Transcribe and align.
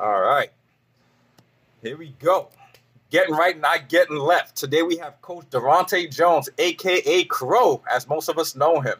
All 0.00 0.20
right. 0.20 0.50
Here 1.82 1.96
we 1.96 2.14
go. 2.20 2.50
Getting 3.10 3.34
right, 3.34 3.58
not 3.58 3.88
getting 3.88 4.16
left. 4.16 4.54
Today 4.54 4.82
we 4.82 4.98
have 4.98 5.20
Coach 5.22 5.46
Daronte 5.50 6.14
Jones, 6.14 6.48
aka 6.56 7.24
Crow, 7.24 7.82
as 7.90 8.06
most 8.06 8.28
of 8.28 8.38
us 8.38 8.54
know 8.54 8.80
him. 8.80 8.96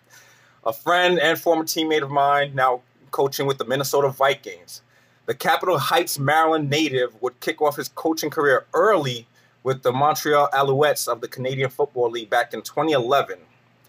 A 0.66 0.72
friend 0.72 1.20
and 1.20 1.38
former 1.38 1.62
teammate 1.62 2.02
of 2.02 2.10
mine, 2.10 2.52
now 2.56 2.80
coaching 3.12 3.46
with 3.46 3.58
the 3.58 3.64
Minnesota 3.64 4.08
Vikings. 4.08 4.82
The 5.26 5.34
Capitol 5.34 5.78
Heights, 5.78 6.18
Maryland 6.18 6.68
native 6.68 7.20
would 7.22 7.38
kick 7.38 7.62
off 7.62 7.76
his 7.76 7.90
coaching 7.90 8.30
career 8.30 8.66
early 8.74 9.28
with 9.62 9.82
the 9.82 9.92
Montreal 9.92 10.48
Alouettes 10.52 11.06
of 11.06 11.20
the 11.20 11.28
Canadian 11.28 11.70
Football 11.70 12.10
League 12.10 12.30
back 12.30 12.52
in 12.54 12.62
2011 12.62 13.38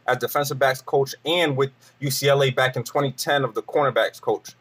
as 0.05 0.17
defensive 0.17 0.59
backs 0.59 0.81
coach 0.81 1.15
and 1.25 1.57
with 1.57 1.71
UCLA 2.01 2.55
back 2.55 2.75
in 2.75 2.83
2010 2.83 3.43
of 3.43 3.55
the 3.55 3.63
cornerbacks 3.63 4.21
coach. 4.21 4.53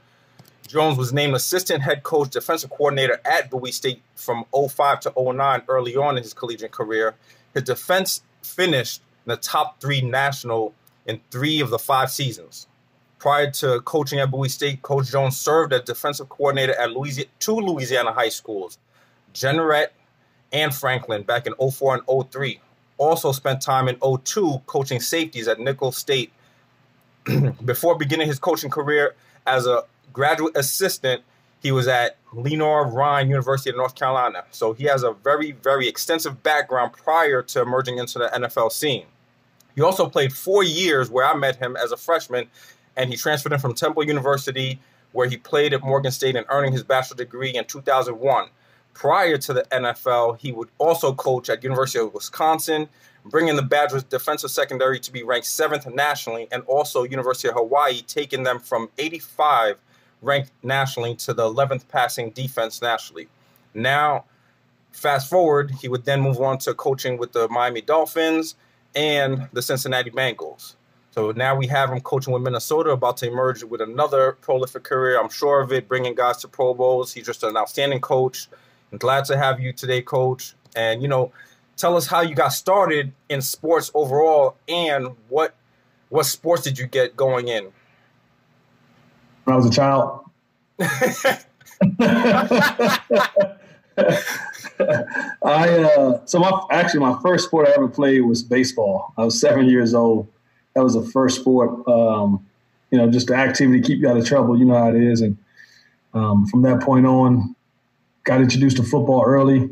Jones 0.68 0.98
was 0.98 1.14
named 1.14 1.34
assistant 1.34 1.82
head 1.82 2.02
coach, 2.02 2.30
defensive 2.30 2.68
coordinator 2.68 3.18
at 3.24 3.50
Bowie 3.50 3.72
State 3.72 4.02
from 4.14 4.44
05 4.52 5.00
to 5.00 5.12
09 5.16 5.62
early 5.66 5.96
on 5.96 6.18
in 6.18 6.22
his 6.22 6.34
collegiate 6.34 6.72
career. 6.72 7.14
His 7.54 7.62
defense 7.62 8.22
finished 8.42 9.00
in 9.24 9.30
the 9.30 9.36
top 9.38 9.80
three 9.80 10.02
national 10.02 10.74
in 11.06 11.20
three 11.30 11.60
of 11.60 11.70
the 11.70 11.78
five 11.78 12.10
seasons. 12.10 12.66
Prior 13.18 13.50
to 13.50 13.80
coaching 13.80 14.20
at 14.20 14.30
Bowie 14.30 14.50
State, 14.50 14.82
Coach 14.82 15.10
Jones 15.10 15.38
served 15.38 15.72
as 15.72 15.82
defensive 15.82 16.28
coordinator 16.28 16.74
at 16.78 16.92
Louisiana, 16.92 17.30
two 17.40 17.56
Louisiana 17.56 18.12
high 18.12 18.28
schools, 18.28 18.78
Jeanerette 19.32 19.88
and 20.52 20.74
Franklin, 20.74 21.22
back 21.22 21.46
in 21.46 21.54
04 21.54 22.02
and 22.06 22.30
03. 22.30 22.60
Also 22.98 23.32
spent 23.32 23.62
time 23.62 23.88
in 23.88 23.96
02 23.96 24.62
coaching 24.66 25.00
safeties 25.00 25.48
at 25.48 25.58
Nicholls 25.58 25.96
State. 25.96 26.30
Before 27.64 27.96
beginning 27.96 28.28
his 28.28 28.38
coaching 28.38 28.70
career 28.70 29.14
as 29.46 29.66
a 29.66 29.84
graduate 30.12 30.56
assistant, 30.56 31.22
he 31.60 31.72
was 31.72 31.88
at 31.88 32.16
Lenoir-Rhyne 32.32 33.28
University 33.28 33.70
of 33.70 33.76
North 33.76 33.94
Carolina. 33.94 34.44
So 34.50 34.72
he 34.72 34.84
has 34.84 35.02
a 35.02 35.12
very, 35.12 35.52
very 35.52 35.88
extensive 35.88 36.42
background 36.42 36.92
prior 36.92 37.42
to 37.42 37.62
emerging 37.62 37.98
into 37.98 38.18
the 38.18 38.28
NFL 38.28 38.72
scene. 38.72 39.06
He 39.74 39.82
also 39.82 40.08
played 40.08 40.32
four 40.32 40.62
years 40.62 41.10
where 41.10 41.24
I 41.24 41.34
met 41.34 41.56
him 41.56 41.76
as 41.76 41.92
a 41.92 41.96
freshman, 41.96 42.48
and 42.96 43.10
he 43.10 43.16
transferred 43.16 43.52
in 43.52 43.58
from 43.60 43.74
Temple 43.74 44.04
University, 44.04 44.80
where 45.12 45.28
he 45.28 45.36
played 45.36 45.72
at 45.72 45.82
Morgan 45.82 46.12
State 46.12 46.36
and 46.36 46.46
earning 46.48 46.72
his 46.72 46.82
bachelor's 46.82 47.18
degree 47.18 47.54
in 47.54 47.64
2001. 47.64 48.48
Prior 48.92 49.38
to 49.38 49.52
the 49.52 49.62
NFL, 49.70 50.38
he 50.38 50.50
would 50.50 50.68
also 50.78 51.14
coach 51.14 51.48
at 51.48 51.62
University 51.62 52.00
of 52.00 52.12
Wisconsin, 52.12 52.88
bringing 53.24 53.56
the 53.56 53.62
Badgers 53.62 54.02
defensive 54.02 54.50
secondary 54.50 54.98
to 55.00 55.12
be 55.12 55.22
ranked 55.22 55.46
seventh 55.46 55.86
nationally, 55.86 56.48
and 56.50 56.62
also 56.66 57.04
University 57.04 57.48
of 57.48 57.54
Hawaii, 57.54 58.00
taking 58.02 58.42
them 58.42 58.58
from 58.58 58.90
85 58.98 59.76
ranked 60.22 60.50
nationally 60.62 61.14
to 61.16 61.34
the 61.34 61.42
11th 61.42 61.88
passing 61.88 62.30
defense 62.30 62.82
nationally. 62.82 63.28
Now, 63.74 64.24
fast 64.92 65.28
forward, 65.28 65.70
he 65.80 65.88
would 65.88 66.04
then 66.04 66.20
move 66.20 66.40
on 66.40 66.58
to 66.58 66.74
coaching 66.74 67.18
with 67.18 67.32
the 67.32 67.48
Miami 67.48 67.80
Dolphins 67.80 68.56
and 68.94 69.48
the 69.52 69.62
Cincinnati 69.62 70.10
Bengals. 70.10 70.74
So 71.10 71.32
now 71.32 71.56
we 71.56 71.66
have 71.66 71.90
him 71.90 72.00
coaching 72.00 72.32
with 72.32 72.42
Minnesota, 72.42 72.90
about 72.90 73.16
to 73.18 73.26
emerge 73.26 73.64
with 73.64 73.80
another 73.80 74.32
prolific 74.40 74.84
career. 74.84 75.20
I'm 75.20 75.30
sure 75.30 75.60
of 75.60 75.72
it, 75.72 75.88
bringing 75.88 76.14
guys 76.14 76.38
to 76.38 76.48
Pro 76.48 76.74
Bowls. 76.74 77.12
He's 77.12 77.26
just 77.26 77.42
an 77.42 77.56
outstanding 77.56 78.00
coach. 78.00 78.48
I'm 78.92 78.98
glad 78.98 79.24
to 79.26 79.36
have 79.36 79.60
you 79.60 79.72
today, 79.72 80.02
coach. 80.02 80.54
And, 80.76 81.02
you 81.02 81.08
know, 81.08 81.32
tell 81.76 81.96
us 81.96 82.06
how 82.06 82.20
you 82.20 82.34
got 82.34 82.52
started 82.52 83.12
in 83.28 83.40
sports 83.40 83.90
overall 83.94 84.56
and 84.68 85.08
what 85.28 85.54
what 86.10 86.24
sports 86.24 86.62
did 86.62 86.78
you 86.78 86.86
get 86.86 87.16
going 87.16 87.48
in? 87.48 87.68
When 89.48 89.54
I 89.54 89.56
was 89.56 89.66
a 89.66 89.70
child. 89.70 90.20
I 95.42 95.68
uh, 95.96 96.26
so 96.26 96.38
my 96.38 96.60
actually 96.70 97.00
my 97.00 97.18
first 97.22 97.46
sport 97.46 97.66
I 97.66 97.72
ever 97.72 97.88
played 97.88 98.20
was 98.20 98.42
baseball. 98.42 99.14
I 99.16 99.24
was 99.24 99.40
seven 99.40 99.66
years 99.66 99.94
old. 99.94 100.28
That 100.74 100.84
was 100.84 100.92
the 100.94 101.02
first 101.02 101.40
sport. 101.40 101.88
Um, 101.88 102.46
you 102.90 102.98
know, 102.98 103.10
just 103.10 103.28
the 103.28 103.36
activity 103.36 103.80
keep 103.80 104.00
you 104.00 104.08
out 104.08 104.18
of 104.18 104.26
trouble. 104.26 104.58
You 104.58 104.66
know 104.66 104.76
how 104.76 104.90
it 104.90 105.02
is, 105.02 105.22
and 105.22 105.38
um, 106.12 106.46
from 106.46 106.60
that 106.62 106.82
point 106.82 107.06
on, 107.06 107.56
got 108.24 108.42
introduced 108.42 108.76
to 108.76 108.82
football 108.82 109.24
early. 109.26 109.70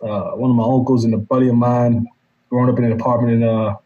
Uh, 0.00 0.30
one 0.30 0.50
of 0.50 0.56
my 0.56 0.64
uncles 0.64 1.04
and 1.04 1.12
a 1.12 1.18
buddy 1.18 1.48
of 1.48 1.54
mine, 1.54 2.06
growing 2.48 2.70
up 2.70 2.78
in 2.78 2.84
an 2.84 2.92
apartment 2.92 3.34
in 3.34 3.42
uh, 3.46 3.76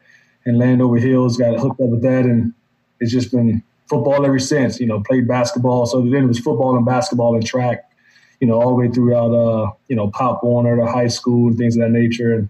in 0.47 0.56
Landover 0.56 0.98
Hills, 0.98 1.36
got 1.36 1.58
hooked 1.58 1.81
up 1.81 1.88
with 1.88 2.02
that, 2.02 2.26
and 2.26 2.54
it's 3.00 3.10
just 3.10 3.32
been 3.32 3.64
football 3.88 4.25
ever 4.25 4.38
since. 4.38 4.81
You 4.81 4.87
know, 4.87 5.00
played 5.00 5.28
basketball. 5.28 5.87
So 5.87 6.03
then 6.03 6.25
it 6.25 6.26
was 6.26 6.38
football 6.38 6.76
and 6.76 6.84
basketball 6.84 7.34
and 7.34 7.47
track. 7.47 7.88
You 8.41 8.48
know, 8.48 8.60
all 8.60 8.70
the 8.70 8.75
way 8.75 8.88
throughout. 8.88 9.32
Uh, 9.32 9.72
you 9.88 9.97
know, 9.97 10.10
Pop 10.10 10.43
Warner 10.43 10.76
to 10.76 10.87
high 10.87 11.09
school 11.09 11.48
and 11.48 11.59
things 11.59 11.76
of 11.76 11.82
that 11.82 11.91
nature. 11.91 12.34
And 12.34 12.48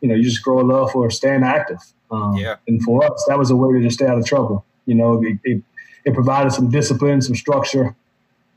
you 0.00 0.08
know, 0.08 0.14
you 0.14 0.22
just 0.22 0.42
grow 0.42 0.60
a 0.60 0.66
love 0.66 0.90
for 0.90 1.10
staying 1.10 1.42
active. 1.42 1.78
Um, 2.10 2.36
yeah. 2.36 2.56
And 2.68 2.82
for 2.82 3.04
us, 3.04 3.24
that 3.28 3.38
was 3.38 3.50
a 3.50 3.56
way 3.56 3.72
to 3.72 3.82
just 3.82 3.96
stay 3.96 4.06
out 4.06 4.18
of 4.18 4.26
trouble. 4.26 4.64
You 4.86 4.94
know, 4.94 5.22
it, 5.22 5.38
it, 5.44 5.62
it 6.04 6.14
provided 6.14 6.52
some 6.52 6.70
discipline, 6.70 7.22
some 7.22 7.34
structure. 7.34 7.96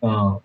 Uh, 0.03 0.39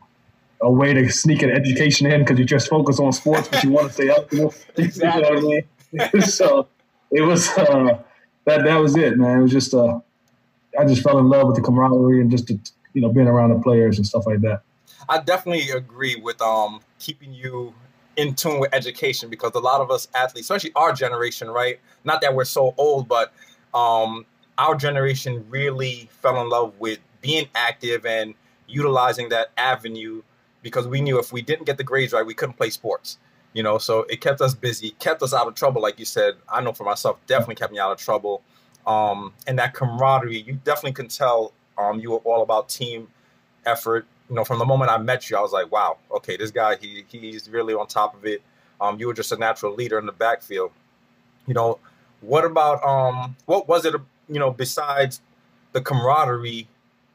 a 0.62 0.70
way 0.70 0.94
to 0.94 1.10
sneak 1.10 1.42
an 1.42 1.50
education 1.50 2.10
in 2.10 2.20
because 2.20 2.38
you 2.38 2.44
just 2.44 2.68
focus 2.68 3.00
on 3.00 3.12
sports, 3.12 3.48
but 3.48 3.62
you 3.64 3.70
want 3.70 3.88
to 3.88 3.92
stay 3.92 4.08
up. 4.08 4.32
exactly. 4.76 5.66
You 5.92 5.98
know 5.98 6.04
I 6.04 6.10
mean? 6.14 6.22
so 6.26 6.68
it 7.10 7.20
was 7.20 7.48
uh, 7.50 7.98
that. 8.46 8.64
That 8.64 8.76
was 8.76 8.96
it, 8.96 9.18
man. 9.18 9.40
It 9.40 9.42
was 9.42 9.52
just 9.52 9.74
uh, 9.74 10.00
I 10.78 10.84
just 10.84 11.02
fell 11.02 11.18
in 11.18 11.28
love 11.28 11.46
with 11.46 11.56
the 11.56 11.62
camaraderie 11.62 12.20
and 12.20 12.30
just 12.30 12.46
the, 12.46 12.58
you 12.94 13.02
know 13.02 13.10
being 13.10 13.26
around 13.28 13.50
the 13.50 13.60
players 13.60 13.98
and 13.98 14.06
stuff 14.06 14.26
like 14.26 14.40
that. 14.42 14.62
I 15.08 15.18
definitely 15.18 15.70
agree 15.70 16.16
with 16.16 16.40
um 16.40 16.80
keeping 16.98 17.32
you 17.32 17.74
in 18.16 18.34
tune 18.34 18.60
with 18.60 18.74
education 18.74 19.30
because 19.30 19.52
a 19.54 19.58
lot 19.58 19.80
of 19.80 19.90
us 19.90 20.08
athletes, 20.14 20.50
especially 20.50 20.72
our 20.76 20.92
generation, 20.92 21.48
right? 21.48 21.80
Not 22.04 22.20
that 22.20 22.34
we're 22.34 22.44
so 22.44 22.74
old, 22.76 23.08
but 23.08 23.32
um 23.74 24.26
our 24.58 24.74
generation 24.74 25.46
really 25.48 26.08
fell 26.20 26.40
in 26.40 26.48
love 26.48 26.78
with 26.78 26.98
being 27.20 27.48
active 27.54 28.04
and 28.04 28.34
utilizing 28.66 29.30
that 29.30 29.50
avenue 29.56 30.22
because 30.62 30.86
we 30.86 31.00
knew 31.00 31.18
if 31.18 31.32
we 31.32 31.42
didn't 31.42 31.64
get 31.64 31.78
the 31.78 31.84
grades 31.84 32.12
right, 32.12 32.24
we 32.24 32.34
couldn't 32.34 32.56
play 32.56 32.70
sports. 32.70 33.18
You 33.54 33.62
know, 33.62 33.76
so 33.76 34.06
it 34.08 34.22
kept 34.22 34.40
us 34.40 34.54
busy, 34.54 34.90
kept 34.98 35.22
us 35.22 35.34
out 35.34 35.46
of 35.46 35.54
trouble, 35.54 35.82
like 35.82 35.98
you 35.98 36.06
said. 36.06 36.36
I 36.48 36.62
know 36.62 36.72
for 36.72 36.84
myself, 36.84 37.18
definitely 37.26 37.56
kept 37.56 37.70
me 37.70 37.78
out 37.78 37.92
of 37.92 37.98
trouble 37.98 38.42
um, 38.86 39.32
and 39.46 39.58
that 39.58 39.74
camaraderie. 39.74 40.40
You 40.40 40.54
definitely 40.64 40.92
can 40.92 41.08
tell 41.08 41.52
um, 41.78 42.00
you 42.00 42.12
were 42.12 42.18
all 42.18 42.42
about 42.42 42.68
team 42.68 43.08
effort. 43.66 44.06
You 44.28 44.36
know, 44.36 44.44
from 44.44 44.58
the 44.58 44.64
moment 44.64 44.90
I 44.90 44.98
met 44.98 45.28
you, 45.30 45.36
I 45.36 45.40
was 45.40 45.52
like, 45.52 45.70
wow, 45.70 45.98
okay, 46.10 46.36
this 46.36 46.50
guy, 46.50 46.76
he 46.76 47.04
he's 47.08 47.48
really 47.48 47.74
on 47.74 47.86
top 47.86 48.14
of 48.14 48.24
it. 48.24 48.42
Um, 48.80 48.98
you 48.98 49.06
were 49.06 49.14
just 49.14 49.32
a 49.32 49.36
natural 49.36 49.74
leader 49.74 49.98
in 49.98 50.06
the 50.06 50.12
backfield. 50.12 50.72
You 51.46 51.54
know, 51.54 51.78
what 52.20 52.44
about 52.44 52.82
um, 52.84 53.36
what 53.46 53.68
was 53.68 53.84
it? 53.84 53.94
You 54.28 54.38
know, 54.38 54.50
besides 54.50 55.20
the 55.72 55.80
camaraderie, 55.80 56.68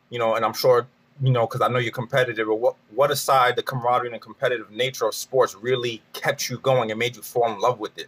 you 0.10 0.20
know, 0.20 0.36
and 0.36 0.46
I'm 0.46 0.54
sure 0.54 0.88
you 1.22 1.32
know 1.32 1.48
because 1.48 1.62
I 1.62 1.68
know 1.68 1.80
you're 1.80 1.92
competitive. 1.92 2.48
But 2.48 2.56
what 2.56 2.76
what 2.94 3.12
aside 3.12 3.56
the 3.56 3.64
camaraderie 3.64 4.12
and 4.12 4.22
competitive 4.22 4.70
nature 4.72 5.08
of 5.08 5.16
sports 5.16 5.56
really 5.56 6.02
kept 6.14 6.50
you 6.50 6.60
going 6.60 6.92
and 6.92 7.00
made 7.00 7.16
you 7.16 7.22
fall 7.22 7.52
in 7.52 7.60
love 7.60 7.80
with 7.80 7.98
it? 7.98 8.08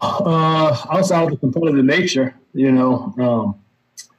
Uh, 0.00 0.76
outside 0.90 1.24
of 1.24 1.30
the 1.30 1.36
competitive 1.36 1.84
nature, 1.84 2.34
you 2.54 2.72
know, 2.72 3.14
um, 3.18 3.54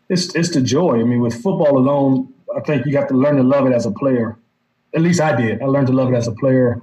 it's 0.10 0.36
it's 0.36 0.52
the 0.52 0.62
joy. 0.62 1.00
I 1.00 1.04
mean, 1.04 1.22
with 1.22 1.34
football 1.34 1.78
alone, 1.78 2.34
I 2.56 2.60
think 2.60 2.86
you 2.86 2.96
have 2.98 3.08
to 3.08 3.16
learn 3.16 3.38
to 3.38 3.44
love 3.44 3.66
it 3.66 3.74
as 3.74 3.86
a 3.86 3.92
player. 3.92 4.38
At 4.94 5.02
least 5.02 5.22
I 5.22 5.36
did. 5.36 5.62
I 5.62 5.66
learned 5.66 5.88
to 5.88 5.94
love 5.94 6.12
it 6.12 6.16
as 6.16 6.28
a 6.28 6.34
player. 6.34 6.82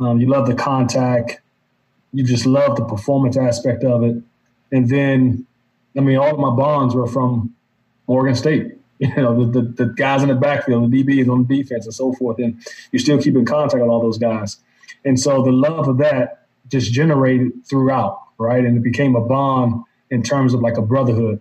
Um, 0.00 0.20
you 0.20 0.28
love 0.28 0.46
the 0.46 0.54
contact. 0.54 1.40
You 2.12 2.24
just 2.24 2.46
love 2.46 2.76
the 2.76 2.84
performance 2.84 3.36
aspect 3.36 3.84
of 3.84 4.02
it. 4.02 4.16
And 4.72 4.88
then, 4.88 5.46
I 5.96 6.00
mean, 6.00 6.16
all 6.16 6.34
of 6.34 6.38
my 6.38 6.50
bonds 6.50 6.94
were 6.94 7.06
from 7.06 7.54
Morgan 8.06 8.34
State. 8.34 8.72
You 9.00 9.12
know, 9.16 9.44
the, 9.44 9.60
the, 9.60 9.84
the 9.84 9.92
guys 9.92 10.22
in 10.22 10.28
the 10.28 10.36
backfield, 10.36 10.90
the 10.90 11.02
DBs 11.02 11.28
on 11.28 11.44
the 11.44 11.62
defense, 11.62 11.84
and 11.84 11.92
so 11.92 12.12
forth. 12.12 12.38
And 12.38 12.64
you 12.92 13.00
still 13.00 13.20
keep 13.20 13.34
in 13.34 13.44
contact 13.44 13.82
with 13.82 13.90
all 13.90 14.00
those 14.00 14.18
guys. 14.18 14.58
And 15.04 15.18
so 15.18 15.42
the 15.42 15.50
love 15.50 15.88
of 15.88 15.98
that 15.98 16.46
just 16.68 16.92
generated 16.92 17.66
throughout 17.66 18.23
right? 18.38 18.64
And 18.64 18.76
it 18.76 18.82
became 18.82 19.14
a 19.16 19.20
bond 19.20 19.82
in 20.10 20.22
terms 20.22 20.54
of 20.54 20.60
like 20.60 20.76
a 20.76 20.82
brotherhood. 20.82 21.40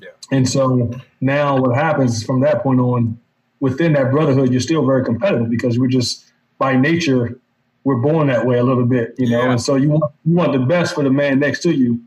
Yeah. 0.00 0.08
And 0.30 0.48
so 0.48 0.92
now 1.20 1.60
what 1.60 1.74
happens 1.76 2.24
from 2.24 2.40
that 2.40 2.62
point 2.62 2.80
on, 2.80 3.18
within 3.60 3.92
that 3.94 4.10
brotherhood, 4.10 4.50
you're 4.50 4.60
still 4.60 4.84
very 4.84 5.04
competitive 5.04 5.48
because 5.50 5.78
we're 5.78 5.88
just 5.88 6.24
by 6.58 6.76
nature, 6.76 7.38
we're 7.84 8.00
born 8.00 8.28
that 8.28 8.46
way 8.46 8.58
a 8.58 8.64
little 8.64 8.86
bit, 8.86 9.14
you 9.18 9.30
know. 9.30 9.42
Yeah. 9.42 9.52
And 9.52 9.60
so 9.60 9.74
you 9.74 9.90
want 9.90 10.12
you 10.24 10.34
want 10.34 10.52
the 10.52 10.58
best 10.58 10.94
for 10.94 11.04
the 11.04 11.10
man 11.10 11.38
next 11.38 11.62
to 11.62 11.72
you, 11.72 12.00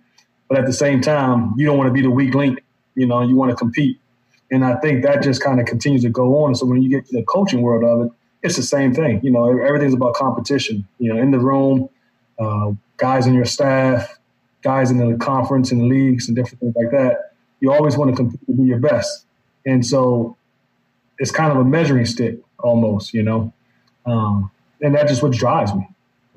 but 0.47 0.57
at 0.57 0.65
the 0.65 0.73
same 0.73 1.01
time, 1.01 1.53
you 1.57 1.65
don't 1.65 1.77
want 1.77 1.87
to 1.87 1.93
be 1.93 2.01
the 2.01 2.11
weak 2.11 2.33
link, 2.33 2.63
you 2.95 3.05
know. 3.05 3.21
You 3.21 3.35
want 3.35 3.51
to 3.51 3.55
compete, 3.55 3.99
and 4.51 4.65
I 4.65 4.75
think 4.75 5.03
that 5.03 5.21
just 5.21 5.41
kind 5.43 5.59
of 5.59 5.65
continues 5.65 6.03
to 6.03 6.09
go 6.09 6.43
on. 6.43 6.55
So 6.55 6.65
when 6.65 6.81
you 6.81 6.89
get 6.89 7.05
to 7.07 7.17
the 7.17 7.23
coaching 7.23 7.61
world 7.61 7.83
of 7.83 8.07
it, 8.07 8.11
it's 8.43 8.55
the 8.55 8.63
same 8.63 8.93
thing. 8.93 9.19
You 9.23 9.31
know, 9.31 9.47
everything's 9.59 9.93
about 9.93 10.15
competition. 10.15 10.87
You 10.99 11.13
know, 11.13 11.21
in 11.21 11.31
the 11.31 11.39
room, 11.39 11.89
uh, 12.39 12.71
guys 12.97 13.27
on 13.27 13.33
your 13.33 13.45
staff, 13.45 14.16
guys 14.67 14.91
in 14.91 14.97
the 14.97 15.17
conference 15.17 15.71
and 15.71 15.87
leagues 15.87 16.27
and 16.27 16.35
different 16.35 16.59
things 16.59 16.75
like 16.75 16.91
that, 16.91 17.31
you 17.61 17.71
always 17.71 17.95
want 17.97 18.11
to 18.11 18.15
compete 18.15 18.45
to 18.47 18.53
be 18.53 18.63
your 18.63 18.79
best. 18.79 19.25
And 19.65 19.85
so 19.85 20.35
it's 21.19 21.31
kind 21.31 21.51
of 21.53 21.57
a 21.57 21.63
measuring 21.63 22.05
stick. 22.05 22.39
almost, 22.59 23.13
you 23.13 23.23
know. 23.23 23.53
Um, 24.05 24.51
and 24.81 24.93
that 24.95 25.07
just 25.07 25.23
what 25.23 25.31
drives 25.31 25.73
me. 25.73 25.87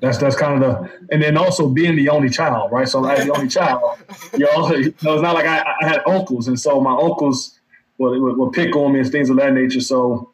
That's 0.01 0.17
that's 0.17 0.37
kind 0.37 0.55
of 0.55 0.61
the, 0.63 0.91
and 1.13 1.23
then 1.23 1.37
also 1.37 1.69
being 1.69 1.97
the 1.97 2.09
only 2.09 2.31
child, 2.31 2.73
right? 2.73 2.89
So 2.89 3.05
as 3.05 3.27
the 3.27 3.35
only 3.35 3.49
child, 3.49 3.99
you 4.33 4.47
know, 4.47 4.71
you 4.77 4.95
know 5.03 5.15
it's 5.15 5.23
not 5.23 5.35
like 5.35 5.47
I, 5.47 5.59
I, 5.83 5.89
had 5.89 6.01
uncles, 6.07 6.49
and 6.49 6.59
so 6.59 6.81
my 6.81 6.93
uncles 6.93 7.59
would, 7.99 8.19
would, 8.23 8.37
would 8.39 8.53
pick 8.53 8.75
on 8.75 8.95
me 8.95 9.01
and 9.01 9.13
things 9.13 9.29
of 9.29 9.37
that 9.37 9.53
nature. 9.53 9.81
So 9.81 10.33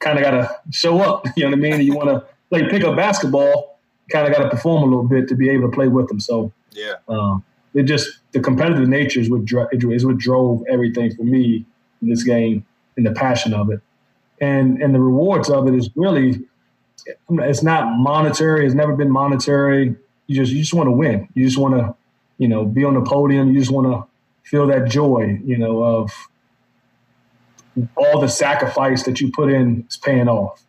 kind 0.00 0.18
of 0.18 0.24
got 0.24 0.32
to 0.32 0.50
show 0.72 0.98
up, 1.00 1.24
you 1.36 1.44
know 1.44 1.50
what 1.50 1.58
I 1.58 1.76
mean? 1.76 1.80
You 1.82 1.94
want 1.94 2.08
to 2.08 2.26
play 2.50 2.68
pickup 2.68 2.96
basketball, 2.96 3.78
kind 4.10 4.26
of 4.26 4.32
got 4.36 4.42
to 4.42 4.50
perform 4.50 4.82
a 4.82 4.86
little 4.86 5.08
bit 5.08 5.28
to 5.28 5.36
be 5.36 5.50
able 5.50 5.70
to 5.70 5.74
play 5.74 5.86
with 5.86 6.08
them. 6.08 6.18
So 6.18 6.52
yeah, 6.76 6.94
um, 7.08 7.44
it 7.74 7.84
just 7.84 8.18
the 8.32 8.40
competitive 8.40 8.88
nature 8.88 9.20
is 9.20 9.30
what 9.30 9.44
dro- 9.44 9.68
is 9.72 10.06
what 10.06 10.18
drove 10.18 10.64
everything 10.70 11.14
for 11.14 11.24
me 11.24 11.66
in 12.02 12.10
this 12.10 12.22
game 12.24 12.66
and 12.96 13.06
the 13.06 13.12
passion 13.12 13.54
of 13.54 13.70
it, 13.70 13.80
and 14.40 14.82
and 14.82 14.94
the 14.94 15.00
rewards 15.00 15.50
of 15.50 15.68
it 15.68 15.74
is 15.74 15.90
really 15.96 16.40
it's 17.30 17.62
not 17.62 17.96
monetary. 17.98 18.66
It's 18.66 18.74
never 18.74 18.94
been 18.94 19.10
monetary. 19.10 19.96
You 20.26 20.36
just 20.36 20.52
you 20.52 20.60
just 20.60 20.74
want 20.74 20.88
to 20.88 20.92
win. 20.92 21.28
You 21.34 21.44
just 21.44 21.58
want 21.58 21.74
to, 21.74 21.94
you 22.38 22.48
know, 22.48 22.64
be 22.64 22.84
on 22.84 22.94
the 22.94 23.02
podium. 23.02 23.52
You 23.52 23.60
just 23.60 23.70
want 23.72 23.86
to 23.88 24.06
feel 24.48 24.66
that 24.68 24.88
joy, 24.90 25.40
you 25.44 25.58
know, 25.58 25.82
of 25.82 26.28
all 27.96 28.20
the 28.20 28.28
sacrifice 28.28 29.04
that 29.04 29.20
you 29.20 29.30
put 29.32 29.50
in 29.52 29.86
is 29.88 29.96
paying 29.96 30.28
off. 30.28 30.64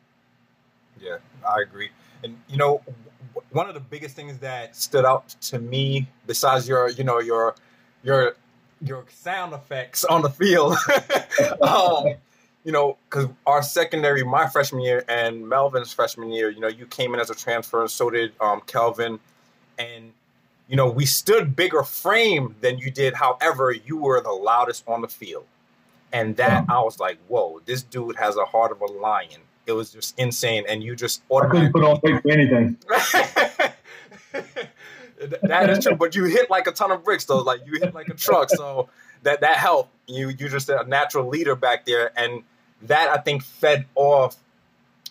Yeah, 1.02 1.18
I 1.48 1.62
agree. 1.62 1.90
And 2.24 2.38
you 2.50 2.58
know, 2.58 2.82
one 3.58 3.68
of 3.68 3.74
the 3.74 3.82
biggest 3.82 4.16
things 4.16 4.38
that 4.38 4.76
stood 4.76 5.04
out 5.04 5.30
to 5.42 5.58
me, 5.58 6.08
besides 6.28 6.70
your, 6.70 6.90
you 6.92 7.04
know, 7.04 7.20
your 7.20 7.56
your 8.04 8.36
your 8.84 9.04
sound 9.10 9.52
effects 9.52 10.06
on 10.06 10.22
the 10.22 10.30
field, 10.30 10.78
um, 11.64 12.14
you 12.64 12.72
know, 12.72 12.98
because 13.10 13.28
our 13.48 13.64
secondary, 13.64 14.24
my 14.24 14.48
freshman 14.48 14.84
year 14.84 15.04
and 15.10 15.50
Melvin's 15.50 15.92
freshman 15.92 16.30
year, 16.30 16.52
you 16.52 16.60
know, 16.60 16.68
you 16.68 16.86
came 16.86 17.16
in 17.16 17.20
as 17.20 17.32
a 17.32 17.36
transfer, 17.36 17.82
and 17.82 17.90
so 17.90 18.12
did 18.12 18.32
um, 18.40 18.62
Kelvin, 18.68 19.20
and 19.80 20.14
you 20.68 20.76
know, 20.76 20.88
we 20.88 21.08
stood 21.08 21.56
bigger 21.56 21.82
frame 21.82 22.56
than 22.62 22.78
you 22.78 22.92
did. 22.92 23.16
However, 23.16 23.72
you 23.72 23.98
were 23.98 24.22
the 24.22 24.32
loudest 24.32 24.84
on 24.88 25.02
the 25.02 25.08
field, 25.08 25.48
and 26.14 26.38
that 26.38 26.66
yeah. 26.70 26.76
I 26.76 26.82
was 26.82 27.00
like, 27.00 27.18
whoa, 27.28 27.60
this 27.66 27.82
dude 27.82 28.18
has 28.18 28.38
a 28.38 28.46
heart 28.46 28.72
of 28.72 28.82
a 28.82 28.86
lion. 28.86 29.42
It 29.68 29.74
was 29.74 29.92
just 29.92 30.18
insane, 30.18 30.66
and 30.68 30.82
you 30.82 30.96
just 30.96 31.22
automatically 31.30 31.70
put 31.70 31.84
on 31.84 32.00
for 32.00 32.22
anything. 32.32 32.78
that 35.44 35.70
is 35.70 35.84
true, 35.84 35.96
but 35.96 36.16
you 36.16 36.26
hit 36.26 36.50
like 36.50 36.68
a 36.68 36.72
ton 36.72 36.92
of 36.92 37.04
bricks 37.04 37.26
though. 37.26 37.42
Like 37.42 37.62
you 37.66 37.80
hit 37.80 37.94
like 37.94 38.08
a 38.08 38.14
truck, 38.14 38.50
so 38.50 38.90
that 39.24 39.42
that 39.42 39.58
helped. 39.58 39.92
You 40.08 40.30
you 40.30 40.50
just 40.50 40.70
a 40.70 40.86
natural 40.88 41.28
leader 41.28 41.56
back 41.56 41.86
there, 41.86 42.12
and 42.18 42.44
that 42.84 43.10
I 43.10 43.18
think 43.22 43.44
fed 43.44 43.86
off 43.96 44.38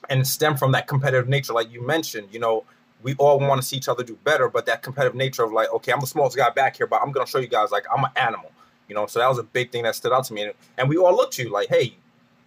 and 0.09 0.27
stemmed 0.27 0.59
from 0.59 0.73
that 0.73 0.87
competitive 0.87 1.29
nature, 1.29 1.53
like 1.53 1.71
you 1.73 1.87
mentioned. 1.87 2.29
You 2.31 2.39
know, 2.41 2.65
we 3.03 3.15
all 3.17 3.39
want 3.39 3.61
to 3.61 3.67
see 3.67 3.77
each 3.77 3.89
other 3.89 4.05
do 4.05 4.17
better, 4.25 4.49
but 4.49 4.67
that 4.67 4.83
competitive 4.83 5.15
nature 5.15 5.45
of 5.45 5.53
like, 5.53 5.73
okay, 5.75 5.93
I'm 5.93 6.01
the 6.01 6.07
smallest 6.07 6.37
guy 6.37 6.51
back 6.51 6.77
here, 6.77 6.87
but 6.87 7.03
I'm 7.03 7.13
gonna 7.13 7.27
show 7.27 7.39
you 7.39 7.49
guys 7.49 7.71
like 7.71 7.85
I'm 7.95 8.05
an 8.05 8.11
animal. 8.17 8.53
You 8.89 8.95
know, 8.95 9.07
so 9.07 9.19
that 9.19 9.29
was 9.29 9.39
a 9.39 9.43
big 9.43 9.73
thing 9.73 9.83
that 9.83 9.97
stood 9.97 10.13
out 10.13 10.25
to 10.25 10.33
me, 10.33 10.43
and, 10.43 10.53
and 10.79 10.89
we 10.89 10.97
all 10.97 11.15
looked 11.15 11.35
to 11.35 11.43
you 11.43 11.51
like, 11.51 11.69
hey, 11.69 11.97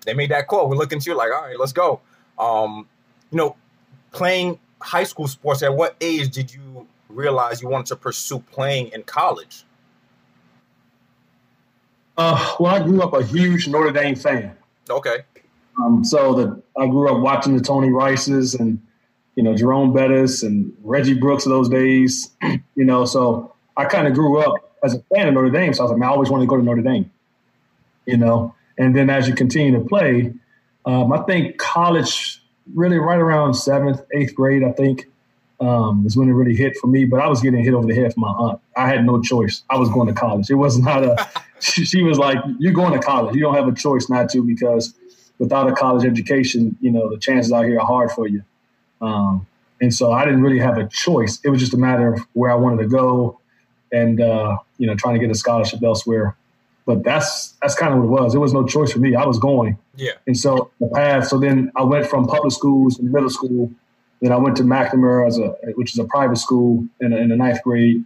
they 0.06 0.14
made 0.14 0.32
that 0.32 0.48
call. 0.48 0.70
We're 0.70 0.76
looking 0.76 1.00
to 1.00 1.10
you 1.10 1.16
like, 1.16 1.32
all 1.34 1.42
right, 1.42 1.60
let's 1.60 1.74
go. 1.74 2.02
Um, 2.38 2.88
you 3.32 3.38
know, 3.38 3.56
playing 4.12 4.60
high 4.82 5.04
school 5.04 5.28
sports. 5.28 5.62
At 5.64 5.76
what 5.76 5.96
age 6.02 6.30
did 6.30 6.54
you 6.54 6.88
realize 7.10 7.62
you 7.62 7.68
wanted 7.68 7.88
to 7.88 7.96
pursue 7.96 8.40
playing 8.40 8.90
in 8.90 9.04
college? 9.04 9.64
Uh, 12.18 12.56
well, 12.60 12.76
I 12.76 12.84
grew 12.84 13.02
up 13.02 13.14
a 13.14 13.24
huge 13.24 13.68
Notre 13.68 13.92
Dame 13.92 14.16
fan. 14.16 14.56
Okay. 14.90 15.20
Um, 15.82 16.04
so 16.04 16.34
that 16.34 16.62
I 16.78 16.88
grew 16.88 17.10
up 17.10 17.22
watching 17.22 17.56
the 17.56 17.64
Tony 17.64 17.90
Rices 17.90 18.56
and 18.56 18.82
you 19.36 19.44
know 19.44 19.56
Jerome 19.56 19.94
Bettis 19.94 20.44
and 20.44 20.74
Reggie 20.84 21.14
Brooks 21.14 21.46
of 21.46 21.52
those 21.52 21.70
days. 21.70 22.32
you 22.76 22.84
know, 22.84 23.06
so 23.06 23.56
I 23.78 23.86
kind 23.86 24.08
of 24.08 24.14
grew 24.14 24.40
up 24.40 24.76
as 24.84 24.96
a 24.96 25.00
fan 25.14 25.30
of 25.30 25.34
Notre 25.34 25.50
Dame. 25.50 25.74
So 25.74 25.82
I 25.82 25.84
was 25.86 25.92
like, 25.92 26.00
man, 26.00 26.10
I 26.10 26.12
always 26.12 26.30
wanted 26.30 26.44
to 26.44 26.50
go 26.50 26.58
to 26.58 26.64
Notre 26.64 26.82
Dame. 26.82 27.10
You 28.06 28.18
know, 28.18 28.54
and 28.80 28.96
then 28.96 29.10
as 29.10 29.28
you 29.28 29.36
continue 29.36 29.78
to 29.78 29.86
play, 29.86 30.34
um, 30.86 31.14
I 31.14 31.22
think 31.24 31.58
college 31.58 32.42
really 32.74 32.98
right 32.98 33.20
around 33.20 33.54
seventh, 33.54 34.02
eighth 34.16 34.34
grade, 34.34 34.64
I 34.64 34.72
think. 34.72 35.06
Um, 35.62 36.06
is 36.06 36.16
when 36.16 36.30
it 36.30 36.32
really 36.32 36.56
hit 36.56 36.78
for 36.78 36.88
me. 36.88 37.04
But 37.04 37.20
I 37.20 37.28
was 37.28 37.42
getting 37.42 37.62
hit 37.62 37.74
over 37.74 37.86
the 37.86 37.94
head 37.94 38.14
from 38.14 38.22
my 38.22 38.30
aunt. 38.30 38.62
I 38.78 38.88
had 38.88 39.06
no 39.06 39.22
choice. 39.22 39.62
I 39.70 39.78
was 39.78 39.90
going 39.90 40.08
to 40.08 40.14
college. 40.14 40.50
It 40.50 40.54
was 40.54 40.80
not 40.80 41.04
a 41.04 41.30
she, 41.60 41.84
she 41.84 42.02
was 42.02 42.18
like, 42.18 42.38
"You're 42.60 42.72
going 42.72 42.94
to 42.94 43.00
college. 43.00 43.36
You 43.36 43.42
don't 43.42 43.56
have 43.56 43.68
a 43.68 43.74
choice 43.74 44.10
not 44.10 44.30
to 44.30 44.42
because 44.42 44.94
without 45.38 45.70
a 45.70 45.74
college 45.74 46.06
education, 46.06 46.78
you 46.80 46.90
know 46.92 47.10
the 47.10 47.18
chances 47.18 47.52
out 47.52 47.66
here 47.66 47.78
are 47.78 47.86
hard 47.86 48.10
for 48.12 48.26
you." 48.26 48.42
Um, 49.02 49.46
and 49.82 49.94
so 49.94 50.14
I 50.14 50.24
didn't 50.24 50.42
really 50.42 50.60
have 50.60 50.78
a 50.78 50.88
choice. 50.88 51.40
It 51.44 51.50
was 51.50 51.60
just 51.60 51.74
a 51.74 51.78
matter 51.78 52.14
of 52.14 52.22
where 52.34 52.52
I 52.52 52.56
wanted 52.56 52.84
to 52.84 52.88
go, 52.88 53.42
and 53.92 54.22
uh, 54.22 54.58
you 54.78 54.88
know, 54.88 54.96
trying 54.96 55.16
to 55.16 55.20
get 55.20 55.30
a 55.30 55.36
scholarship 55.36 55.84
elsewhere. 55.84 56.38
But 56.90 57.04
that's 57.04 57.50
that's 57.62 57.76
kind 57.76 57.94
of 57.94 58.00
what 58.00 58.06
it 58.06 58.10
was. 58.10 58.34
It 58.34 58.40
was 58.40 58.52
no 58.52 58.66
choice 58.66 58.92
for 58.92 58.98
me. 58.98 59.14
I 59.14 59.24
was 59.24 59.38
going. 59.38 59.78
Yeah. 59.96 60.14
And 60.26 60.36
so 60.36 60.72
the 60.80 60.88
path. 60.88 61.28
So 61.28 61.38
then 61.38 61.72
I 61.76 61.84
went 61.84 62.08
from 62.08 62.26
public 62.26 62.52
schools 62.52 62.98
in 62.98 63.12
middle 63.12 63.30
school. 63.30 63.72
Then 64.22 64.32
I 64.32 64.38
went 64.38 64.58
to 64.58 64.64
McNamara 64.64 65.28
as 65.28 65.38
a 65.38 65.50
which 65.76 65.94
is 65.94 66.00
a 66.00 66.06
private 66.06 66.38
school 66.38 66.84
in, 67.00 67.14
in 67.14 67.30
the 67.30 67.36
ninth 67.36 67.62
grade, 67.64 68.04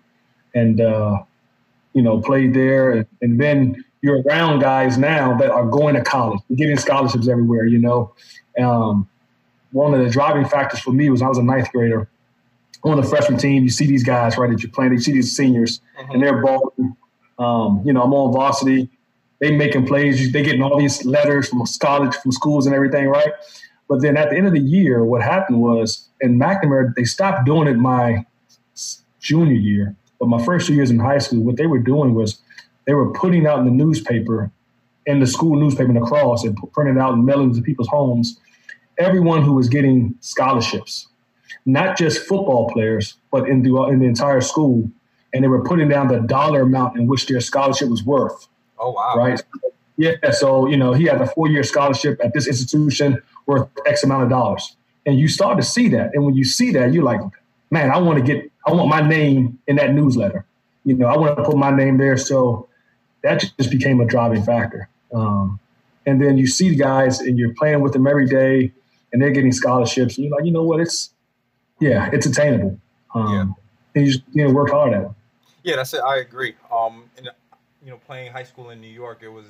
and 0.54 0.82
uh, 0.82 1.24
you 1.94 2.02
know, 2.02 2.20
played 2.20 2.54
there. 2.54 2.92
And, 2.92 3.08
and, 3.22 3.40
then 3.40 3.86
you're 4.02 4.22
around 4.24 4.60
guys 4.60 4.98
now 4.98 5.38
that 5.38 5.50
are 5.50 5.66
going 5.66 5.96
to 5.96 6.02
college, 6.02 6.42
getting 6.54 6.78
scholarships 6.78 7.30
everywhere, 7.30 7.66
you 7.66 7.80
know. 7.80 8.14
Um, 8.60 9.08
one 9.72 9.94
of 9.94 10.06
the 10.06 10.12
driving 10.12 10.44
factors 10.44 10.82
for 10.82 10.92
me 10.92 11.10
was 11.10 11.22
I 11.22 11.30
was 11.30 11.38
a 11.38 11.44
ninth 11.44 11.72
grader 11.72 12.10
on 12.84 12.98
the 12.98 13.04
freshman 13.04 13.40
team. 13.40 13.64
You 13.64 13.70
see 13.70 13.86
these 13.86 14.04
guys, 14.04 14.38
right, 14.38 14.52
that 14.52 14.62
you're 14.62 14.74
playing, 14.74 14.92
you 14.92 15.00
see 15.00 15.14
these 15.14 15.34
seniors, 15.34 15.80
mm-hmm. 15.98 16.12
and 16.12 16.22
they're 16.22 16.42
balling. 16.42 16.98
Um, 17.40 17.82
you 17.86 17.94
know, 17.94 18.04
I'm 18.04 18.14
on 18.14 18.34
varsity. 18.34 18.90
They 19.40 19.52
making 19.52 19.86
plays. 19.88 20.32
They 20.32 20.44
getting 20.44 20.62
all 20.62 20.78
these 20.78 21.06
letters 21.06 21.50
from 21.50 21.64
college, 21.80 22.16
from 22.16 22.32
schools, 22.32 22.66
and 22.66 22.76
everything, 22.76 23.08
right? 23.08 23.34
But 23.90 24.02
then 24.02 24.18
at 24.18 24.30
the 24.30 24.38
end 24.38 24.48
of 24.48 24.54
the 24.54 24.60
year, 24.60 25.04
what 25.04 25.22
happened 25.22 25.62
was 25.62 26.08
in 26.22 26.40
McNamara, 26.40 26.94
they 26.96 27.04
stopped 27.04 27.46
doing 27.46 27.68
it 27.68 27.76
my 27.76 28.26
junior 29.20 29.54
year. 29.54 29.96
But 30.20 30.30
my 30.30 30.44
first 30.44 30.68
two 30.68 30.74
years 30.74 30.90
in 30.90 31.00
high 31.00 31.18
school, 31.18 31.44
what 31.44 31.58
they 31.58 31.68
were 31.68 31.80
doing 31.80 32.14
was 32.14 32.42
they 32.86 32.94
were 32.94 33.12
putting 33.12 33.46
out 33.46 33.60
in 33.60 33.66
the 33.66 33.72
newspaper, 33.72 34.52
in 35.06 35.20
the 35.20 35.28
school 35.28 35.60
newspaper 35.60 35.90
in 35.90 35.96
the 35.96 36.06
cross, 36.06 36.44
and 36.44 36.58
printing 36.72 36.98
out 36.98 37.14
and 37.14 37.26
mailing 37.26 37.54
to 37.54 37.62
people's 37.62 37.90
homes, 37.90 38.40
everyone 38.98 39.42
who 39.42 39.54
was 39.54 39.68
getting 39.68 40.16
scholarships, 40.22 41.08
not 41.66 41.98
just 41.98 42.20
football 42.20 42.70
players, 42.72 43.16
but 43.32 43.50
in 43.50 43.64
the 43.64 43.76
in 43.86 44.00
the 44.00 44.06
entire 44.06 44.42
school, 44.42 44.90
and 45.34 45.44
they 45.44 45.48
were 45.48 45.64
putting 45.64 45.90
down 45.90 46.08
the 46.08 46.20
dollar 46.20 46.62
amount 46.62 46.98
in 46.98 47.08
which 47.08 47.28
their 47.28 47.42
scholarship 47.42 47.90
was 47.90 48.04
worth. 48.04 48.48
Oh 48.80 48.92
wow! 48.92 49.16
Right. 49.18 49.42
Yeah. 49.98 50.32
So 50.32 50.68
you 50.68 50.78
know 50.78 50.94
he 50.94 51.06
had 51.06 51.22
a 51.22 51.28
four 51.28 51.48
year 51.48 51.64
scholarship 51.64 52.20
at 52.24 52.34
this 52.34 52.48
institution 52.48 53.22
worth 53.46 53.68
X 53.86 54.04
amount 54.04 54.24
of 54.24 54.30
dollars, 54.30 54.76
and 55.06 55.20
you 55.20 55.28
start 55.28 55.58
to 55.58 55.64
see 55.64 55.90
that, 55.90 56.12
and 56.14 56.26
when 56.26 56.36
you 56.36 56.44
see 56.44 56.72
that, 56.72 56.94
you're 56.94 57.04
like, 57.04 57.22
man, 57.72 57.92
I 57.92 57.98
want 57.98 58.20
to 58.20 58.24
get 58.24 58.52
I 58.66 58.72
want 58.72 58.90
my 58.90 59.02
name 59.02 59.60
in 59.68 59.76
that 59.78 59.94
newsletter. 59.94 60.46
You 60.86 60.96
know, 60.96 61.08
I 61.08 61.18
want 61.18 61.38
to 61.38 61.44
put 61.44 61.58
my 61.58 61.72
name 61.72 61.98
there. 61.98 62.18
So 62.18 62.68
that 63.24 63.40
just 63.58 63.72
became 63.72 64.00
a 64.00 64.06
driving 64.06 64.44
factor. 64.44 64.90
Um, 65.14 65.60
and 66.06 66.22
then 66.22 66.38
you 66.38 66.48
see 66.48 66.70
the 66.70 66.76
guys 66.76 67.20
and 67.20 67.38
you're 67.38 67.54
playing 67.54 67.82
with 67.82 67.94
them 67.94 68.08
every 68.08 68.28
day 68.28 68.72
and 69.12 69.22
they're 69.22 69.32
getting 69.32 69.52
scholarships. 69.52 70.18
And 70.18 70.26
you're 70.26 70.36
like, 70.36 70.46
you 70.46 70.52
know 70.52 70.64
what? 70.64 70.80
It's, 70.82 71.12
yeah, 71.80 72.10
it's 72.12 72.26
attainable. 72.26 72.80
Um, 73.16 73.34
yeah. 73.34 73.46
And 73.96 74.06
you 74.06 74.14
just 74.14 74.24
you 74.34 74.46
know, 74.46 74.54
work 74.54 74.72
hard 74.72 74.94
at 74.94 75.04
it. 75.04 75.12
Yeah, 75.64 75.78
that's 75.78 75.94
it. 75.94 76.02
I 76.06 76.18
agree. 76.18 76.56
Um, 76.72 77.10
and, 77.18 77.30
you 77.84 77.92
know, 77.92 77.98
playing 78.06 78.32
high 78.32 78.44
school 78.44 78.70
in 78.70 78.82
New 78.82 78.88
York, 78.88 79.20
it 79.22 79.30
was 79.30 79.46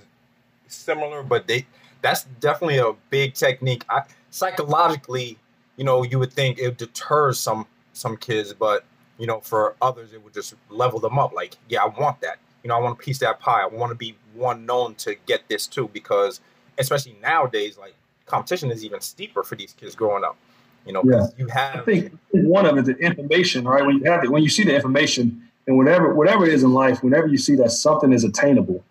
similar, 0.68 1.24
but 1.24 1.48
they, 1.48 1.66
that's 2.02 2.24
definitely 2.40 2.78
a 2.78 2.94
big 3.10 3.34
technique. 3.34 3.84
I, 3.90 4.04
psychologically, 4.30 5.38
you 5.78 5.84
know, 5.84 6.04
you 6.04 6.20
would 6.20 6.34
think 6.34 6.60
it 6.60 6.78
deters 6.78 7.40
some 7.40 7.66
some 7.94 8.18
kids, 8.18 8.54
but 8.54 8.86
you 9.18 9.28
know, 9.28 9.40
for 9.40 9.76
others, 9.82 10.14
it 10.14 10.24
would 10.24 10.34
just 10.34 10.56
level 10.70 11.00
them 11.00 11.20
up. 11.20 11.34
Like, 11.34 11.56
yeah, 11.70 11.84
I 11.84 11.88
want 11.88 12.22
that. 12.22 12.38
You 12.64 12.70
know, 12.70 12.76
I 12.76 12.80
want 12.80 13.00
a 13.00 13.02
piece 13.02 13.20
that 13.20 13.40
pie. 13.40 13.62
I 13.62 13.68
want 13.68 13.92
to 13.92 13.96
be 13.96 14.16
one 14.34 14.66
known 14.66 14.96
to 14.96 15.16
get 15.28 15.48
this 15.48 15.68
too, 15.68 15.90
because 15.94 16.42
especially 16.78 17.16
nowadays, 17.22 17.78
like 17.78 17.96
competition 18.26 18.72
is 18.72 18.84
even 18.84 19.00
steeper 19.02 19.44
for 19.44 19.56
these 19.56 19.74
kids 19.74 19.96
growing 19.96 20.24
up. 20.24 20.38
You 20.86 20.94
know, 20.94 21.04
yeah. 21.06 21.28
you 21.38 21.48
have. 21.48 21.82
I 21.82 21.86
think 21.86 22.18
one 22.32 22.66
of 22.66 22.78
it, 22.78 22.86
the 22.86 22.98
information, 22.98 23.66
right? 23.66 23.86
When 23.86 23.98
you 23.98 24.12
have 24.12 24.24
it, 24.24 24.32
when 24.32 24.44
you 24.44 24.50
see 24.50 24.64
the 24.64 24.76
information, 24.76 25.43
and 25.68 25.78
whatever 25.78 26.14
whatever 26.14 26.46
it 26.46 26.54
is 26.54 26.64
in 26.64 26.74
life, 26.74 27.04
whenever 27.04 27.28
you 27.28 27.38
see 27.38 27.56
that 27.56 27.72
something 27.72 28.12
is 28.12 28.24
attainable, 28.24 28.84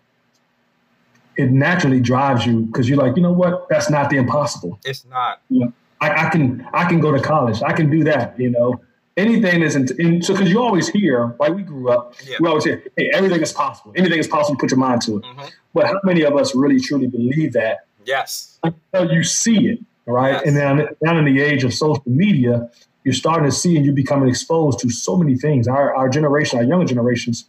it 1.37 1.51
naturally 1.51 1.99
drives 1.99 2.45
you 2.45 2.61
because 2.61 2.89
you're 2.89 2.97
like, 2.97 3.15
you 3.15 3.21
know 3.21 3.31
what? 3.33 3.67
That's 3.69 3.89
not 3.89 4.09
the 4.09 4.17
impossible. 4.17 4.79
It's 4.83 5.05
not. 5.05 5.41
You 5.49 5.61
know, 5.61 5.73
I, 6.01 6.27
I 6.27 6.29
can 6.29 6.67
I 6.73 6.87
can 6.87 6.99
go 6.99 7.11
to 7.11 7.21
college. 7.21 7.61
I 7.61 7.73
can 7.73 7.89
do 7.89 8.03
that. 8.05 8.39
You 8.39 8.51
know, 8.51 8.81
anything 9.17 9.61
is 9.61 9.75
in, 9.75 9.87
in 9.99 10.21
so 10.21 10.33
because 10.33 10.49
you 10.49 10.61
always 10.61 10.89
hear 10.89 11.35
like 11.39 11.53
we 11.53 11.63
grew 11.63 11.89
up 11.89 12.15
yeah. 12.25 12.37
we 12.39 12.47
always 12.47 12.63
hear 12.63 12.83
hey 12.97 13.09
everything 13.13 13.41
is 13.41 13.53
possible 13.53 13.93
anything 13.95 14.17
is 14.17 14.27
possible 14.27 14.57
put 14.57 14.71
your 14.71 14.79
mind 14.79 15.03
to 15.03 15.17
it 15.17 15.23
mm-hmm. 15.23 15.45
but 15.71 15.85
how 15.85 15.99
many 16.03 16.23
of 16.23 16.35
us 16.35 16.55
really 16.55 16.79
truly 16.79 17.05
believe 17.05 17.53
that 17.53 17.85
yes 18.05 18.57
until 18.63 19.13
you 19.13 19.23
see 19.23 19.67
it 19.67 19.79
right? 20.05 20.33
Yes. 20.33 20.43
And 20.45 20.57
then 20.57 20.87
down 21.03 21.17
in 21.17 21.25
the 21.25 21.41
age 21.41 21.63
of 21.63 21.73
social 21.73 22.03
media, 22.05 22.69
you're 23.03 23.13
starting 23.13 23.49
to 23.49 23.55
see 23.55 23.75
and 23.75 23.85
you're 23.85 23.95
becoming 23.95 24.29
exposed 24.29 24.79
to 24.79 24.89
so 24.89 25.17
many 25.17 25.35
things. 25.35 25.67
Our, 25.67 25.93
our 25.93 26.09
generation, 26.09 26.59
our 26.59 26.65
younger 26.65 26.85
generations, 26.85 27.45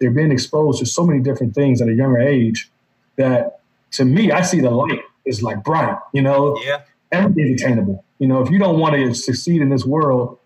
they're 0.00 0.10
being 0.10 0.32
exposed 0.32 0.80
to 0.80 0.86
so 0.86 1.06
many 1.06 1.20
different 1.20 1.54
things 1.54 1.80
at 1.80 1.88
a 1.88 1.94
younger 1.94 2.18
age 2.18 2.70
that 3.16 3.60
to 3.92 4.04
me, 4.04 4.30
I 4.30 4.42
see 4.42 4.60
the 4.60 4.70
light 4.70 5.00
is 5.24 5.42
like 5.42 5.64
bright, 5.64 5.96
you 6.12 6.22
know? 6.22 6.60
Yeah. 6.64 6.82
Everything's 7.12 7.62
attainable. 7.62 8.04
You 8.18 8.28
know, 8.28 8.42
if 8.42 8.50
you 8.50 8.58
don't 8.58 8.78
want 8.78 8.94
to 8.96 9.14
succeed 9.14 9.62
in 9.62 9.68
this 9.68 9.84
world, 9.84 10.38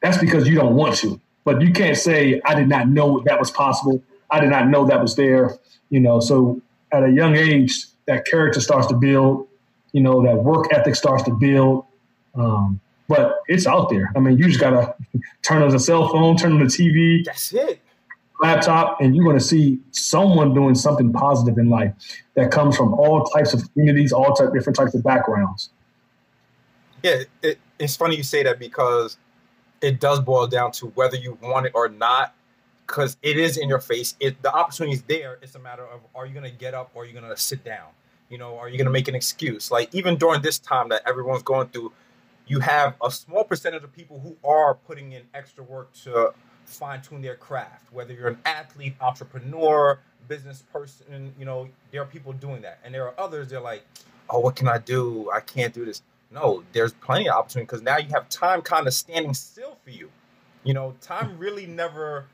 that's 0.00 0.18
because 0.18 0.48
you 0.48 0.54
don't 0.54 0.74
want 0.74 0.96
to. 0.96 1.20
But 1.44 1.60
you 1.60 1.72
can't 1.72 1.96
say, 1.96 2.40
I 2.44 2.54
did 2.54 2.68
not 2.68 2.88
know 2.88 3.22
that 3.26 3.38
was 3.38 3.50
possible. 3.50 4.02
I 4.30 4.40
did 4.40 4.50
not 4.50 4.68
know 4.68 4.86
that 4.86 5.00
was 5.00 5.16
there. 5.16 5.58
You 5.90 6.00
know, 6.00 6.20
so 6.20 6.60
at 6.92 7.04
a 7.04 7.10
young 7.10 7.36
age, 7.36 7.86
that 8.06 8.24
character 8.24 8.60
starts 8.60 8.86
to 8.88 8.94
build, 8.94 9.46
you 9.92 10.00
know, 10.00 10.22
that 10.22 10.36
work 10.36 10.72
ethic 10.72 10.96
starts 10.96 11.22
to 11.24 11.32
build. 11.32 11.84
Um, 12.34 12.80
but 13.12 13.42
it's 13.46 13.66
out 13.66 13.90
there. 13.90 14.10
I 14.16 14.20
mean, 14.20 14.38
you 14.38 14.46
just 14.46 14.58
gotta 14.58 14.94
turn 15.42 15.62
on 15.62 15.70
the 15.70 15.78
cell 15.78 16.08
phone, 16.08 16.36
turn 16.36 16.52
on 16.52 16.60
the 16.60 16.64
TV. 16.64 17.22
That's 17.24 17.52
it. 17.52 17.80
Laptop, 18.40 19.00
and 19.00 19.14
you're 19.14 19.26
gonna 19.26 19.38
see 19.38 19.80
someone 19.90 20.54
doing 20.54 20.74
something 20.74 21.12
positive 21.12 21.58
in 21.58 21.68
life 21.68 21.92
that 22.34 22.50
comes 22.50 22.74
from 22.76 22.94
all 22.94 23.24
types 23.24 23.52
of 23.52 23.70
communities, 23.74 24.12
all 24.12 24.34
type, 24.34 24.52
different 24.54 24.76
types 24.76 24.94
of 24.94 25.02
backgrounds. 25.02 25.68
Yeah, 27.02 27.24
it, 27.42 27.58
it's 27.78 27.96
funny 27.96 28.16
you 28.16 28.22
say 28.22 28.42
that 28.44 28.58
because 28.58 29.18
it 29.82 30.00
does 30.00 30.20
boil 30.20 30.46
down 30.46 30.72
to 30.72 30.86
whether 30.94 31.16
you 31.16 31.36
want 31.42 31.66
it 31.66 31.72
or 31.74 31.88
not. 31.88 32.34
Because 32.86 33.16
it 33.22 33.38
is 33.38 33.56
in 33.56 33.68
your 33.68 33.80
face. 33.80 34.16
It, 34.20 34.42
the 34.42 34.52
opportunity 34.52 34.94
is 34.96 35.02
there. 35.02 35.38
It's 35.40 35.54
a 35.54 35.58
matter 35.58 35.84
of 35.86 36.00
are 36.14 36.26
you 36.26 36.34
going 36.34 36.50
to 36.50 36.56
get 36.56 36.74
up 36.74 36.90
or 36.94 37.04
are 37.04 37.06
you 37.06 37.12
going 37.12 37.28
to 37.28 37.36
sit 37.36 37.64
down? 37.64 37.88
You 38.28 38.38
know, 38.38 38.58
are 38.58 38.68
you 38.68 38.76
going 38.76 38.86
to 38.86 38.92
make 38.92 39.08
an 39.08 39.14
excuse? 39.14 39.70
Like 39.70 39.94
even 39.94 40.16
during 40.16 40.42
this 40.42 40.58
time 40.58 40.88
that 40.90 41.02
everyone's 41.06 41.42
going 41.42 41.68
through, 41.68 41.92
you 42.46 42.60
have 42.60 42.94
a 43.02 43.10
small 43.10 43.44
percentage 43.44 43.82
of 43.82 43.92
people 43.92 44.20
who 44.20 44.36
are 44.48 44.74
putting 44.74 45.12
in 45.12 45.22
extra 45.34 45.64
work 45.64 45.92
to 46.04 46.32
fine 46.64 47.02
tune 47.02 47.22
their 47.22 47.36
craft. 47.36 47.92
Whether 47.92 48.14
you're 48.14 48.28
an 48.28 48.38
athlete, 48.44 48.94
entrepreneur, 49.00 49.98
business 50.28 50.62
person, 50.72 51.32
you 51.38 51.44
know, 51.44 51.68
there 51.90 52.02
are 52.02 52.06
people 52.06 52.32
doing 52.32 52.62
that. 52.62 52.78
And 52.84 52.94
there 52.94 53.06
are 53.06 53.14
others, 53.18 53.48
they're 53.48 53.60
like, 53.60 53.84
oh, 54.30 54.40
what 54.40 54.56
can 54.56 54.68
I 54.68 54.78
do? 54.78 55.30
I 55.32 55.40
can't 55.40 55.72
do 55.74 55.84
this. 55.84 56.02
No, 56.30 56.62
there's 56.72 56.92
plenty 56.94 57.28
of 57.28 57.36
opportunity 57.36 57.66
because 57.66 57.82
now 57.82 57.98
you 57.98 58.08
have 58.08 58.28
time 58.28 58.62
kind 58.62 58.86
of 58.86 58.94
standing 58.94 59.34
still 59.34 59.76
for 59.84 59.90
you. 59.90 60.10
You 60.64 60.74
know, 60.74 60.94
time 61.00 61.38
really 61.38 61.66
never 61.66 62.26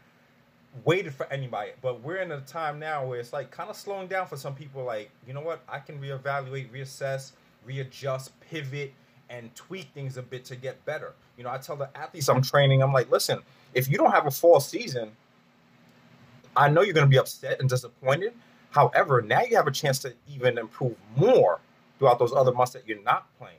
waited 0.84 1.14
for 1.14 1.26
anybody, 1.32 1.72
but 1.82 2.02
we're 2.02 2.18
in 2.18 2.30
a 2.30 2.40
time 2.42 2.78
now 2.78 3.04
where 3.04 3.18
it's 3.18 3.32
like 3.32 3.50
kind 3.50 3.70
of 3.70 3.76
slowing 3.76 4.06
down 4.06 4.26
for 4.26 4.36
some 4.36 4.54
people. 4.54 4.84
Like, 4.84 5.10
you 5.26 5.32
know 5.32 5.40
what? 5.40 5.62
I 5.68 5.80
can 5.80 5.98
reevaluate, 5.98 6.70
reassess, 6.70 7.32
readjust, 7.64 8.38
pivot, 8.40 8.92
and 9.30 9.54
tweak 9.54 9.88
things 9.94 10.16
a 10.16 10.22
bit 10.22 10.44
to 10.46 10.56
get 10.56 10.84
better. 10.84 11.12
You 11.36 11.44
know, 11.44 11.50
I 11.50 11.58
tell 11.58 11.76
the 11.76 11.90
athletes 11.96 12.28
I'm 12.28 12.42
training, 12.42 12.82
I'm 12.82 12.92
like, 12.92 13.10
listen, 13.10 13.40
if 13.74 13.88
you 13.88 13.98
don't 13.98 14.10
have 14.10 14.26
a 14.26 14.30
fall 14.30 14.60
season, 14.60 15.12
I 16.56 16.68
know 16.68 16.82
you're 16.82 16.94
going 16.94 17.06
to 17.06 17.10
be 17.10 17.18
upset 17.18 17.60
and 17.60 17.68
disappointed. 17.68 18.32
However, 18.70 19.22
now 19.22 19.42
you 19.42 19.56
have 19.56 19.66
a 19.66 19.72
chance 19.72 19.98
to 20.00 20.14
even 20.28 20.58
improve 20.58 20.96
more 21.16 21.60
throughout 21.98 22.18
those 22.18 22.32
other 22.32 22.52
months 22.52 22.72
that 22.72 22.86
you're 22.86 23.02
not 23.02 23.26
playing. 23.38 23.56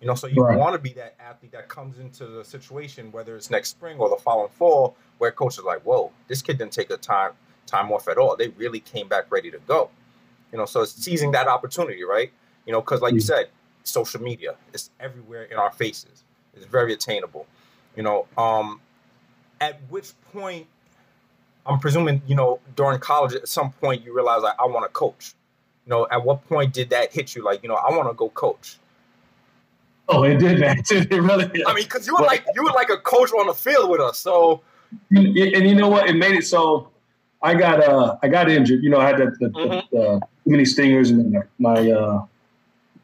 You 0.00 0.08
know, 0.08 0.14
so 0.16 0.26
you 0.26 0.42
right. 0.42 0.58
want 0.58 0.74
to 0.74 0.80
be 0.80 0.92
that 0.94 1.14
athlete 1.20 1.52
that 1.52 1.68
comes 1.68 2.00
into 2.00 2.26
the 2.26 2.44
situation, 2.44 3.12
whether 3.12 3.36
it's 3.36 3.50
next 3.50 3.70
spring 3.70 3.98
or 3.98 4.08
the 4.08 4.16
following 4.16 4.50
fall, 4.50 4.96
where 5.18 5.30
coach 5.30 5.58
is 5.58 5.64
like, 5.64 5.82
"Whoa, 5.82 6.10
this 6.26 6.42
kid 6.42 6.58
didn't 6.58 6.72
take 6.72 6.90
a 6.90 6.96
time 6.96 7.32
time 7.66 7.92
off 7.92 8.08
at 8.08 8.18
all. 8.18 8.36
They 8.36 8.48
really 8.48 8.80
came 8.80 9.06
back 9.06 9.30
ready 9.30 9.52
to 9.52 9.58
go." 9.60 9.90
You 10.50 10.58
know, 10.58 10.64
so 10.64 10.82
it's 10.82 10.92
seizing 10.92 11.30
that 11.32 11.46
opportunity, 11.46 12.02
right? 12.02 12.32
You 12.66 12.72
know, 12.72 12.80
because 12.80 13.00
like 13.00 13.14
you 13.14 13.20
said, 13.20 13.50
social 13.84 14.20
media. 14.20 14.56
It's 14.72 14.90
everywhere 15.00 15.44
in 15.44 15.56
our 15.56 15.70
faces. 15.70 16.24
It's 16.54 16.66
very 16.66 16.92
attainable. 16.92 17.46
You 17.96 18.02
know, 18.02 18.26
um, 18.36 18.80
at 19.60 19.80
which 19.88 20.12
point, 20.32 20.66
I'm 21.64 21.78
presuming, 21.78 22.22
you 22.26 22.34
know, 22.34 22.58
during 22.74 22.98
college, 22.98 23.34
at 23.34 23.46
some 23.48 23.72
point 23.72 24.04
you 24.04 24.14
realize 24.14 24.42
like 24.42 24.56
I 24.58 24.66
want 24.66 24.84
to 24.84 24.88
coach. 24.88 25.34
You 25.86 25.90
know, 25.90 26.06
at 26.10 26.24
what 26.24 26.46
point 26.48 26.72
did 26.72 26.90
that 26.90 27.12
hit 27.12 27.34
you? 27.34 27.44
Like, 27.44 27.62
you 27.62 27.68
know, 27.68 27.74
I 27.74 27.90
want 27.96 28.08
to 28.08 28.14
go 28.14 28.28
coach. 28.28 28.78
Oh, 30.08 30.24
it 30.24 30.38
did, 30.38 30.60
man. 30.60 30.82
It 30.90 31.10
really. 31.10 31.46
Did. 31.48 31.64
I 31.66 31.74
mean, 31.74 31.84
because 31.84 32.06
you 32.06 32.14
were 32.14 32.24
like 32.24 32.44
you 32.54 32.62
were 32.62 32.72
like 32.72 32.90
a 32.90 32.98
coach 32.98 33.30
on 33.32 33.46
the 33.46 33.54
field 33.54 33.90
with 33.90 34.00
us, 34.00 34.18
so. 34.18 34.62
And 35.10 35.36
you 35.36 35.74
know 35.74 35.88
what? 35.88 36.08
It 36.08 36.14
made 36.14 36.34
it 36.36 36.46
so. 36.46 36.90
I 37.40 37.54
got 37.54 37.82
uh 37.82 38.16
I 38.22 38.28
got 38.28 38.50
injured. 38.50 38.82
You 38.82 38.90
know, 38.90 38.98
I 38.98 39.06
had 39.06 39.18
the, 39.18 39.36
the, 39.40 39.48
mm-hmm. 39.48 39.96
the, 39.96 40.20
too 40.44 40.50
many 40.50 40.64
stingers, 40.64 41.10
and 41.10 41.42
my 41.58 41.90
uh 41.90 42.24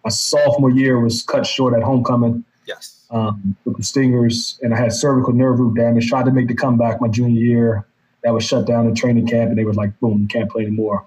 my 0.05 0.11
sophomore 0.11 0.71
year 0.71 1.01
was 1.01 1.23
cut 1.23 1.47
short 1.47 1.75
at 1.75 1.83
homecoming. 1.83 2.45
Yes. 2.67 3.07
Um, 3.11 3.57
with 3.65 3.79
the 3.79 3.83
stingers, 3.83 4.59
and 4.63 4.75
I 4.75 4.79
had 4.79 4.93
cervical 4.93 5.33
nerve 5.33 5.59
root 5.59 5.75
damage. 5.75 6.09
Tried 6.09 6.27
to 6.27 6.31
make 6.31 6.49
the 6.49 6.55
comeback 6.55 7.01
my 7.01 7.09
junior 7.09 7.41
year. 7.41 7.87
That 8.23 8.35
was 8.35 8.45
shut 8.45 8.67
down 8.67 8.87
in 8.87 8.95
training 8.95 9.27
camp, 9.27 9.49
and 9.49 9.59
they 9.59 9.65
were 9.65 9.73
like, 9.73 9.99
"Boom, 10.01 10.23
you 10.23 10.29
can't 10.29 10.51
play 10.51 10.63
anymore." 10.63 11.07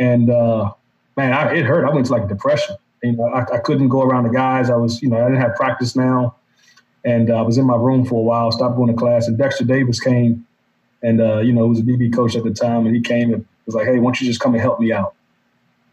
And 0.00 0.30
uh, 0.30 0.72
man, 1.16 1.32
I, 1.32 1.54
it 1.54 1.66
hurt. 1.66 1.84
I 1.84 1.94
went 1.94 2.06
to 2.06 2.12
like 2.12 2.28
depression. 2.28 2.76
You 3.02 3.12
know, 3.12 3.24
I, 3.24 3.42
I, 3.54 3.58
couldn't 3.58 3.88
go 3.88 4.02
around 4.02 4.24
the 4.24 4.30
guys. 4.30 4.68
I 4.68 4.76
was, 4.76 5.00
you 5.02 5.08
know, 5.08 5.16
I 5.18 5.28
didn't 5.28 5.40
have 5.40 5.54
practice 5.54 5.96
now, 5.96 6.36
and 7.04 7.30
uh, 7.30 7.36
I 7.36 7.42
was 7.42 7.56
in 7.56 7.66
my 7.66 7.76
room 7.76 8.04
for 8.04 8.16
a 8.16 8.22
while. 8.22 8.50
Stopped 8.52 8.76
going 8.76 8.88
to 8.88 8.98
class, 8.98 9.28
and 9.28 9.38
Dexter 9.38 9.64
Davis 9.64 10.00
came, 10.00 10.46
and 11.02 11.20
uh, 11.20 11.38
you 11.38 11.52
know, 11.52 11.64
he 11.64 11.68
was 11.68 11.78
a 11.78 11.82
DB 11.82 12.12
coach 12.12 12.36
at 12.36 12.44
the 12.44 12.50
time, 12.50 12.86
and 12.86 12.94
he 12.94 13.00
came 13.00 13.32
and 13.32 13.46
was 13.66 13.74
like, 13.74 13.86
"Hey, 13.86 13.98
why 13.98 14.04
don't 14.04 14.20
you 14.20 14.26
just 14.26 14.40
come 14.40 14.54
and 14.54 14.60
help 14.60 14.80
me 14.80 14.92
out?" 14.92 15.14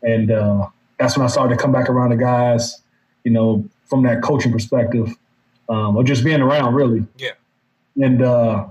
And 0.01 0.31
uh, 0.31 0.67
that's 0.99 1.17
when 1.17 1.25
I 1.25 1.29
started 1.29 1.55
to 1.55 1.61
come 1.61 1.71
back 1.71 1.89
around 1.89 2.09
the 2.09 2.17
guys, 2.17 2.81
you 3.23 3.31
know, 3.31 3.67
from 3.85 4.03
that 4.03 4.21
coaching 4.21 4.51
perspective, 4.51 5.15
um, 5.69 5.95
or 5.95 6.03
just 6.03 6.23
being 6.23 6.41
around 6.41 6.73
really. 6.73 7.05
Yeah. 7.17 7.31
And 8.01 8.21
uh, 8.21 8.67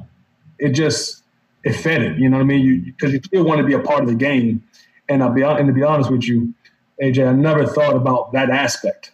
it 0.58 0.70
just 0.70 1.22
it 1.64 1.74
fed 1.74 2.02
it, 2.02 2.18
you 2.18 2.28
know 2.28 2.36
what 2.36 2.44
I 2.44 2.46
mean? 2.46 2.84
Because 2.84 3.12
you, 3.12 3.18
you, 3.18 3.24
still 3.24 3.44
want 3.44 3.60
to 3.60 3.66
be 3.66 3.72
a 3.72 3.80
part 3.80 4.02
of 4.02 4.08
the 4.08 4.14
game. 4.14 4.62
And 5.08 5.22
I'll 5.22 5.32
be 5.32 5.42
and 5.42 5.66
to 5.66 5.72
be 5.72 5.82
honest 5.82 6.10
with 6.10 6.24
you, 6.24 6.54
AJ, 7.02 7.28
I 7.28 7.32
never 7.32 7.66
thought 7.66 7.94
about 7.94 8.32
that 8.32 8.50
aspect. 8.50 9.12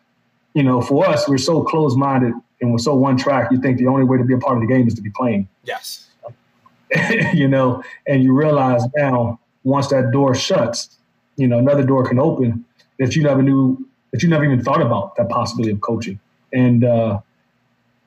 You 0.54 0.62
know, 0.62 0.80
for 0.82 1.06
us, 1.06 1.28
we're 1.28 1.38
so 1.38 1.62
close 1.62 1.96
minded 1.96 2.34
and 2.60 2.70
we're 2.70 2.78
so 2.78 2.94
one 2.94 3.16
track. 3.16 3.50
You 3.50 3.60
think 3.60 3.78
the 3.78 3.86
only 3.86 4.04
way 4.04 4.18
to 4.18 4.24
be 4.24 4.34
a 4.34 4.38
part 4.38 4.56
of 4.56 4.62
the 4.62 4.66
game 4.66 4.86
is 4.86 4.94
to 4.94 5.02
be 5.02 5.10
playing. 5.10 5.48
Yes. 5.64 6.08
you 7.34 7.48
know, 7.48 7.82
and 8.06 8.22
you 8.22 8.34
realize 8.34 8.82
now 8.96 9.40
once 9.64 9.88
that 9.88 10.10
door 10.12 10.34
shuts, 10.34 10.98
you 11.36 11.48
know, 11.48 11.58
another 11.58 11.84
door 11.84 12.06
can 12.06 12.18
open 12.18 12.64
that 12.98 13.16
you 13.16 13.22
never 13.22 13.42
knew 13.42 13.86
that 14.12 14.22
you 14.22 14.28
never 14.28 14.44
even 14.44 14.62
thought 14.62 14.82
about 14.82 15.16
that 15.16 15.28
possibility 15.28 15.72
of 15.72 15.80
coaching. 15.80 16.20
And 16.52 16.84
uh, 16.84 17.20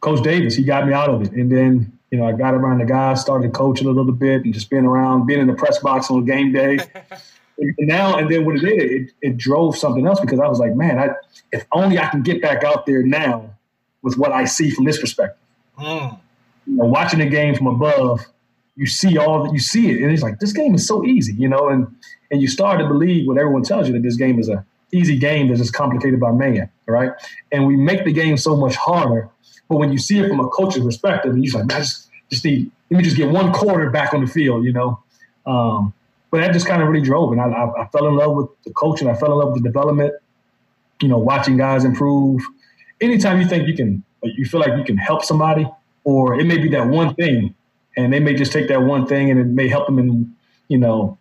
Coach 0.01 0.23
Davis, 0.23 0.55
he 0.55 0.63
got 0.63 0.87
me 0.87 0.93
out 0.93 1.09
of 1.09 1.23
it. 1.23 1.31
And 1.31 1.51
then 1.51 1.91
you 2.11 2.19
know 2.19 2.25
I 2.25 2.33
got 2.33 2.53
around 2.53 2.79
the 2.79 2.85
guys, 2.85 3.21
started 3.21 3.53
coaching 3.53 3.87
a 3.87 3.91
little 3.91 4.11
bit, 4.11 4.43
and 4.45 4.53
just 4.53 4.69
being 4.69 4.85
around, 4.85 5.25
being 5.25 5.39
in 5.39 5.47
the 5.47 5.53
press 5.53 5.79
box 5.79 6.09
on 6.09 6.25
game 6.25 6.51
day. 6.51 6.79
and 7.57 7.75
now 7.79 8.17
and 8.17 8.29
then 8.29 8.45
what 8.45 8.55
it 8.55 8.59
did, 8.59 8.91
it, 8.91 9.11
it 9.21 9.37
drove 9.37 9.77
something 9.77 10.05
else 10.05 10.19
because 10.19 10.39
I 10.39 10.47
was 10.47 10.59
like, 10.59 10.75
man, 10.75 10.99
I, 10.99 11.09
if 11.51 11.65
only 11.71 11.97
I 11.97 12.07
can 12.07 12.21
get 12.21 12.41
back 12.41 12.63
out 12.63 12.85
there 12.85 13.01
now 13.03 13.49
with 14.01 14.17
what 14.17 14.31
I 14.31 14.45
see 14.45 14.69
from 14.69 14.85
this 14.85 14.99
perspective. 14.99 15.41
Mm. 15.79 16.19
You 16.67 16.75
know, 16.75 16.85
watching 16.85 17.19
the 17.19 17.25
game 17.25 17.55
from 17.55 17.67
above, 17.67 18.25
you 18.75 18.85
see 18.85 19.17
all 19.17 19.43
that 19.43 19.53
you 19.53 19.59
see 19.59 19.89
it, 19.89 20.01
and 20.01 20.11
it's 20.11 20.21
like 20.21 20.39
this 20.39 20.53
game 20.53 20.75
is 20.75 20.85
so 20.85 21.05
easy, 21.05 21.33
you 21.33 21.47
know, 21.47 21.69
and 21.69 21.87
and 22.31 22.41
you 22.41 22.47
start 22.47 22.79
to 22.79 22.87
believe 22.87 23.27
what 23.27 23.37
everyone 23.37 23.63
tells 23.63 23.87
you 23.87 23.93
that 23.93 24.03
this 24.03 24.17
game 24.17 24.39
is 24.39 24.49
a 24.49 24.65
easy 24.95 25.17
game 25.17 25.47
that's 25.47 25.59
just 25.59 25.73
complicated 25.73 26.19
by 26.19 26.31
man, 26.31 26.69
right? 26.87 27.11
And 27.51 27.67
we 27.67 27.75
make 27.75 28.05
the 28.05 28.13
game 28.13 28.37
so 28.37 28.55
much 28.55 28.75
harder. 28.75 29.29
But 29.69 29.77
when 29.77 29.91
you 29.91 29.97
see 29.97 30.19
it 30.19 30.29
from 30.29 30.39
a 30.39 30.47
coach's 30.47 30.83
perspective, 30.83 31.37
you're 31.37 31.61
like, 31.61 31.73
I 31.73 31.79
just, 31.79 32.09
just 32.29 32.45
need, 32.45 32.71
let 32.89 32.97
me 32.97 33.03
just 33.03 33.17
get 33.17 33.29
one 33.29 33.51
quarter 33.51 33.89
back 33.89 34.13
on 34.13 34.21
the 34.21 34.27
field, 34.27 34.63
you 34.63 34.73
know? 34.73 34.99
Um, 35.45 35.93
but 36.31 36.41
that 36.41 36.53
just 36.53 36.67
kind 36.67 36.81
of 36.81 36.87
really 36.89 37.03
drove. 37.03 37.31
And 37.31 37.41
I, 37.41 37.45
I, 37.45 37.83
I, 37.83 37.87
fell 37.87 38.07
in 38.07 38.15
love 38.15 38.35
with 38.35 38.47
the 38.65 38.73
coaching. 38.73 39.07
I 39.07 39.15
fell 39.15 39.31
in 39.31 39.37
love 39.37 39.53
with 39.53 39.63
the 39.63 39.69
development, 39.69 40.13
you 41.01 41.07
know, 41.07 41.17
watching 41.17 41.57
guys 41.57 41.83
improve. 41.85 42.41
Anytime 42.99 43.39
you 43.39 43.47
think 43.47 43.67
you 43.67 43.75
can, 43.75 44.03
you 44.23 44.45
feel 44.45 44.59
like 44.59 44.77
you 44.77 44.83
can 44.83 44.97
help 44.97 45.23
somebody, 45.23 45.67
or 46.03 46.39
it 46.39 46.45
may 46.45 46.57
be 46.57 46.69
that 46.69 46.87
one 46.87 47.13
thing, 47.15 47.55
and 47.95 48.11
they 48.11 48.19
may 48.19 48.33
just 48.33 48.51
take 48.51 48.67
that 48.67 48.81
one 48.81 49.05
thing 49.05 49.31
and 49.31 49.39
it 49.39 49.45
may 49.45 49.67
help 49.67 49.85
them 49.85 49.99
in, 49.99 50.35
you 50.67 50.77
know, 50.77 51.17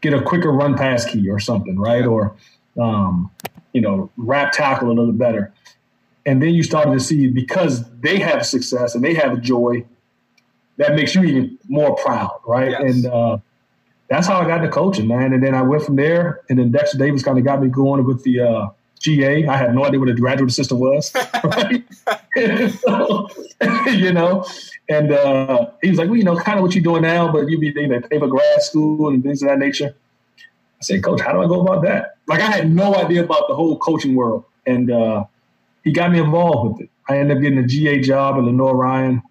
get 0.00 0.12
a 0.12 0.20
quicker 0.20 0.52
run 0.52 0.76
pass 0.76 1.04
key 1.04 1.30
or 1.30 1.38
something, 1.38 1.78
right? 1.78 2.04
Or 2.04 2.36
um, 2.78 3.30
you 3.72 3.80
know, 3.80 4.10
wrap 4.16 4.52
tackle 4.52 4.88
a 4.88 4.92
little 4.92 5.12
better. 5.12 5.52
And 6.24 6.40
then 6.40 6.50
you 6.50 6.62
started 6.62 6.92
to 6.92 7.00
see 7.00 7.28
because 7.28 7.88
they 8.00 8.18
have 8.18 8.46
success 8.46 8.94
and 8.94 9.02
they 9.02 9.14
have 9.14 9.40
joy, 9.40 9.84
that 10.76 10.94
makes 10.94 11.14
you 11.14 11.22
even 11.24 11.58
more 11.68 11.96
proud, 11.96 12.40
right? 12.46 12.70
Yes. 12.70 12.82
And 12.82 13.06
uh, 13.06 13.38
that's 14.08 14.26
how 14.26 14.40
I 14.40 14.46
got 14.46 14.58
into 14.58 14.70
coaching, 14.70 15.08
man. 15.08 15.32
And 15.32 15.42
then 15.42 15.54
I 15.54 15.62
went 15.62 15.82
from 15.84 15.96
there, 15.96 16.42
and 16.48 16.58
then 16.58 16.70
Dexter 16.70 16.98
Davis 16.98 17.22
kind 17.22 17.38
of 17.38 17.44
got 17.44 17.62
me 17.62 17.68
going 17.68 18.04
with 18.04 18.22
the 18.24 18.40
uh, 18.40 18.68
GA. 19.00 19.46
I 19.46 19.56
had 19.56 19.74
no 19.74 19.84
idea 19.84 20.00
what 20.00 20.08
a 20.08 20.14
graduate 20.14 20.50
assistant 20.50 20.80
was, 20.80 21.12
right? 21.44 21.84
so, 22.86 23.28
you 23.90 24.12
know, 24.12 24.44
and 24.88 25.12
uh, 25.12 25.70
he 25.82 25.90
was 25.90 25.98
like, 25.98 26.08
well, 26.08 26.16
you 26.16 26.24
know, 26.24 26.36
kind 26.36 26.58
of 26.58 26.62
what 26.62 26.74
you're 26.74 26.84
doing 26.84 27.02
now, 27.02 27.30
but 27.30 27.48
you'd 27.48 27.60
be 27.60 27.72
know, 27.86 28.00
pay 28.00 28.18
for 28.18 28.28
grad 28.28 28.62
school 28.62 29.08
and 29.08 29.22
things 29.22 29.42
of 29.42 29.48
that 29.48 29.58
nature. 29.58 29.94
I 30.82 30.84
said, 30.84 31.04
Coach, 31.04 31.20
how 31.20 31.32
do 31.32 31.40
I 31.40 31.46
go 31.46 31.60
about 31.60 31.82
that? 31.84 32.16
Like 32.26 32.40
I 32.40 32.50
had 32.50 32.68
no 32.68 32.96
idea 32.96 33.22
about 33.22 33.46
the 33.46 33.54
whole 33.54 33.78
coaching 33.78 34.16
world. 34.16 34.44
And 34.66 34.90
uh, 34.90 35.26
he 35.84 35.92
got 35.92 36.10
me 36.10 36.18
involved 36.18 36.72
with 36.72 36.82
it. 36.82 36.90
I 37.08 37.18
ended 37.18 37.36
up 37.36 37.40
getting 37.40 37.58
a 37.58 37.66
GA 37.68 38.00
job 38.00 38.34
at 38.34 38.42
Lenoir-Rhyne. 38.42 39.22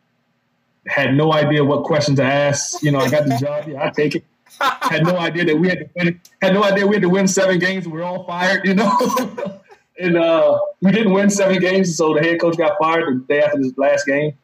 Had 0.87 1.13
no 1.13 1.33
idea 1.33 1.65
what 1.65 1.83
questions 1.83 2.19
to 2.19 2.23
ask. 2.23 2.81
You 2.81 2.91
know, 2.91 2.99
I 2.99 3.09
got 3.09 3.25
the 3.25 3.37
job. 3.37 3.67
Yeah, 3.67 3.85
I 3.85 3.89
take 3.89 4.15
it. 4.15 4.23
had 4.61 5.03
no 5.03 5.17
idea 5.17 5.43
that 5.43 5.57
we 5.57 5.67
had 5.67 5.79
to 5.79 5.89
win. 5.93 6.21
Had 6.41 6.53
no 6.53 6.63
idea 6.63 6.87
we 6.87 6.95
had 6.95 7.01
to 7.01 7.09
win 7.09 7.27
seven 7.27 7.59
games. 7.59 7.85
We 7.85 7.91
were 7.91 8.03
all 8.03 8.23
fired. 8.25 8.65
You 8.65 8.75
know, 8.75 9.61
and 9.99 10.15
uh, 10.15 10.57
we 10.81 10.91
didn't 10.91 11.11
win 11.11 11.29
seven 11.29 11.59
games, 11.59 11.97
so 11.97 12.13
the 12.13 12.21
head 12.21 12.39
coach 12.39 12.57
got 12.57 12.77
fired 12.79 13.13
the 13.13 13.25
day 13.27 13.41
after 13.41 13.57
this 13.57 13.77
last 13.77 14.07
game. 14.07 14.37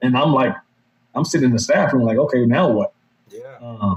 And 0.00 0.16
I'm 0.16 0.32
like, 0.32 0.54
I'm 1.16 1.24
sitting 1.24 1.46
in 1.46 1.52
the 1.52 1.58
staff 1.58 1.92
room, 1.92 2.04
like, 2.04 2.18
okay, 2.18 2.46
now 2.46 2.70
what? 2.70 2.92
Yeah. 3.28 3.58
Uh, 3.60 3.96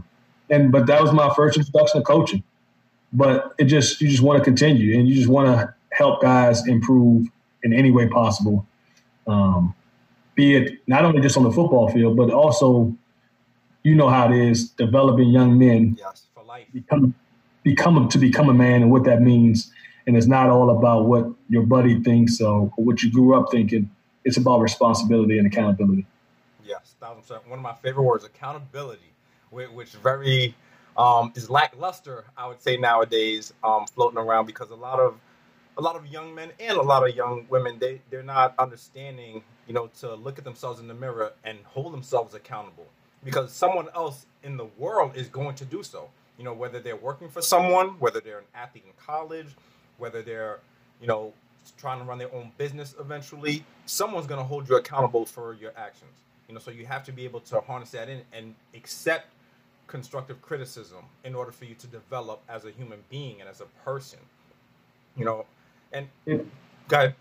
and 0.49 0.71
but 0.71 0.87
that 0.87 1.01
was 1.01 1.11
my 1.13 1.33
first 1.35 1.57
introduction 1.57 2.01
to 2.01 2.05
coaching. 2.05 2.43
But 3.13 3.53
it 3.57 3.65
just 3.65 4.01
you 4.01 4.09
just 4.09 4.23
want 4.23 4.39
to 4.39 4.43
continue, 4.43 4.97
and 4.97 5.07
you 5.07 5.15
just 5.15 5.29
want 5.29 5.47
to 5.47 5.73
help 5.91 6.21
guys 6.21 6.67
improve 6.67 7.27
in 7.63 7.73
any 7.73 7.91
way 7.91 8.07
possible. 8.07 8.65
Um, 9.27 9.73
be 10.35 10.55
it 10.55 10.79
not 10.87 11.05
only 11.05 11.21
just 11.21 11.37
on 11.37 11.43
the 11.43 11.51
football 11.51 11.89
field, 11.89 12.17
but 12.17 12.29
also, 12.29 12.95
you 13.83 13.95
know 13.95 14.09
how 14.09 14.31
it 14.31 14.37
is 14.37 14.69
developing 14.69 15.29
young 15.29 15.57
men. 15.57 15.95
Yes, 15.97 16.27
for 16.33 16.43
life. 16.43 16.67
Become, 16.73 17.15
become 17.63 18.09
to 18.09 18.17
become 18.17 18.49
a 18.49 18.53
man, 18.53 18.83
and 18.83 18.91
what 18.91 19.05
that 19.05 19.21
means. 19.21 19.71
And 20.07 20.15
it's 20.15 20.27
not 20.27 20.51
all 20.51 20.69
about 20.69 21.05
what 21.05 21.25
your 21.49 21.63
buddy 21.63 21.99
thinks 22.03 22.39
or 22.39 22.67
what 22.75 23.01
you 23.01 23.11
grew 23.11 23.35
up 23.35 23.49
thinking. 23.49 23.89
It's 24.23 24.37
about 24.37 24.59
responsibility 24.59 25.39
and 25.39 25.47
accountability. 25.47 26.05
Yes, 26.63 26.95
thousand 26.99 27.21
percent. 27.21 27.47
One 27.47 27.59
of 27.59 27.63
my 27.63 27.73
favorite 27.73 28.03
words, 28.03 28.23
accountability, 28.23 29.13
which 29.73 29.91
very 29.91 30.55
um, 30.97 31.31
is 31.35 31.49
lackluster, 31.49 32.25
I 32.37 32.47
would 32.47 32.61
say 32.61 32.77
nowadays, 32.77 33.53
um, 33.63 33.85
floating 33.87 34.17
around 34.17 34.45
because 34.45 34.69
a 34.69 34.75
lot 34.75 34.99
of 34.99 35.15
a 35.77 35.81
lot 35.81 35.95
of 35.95 36.07
young 36.07 36.33
men 36.33 36.51
and 36.59 36.77
a 36.77 36.81
lot 36.81 37.07
of 37.07 37.15
young 37.15 37.45
women 37.49 37.77
they 37.79 38.01
they're 38.09 38.23
not 38.23 38.55
understanding, 38.59 39.43
you 39.67 39.73
know, 39.73 39.87
to 39.99 40.15
look 40.15 40.37
at 40.37 40.43
themselves 40.45 40.79
in 40.79 40.87
the 40.87 40.93
mirror 40.93 41.33
and 41.43 41.59
hold 41.65 41.93
themselves 41.93 42.33
accountable 42.33 42.85
because 43.23 43.51
someone 43.51 43.87
else 43.95 44.25
in 44.43 44.55
the 44.57 44.67
world 44.77 45.13
is 45.15 45.27
going 45.27 45.55
to 45.55 45.65
do 45.65 45.83
so. 45.83 46.09
You 46.37 46.43
know, 46.43 46.53
whether 46.53 46.79
they're 46.79 46.95
working 46.95 47.29
for 47.29 47.41
someone, 47.41 47.89
whether 47.99 48.19
they're 48.19 48.39
an 48.39 48.45
athlete 48.53 48.83
in 48.85 48.93
college, 49.03 49.47
whether 49.97 50.21
they're, 50.21 50.59
you 51.01 51.07
know, 51.07 51.33
trying 51.77 51.99
to 51.99 52.05
run 52.05 52.17
their 52.17 52.33
own 52.33 52.51
business 52.57 52.93
eventually, 52.99 53.65
someone's 53.85 54.27
going 54.27 54.39
to 54.39 54.45
hold 54.45 54.69
you 54.69 54.75
accountable 54.75 55.25
for 55.25 55.53
your 55.53 55.71
actions. 55.77 56.11
You 56.47 56.53
know, 56.53 56.59
so 56.59 56.71
you 56.71 56.85
have 56.85 57.03
to 57.05 57.11
be 57.11 57.23
able 57.25 57.39
to 57.41 57.59
harness 57.61 57.91
that 57.91 58.09
in 58.09 58.21
and 58.31 58.53
accept 58.75 59.27
constructive 59.87 60.41
criticism 60.41 61.05
in 61.23 61.35
order 61.35 61.51
for 61.51 61.65
you 61.65 61.75
to 61.75 61.87
develop 61.87 62.41
as 62.49 62.65
a 62.65 62.71
human 62.71 62.99
being 63.09 63.39
and 63.39 63.49
as 63.49 63.61
a 63.61 63.65
person. 63.83 64.19
You 65.15 65.25
know, 65.25 65.45
and 65.93 66.07
Yeah. 66.25 66.37
go 66.87 66.97
ahead. 66.97 67.15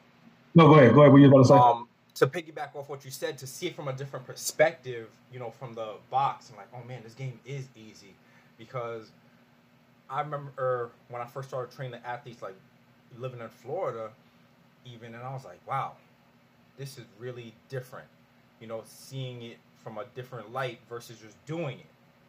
No, 0.55 0.69
go 0.69 0.75
ahead. 0.75 0.95
Go 0.95 1.01
ahead. 1.03 1.13
What 1.13 1.21
you 1.21 1.29
about 1.29 1.39
to 1.39 1.45
say? 1.45 1.55
Um, 1.55 1.89
to 2.15 2.27
piggyback 2.27 2.77
off 2.77 2.89
what 2.89 3.05
you 3.05 3.11
said, 3.11 3.39
to 3.39 3.47
see 3.47 3.67
it 3.67 3.75
from 3.75 3.89
a 3.89 3.93
different 3.93 4.25
perspective, 4.25 5.11
you 5.33 5.39
know, 5.39 5.51
from 5.51 5.75
the 5.75 5.95
box, 6.11 6.49
and 6.49 6.57
like, 6.57 6.69
oh 6.73 6.87
man, 6.87 7.03
this 7.03 7.15
game 7.15 7.41
is 7.45 7.67
easy, 7.75 8.15
because 8.57 9.11
I 10.09 10.21
remember 10.21 10.91
when 11.09 11.21
I 11.21 11.27
first 11.27 11.49
started 11.49 11.75
training 11.75 12.01
the 12.01 12.07
athletes, 12.07 12.41
like 12.41 12.55
living 13.19 13.41
in 13.41 13.49
Florida, 13.49 14.11
even, 14.85 15.15
and 15.15 15.25
I 15.25 15.33
was 15.33 15.45
like, 15.45 15.59
wow, 15.67 15.93
this 16.79 16.99
is 16.99 17.05
really 17.19 17.53
different, 17.69 18.07
you 18.61 18.69
know, 18.69 18.83
seeing 18.85 19.43
it 19.43 19.59
from 19.83 19.99
a 19.99 20.05
different 20.15 20.53
light 20.53 20.79
versus 20.89 21.19
just 21.19 21.45
doing 21.47 21.81
it, 21.81 21.87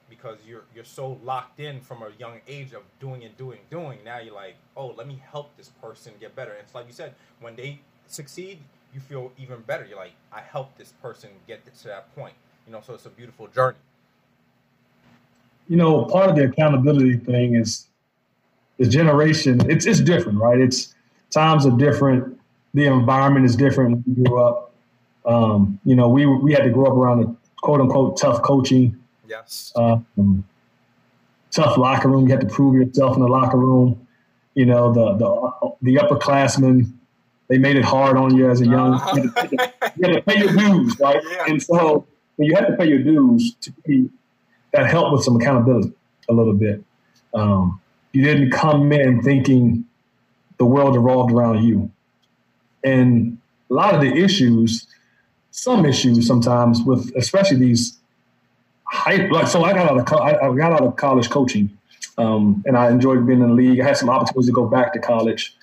because 0.10 0.38
you're 0.48 0.64
you're 0.76 0.86
so 0.86 1.20
locked 1.24 1.60
in 1.60 1.82
from 1.82 2.04
a 2.04 2.10
young 2.20 2.42
age 2.48 2.74
of 2.74 2.84
doing 3.00 3.24
and 3.24 3.36
doing 3.38 3.60
doing. 3.72 4.00
Now 4.06 4.20
you're 4.20 4.36
like, 4.36 4.56
oh, 4.78 4.88
let 4.98 5.08
me 5.08 5.22
help 5.32 5.56
this 5.58 5.70
person 5.82 6.14
get 6.20 6.36
better. 6.36 6.52
And 6.52 6.62
it's 6.62 6.76
like 6.76 6.88
you 6.88 6.94
said, 6.94 7.16
when 7.42 7.56
they 7.56 7.82
succeed, 8.08 8.60
you 8.94 9.00
feel 9.02 9.32
even 9.38 9.62
better. 9.62 9.86
You're 9.86 9.98
like, 9.98 10.14
I 10.34 10.42
helped 10.42 10.78
this 10.78 10.94
person 11.02 11.30
get 11.48 11.66
to 11.66 11.88
that 11.88 12.16
point. 12.16 12.36
You 12.68 12.74
know, 12.74 12.82
so 12.86 12.94
it's 12.96 13.06
a 13.06 13.10
beautiful 13.10 13.48
journey. 13.48 13.78
you 15.68 15.78
know, 15.78 16.06
part 16.06 16.30
of 16.30 16.36
the 16.36 16.46
accountability 16.46 17.18
thing 17.18 17.56
is 17.56 17.88
the 18.80 18.88
generation. 18.88 19.70
It's 19.70 19.86
it's 19.86 20.02
different, 20.02 20.40
right? 20.40 20.60
It's 20.60 20.96
times 21.32 21.66
are 21.66 21.78
different. 21.78 22.40
The 22.74 22.86
environment 22.86 23.46
is 23.46 23.56
different. 23.56 24.04
We 24.08 24.24
grew 24.26 24.44
up, 24.44 24.74
um, 25.26 25.80
you 25.86 25.96
know, 25.96 26.10
we 26.10 26.26
we 26.26 26.54
had 26.54 26.64
to 26.64 26.70
grow 26.70 26.88
up 26.88 26.94
around 26.94 27.22
the 27.22 27.36
quote 27.62 27.82
unquote 27.82 28.20
tough 28.20 28.42
coaching, 28.44 28.98
Yes. 29.28 29.72
um, 29.76 30.46
tough 31.52 31.78
locker 31.78 32.10
room. 32.10 32.26
You 32.28 32.32
had 32.32 32.42
to 32.42 32.48
prove 32.48 32.76
yourself 32.76 33.16
in 33.16 33.22
the 33.22 33.28
locker 33.28 33.58
room. 33.58 34.08
You 34.54 34.66
know, 34.66 34.94
the 34.94 35.14
the 35.14 35.76
the 35.82 35.96
upperclassmen. 35.96 36.92
They 37.48 37.60
made 37.60 37.76
it 37.76 37.86
hard 37.86 38.18
on 38.18 38.36
you 38.36 38.50
as 38.50 38.62
a 38.62 38.66
young. 38.66 38.96
Uh-huh. 38.96 39.16
You, 39.18 39.32
had 39.36 39.50
to, 39.52 39.74
you 39.98 40.08
had 40.08 40.14
to 40.16 40.22
pay 40.22 40.40
your 40.40 40.54
dues, 40.54 41.00
right? 41.00 41.22
Yeah. 41.30 41.46
And 41.48 41.62
so 41.62 42.08
when 42.38 42.48
you 42.48 42.56
had 42.56 42.66
to 42.66 42.76
pay 42.76 42.88
your 42.88 43.00
dues, 43.00 43.54
to 43.62 43.74
me, 43.86 44.10
that 44.72 44.88
helped 44.88 45.14
with 45.14 45.24
some 45.24 45.36
accountability 45.36 45.94
a 46.28 46.34
little 46.34 46.54
bit. 46.54 46.84
Um, 47.36 47.80
you 48.14 48.24
didn't 48.24 48.50
come 48.50 48.92
in 48.92 49.22
thinking 49.22 49.86
the 50.58 50.66
world 50.66 50.96
revolved 50.96 51.32
around 51.32 51.64
you, 51.64 51.92
and 52.84 53.38
a 53.70 53.74
lot 53.74 53.94
of 53.94 54.02
the 54.02 54.14
issues, 54.14 54.88
some 55.52 55.86
issues 55.86 56.26
sometimes 56.26 56.82
with, 56.82 57.12
especially 57.16 57.58
these 57.58 57.98
Like, 59.32 59.48
so 59.48 59.64
I 59.64 59.74
got 59.74 59.90
out 59.90 59.98
of 59.98 60.06
co- 60.06 60.18
I, 60.18 60.50
I 60.50 60.56
got 60.56 60.74
out 60.74 60.82
of 60.82 60.96
college 60.96 61.30
coaching, 61.30 61.78
um, 62.18 62.64
and 62.66 62.78
I 62.78 62.90
enjoyed 62.90 63.26
being 63.26 63.42
in 63.42 63.50
the 63.50 63.54
league. 63.54 63.80
I 63.80 63.84
had 63.86 63.98
some 63.98 64.10
opportunities 64.10 64.48
to 64.48 64.54
go 64.54 64.68
back 64.68 64.94
to 64.94 65.00
college, 65.00 65.56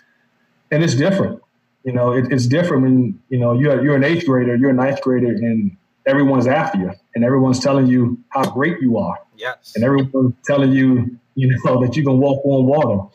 and 0.70 0.82
it's 0.82 0.94
different. 0.94 1.42
You 1.84 1.92
know, 1.92 2.12
it, 2.12 2.30
it's 2.30 2.46
different 2.46 2.82
when 2.82 3.20
you 3.28 3.38
know 3.38 3.52
you're 3.52 3.82
you're 3.82 3.96
an 3.96 4.04
eighth 4.04 4.26
grader, 4.26 4.56
you're 4.56 4.70
a 4.70 4.74
ninth 4.74 5.00
grader, 5.00 5.28
and 5.28 5.76
everyone's 6.06 6.46
after 6.46 6.78
you, 6.78 6.92
and 7.14 7.24
everyone's 7.24 7.60
telling 7.60 7.86
you 7.86 8.18
how 8.30 8.50
great 8.50 8.80
you 8.80 8.98
are, 8.98 9.18
yes. 9.36 9.72
and 9.74 9.84
everyone's 9.84 10.34
telling 10.44 10.72
you, 10.72 11.18
you 11.34 11.48
know, 11.64 11.80
that 11.84 11.96
you 11.96 12.04
can 12.04 12.18
walk 12.18 12.44
on 12.44 12.66
water. 12.66 13.08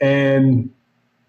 And 0.00 0.70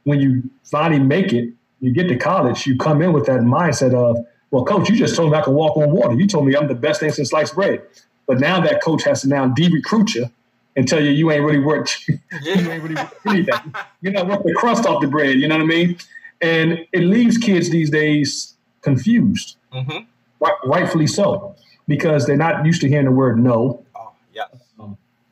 when 0.03 0.19
you 0.19 0.49
finally 0.63 0.99
make 0.99 1.33
it, 1.33 1.53
you 1.79 1.93
get 1.93 2.07
to 2.07 2.17
college, 2.17 2.67
you 2.67 2.77
come 2.77 3.01
in 3.01 3.13
with 3.13 3.25
that 3.25 3.41
mindset 3.41 3.93
of, 3.93 4.25
well, 4.51 4.65
coach, 4.65 4.89
you 4.89 4.95
just 4.95 5.15
told 5.15 5.31
me 5.31 5.37
I 5.37 5.41
can 5.41 5.53
walk 5.53 5.77
on 5.77 5.91
water. 5.91 6.13
You 6.15 6.27
told 6.27 6.45
me 6.45 6.55
I'm 6.55 6.67
the 6.67 6.75
best 6.75 6.99
thing 6.99 7.11
since 7.11 7.29
sliced 7.29 7.55
bread. 7.55 7.81
But 8.29 8.39
now 8.39 8.61
that 8.61 8.83
coach 8.83 9.05
has 9.05 9.23
to 9.23 9.27
now 9.27 9.47
de-recruit 9.47 10.13
you 10.13 10.29
and 10.75 10.87
tell 10.87 11.03
you 11.03 11.09
you 11.09 11.31
ain't 11.31 11.43
really 11.43 11.57
worth 11.57 11.97
you 12.07 12.19
ain't 12.43 12.83
really 12.83 12.93
worth 12.93 13.25
anything. 13.25 13.73
You're 14.01 14.13
not 14.13 14.27
worth 14.27 14.43
the 14.43 14.53
crust 14.53 14.85
off 14.85 15.01
the 15.01 15.07
bread. 15.07 15.39
You 15.39 15.47
know 15.47 15.55
what 15.55 15.63
I 15.63 15.67
mean? 15.67 15.97
And 16.39 16.85
it 16.93 16.99
leaves 16.99 17.39
kids 17.39 17.71
these 17.71 17.89
days 17.89 18.53
confused, 18.83 19.57
mm-hmm. 19.73 20.05
right, 20.39 20.53
rightfully 20.63 21.07
so, 21.07 21.55
because 21.87 22.27
they're 22.27 22.37
not 22.37 22.63
used 22.67 22.81
to 22.81 22.87
hearing 22.87 23.05
the 23.05 23.11
word 23.11 23.39
no, 23.39 23.83
Oh, 23.95 24.11
yes. 24.31 24.47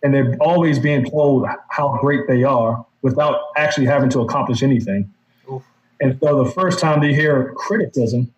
and 0.01 0.12
they're 0.12 0.36
always 0.41 0.79
being 0.79 1.07
told 1.07 1.47
how 1.69 1.99
great 2.01 2.27
they 2.27 2.43
are 2.43 2.83
without 3.03 3.41
actually 3.55 3.86
having 3.86 4.10
to 4.10 4.21
accomplish 4.21 4.63
anything. 4.63 5.13
Oof. 5.49 5.62
And 6.01 6.17
so 6.19 6.43
the 6.43 6.51
first 6.51 6.79
time 6.79 6.99
they 6.99 7.13
hear 7.13 7.53
criticism, 7.53 8.33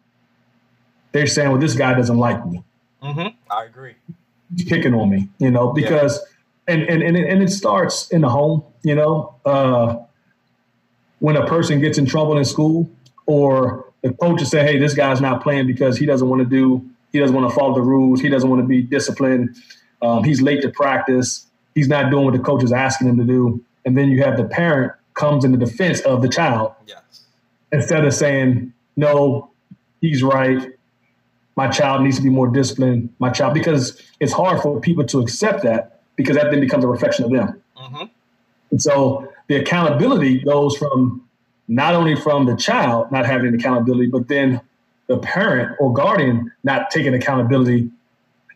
they're 1.13 1.27
saying, 1.27 1.49
"Well, 1.49 1.61
this 1.61 1.75
guy 1.75 1.93
doesn't 1.93 2.17
like 2.17 2.45
me. 2.45 2.61
Mm-hmm. 3.01 3.27
I 3.49 3.63
agree. 3.63 3.95
Picking 4.67 4.93
on 4.93 5.09
me." 5.09 5.29
You 5.39 5.51
know, 5.51 5.71
because 5.71 6.19
and 6.67 6.83
and 6.83 7.01
and 7.03 7.17
it, 7.17 7.29
and 7.29 7.41
it 7.43 7.49
starts 7.49 8.09
in 8.09 8.21
the 8.21 8.29
home. 8.29 8.63
You 8.83 8.95
know, 8.95 9.35
uh, 9.45 9.97
when 11.19 11.35
a 11.35 11.45
person 11.45 11.79
gets 11.79 11.97
in 11.97 12.05
trouble 12.05 12.37
in 12.37 12.45
school, 12.45 12.89
or 13.25 13.85
the 14.01 14.13
coaches 14.13 14.49
say, 14.49 14.63
"Hey, 14.63 14.77
this 14.77 14.93
guy's 14.93 15.21
not 15.21 15.43
playing 15.43 15.67
because 15.67 15.97
he 15.97 16.05
doesn't 16.05 16.27
want 16.27 16.41
to 16.41 16.45
do, 16.47 16.83
he 17.11 17.19
doesn't 17.19 17.35
want 17.35 17.49
to 17.49 17.55
follow 17.55 17.75
the 17.75 17.81
rules, 17.81 18.21
he 18.21 18.29
doesn't 18.29 18.49
want 18.49 18.61
to 18.61 18.67
be 18.67 18.81
disciplined, 18.81 19.55
um, 20.01 20.23
he's 20.23 20.41
late 20.41 20.61
to 20.61 20.69
practice, 20.69 21.45
he's 21.75 21.87
not 21.87 22.09
doing 22.09 22.25
what 22.25 22.33
the 22.33 22.39
coach 22.39 22.63
is 22.63 22.71
asking 22.71 23.09
him 23.09 23.17
to 23.17 23.25
do," 23.25 23.63
and 23.85 23.97
then 23.97 24.09
you 24.09 24.23
have 24.23 24.37
the 24.37 24.45
parent 24.45 24.93
comes 25.13 25.43
in 25.43 25.51
the 25.51 25.57
defense 25.57 25.99
of 26.01 26.21
the 26.21 26.29
child 26.29 26.71
Yes. 26.87 27.25
instead 27.73 28.05
of 28.05 28.13
saying, 28.13 28.71
no, 28.95 29.49
he's 29.99 30.23
right. 30.23 30.71
My 31.55 31.67
child 31.67 32.03
needs 32.03 32.17
to 32.17 32.23
be 32.23 32.29
more 32.29 32.47
disciplined. 32.47 33.09
My 33.19 33.29
child, 33.29 33.53
because 33.53 34.01
it's 34.19 34.31
hard 34.31 34.61
for 34.61 34.79
people 34.79 35.05
to 35.07 35.19
accept 35.19 35.63
that 35.63 36.01
because 36.15 36.35
that 36.37 36.51
then 36.51 36.59
becomes 36.61 36.83
a 36.83 36.87
reflection 36.87 37.25
of 37.25 37.31
them. 37.31 37.61
Mm-hmm. 37.77 38.03
And 38.71 38.81
so 38.81 39.31
the 39.47 39.55
accountability 39.55 40.39
goes 40.39 40.77
from 40.77 41.25
not 41.67 41.95
only 41.95 42.15
from 42.15 42.45
the 42.45 42.55
child 42.55 43.11
not 43.11 43.25
having 43.25 43.53
accountability, 43.53 44.07
but 44.07 44.27
then 44.27 44.61
the 45.07 45.17
parent 45.17 45.75
or 45.79 45.91
guardian 45.93 46.51
not 46.63 46.91
taking 46.91 47.13
accountability. 47.13 47.89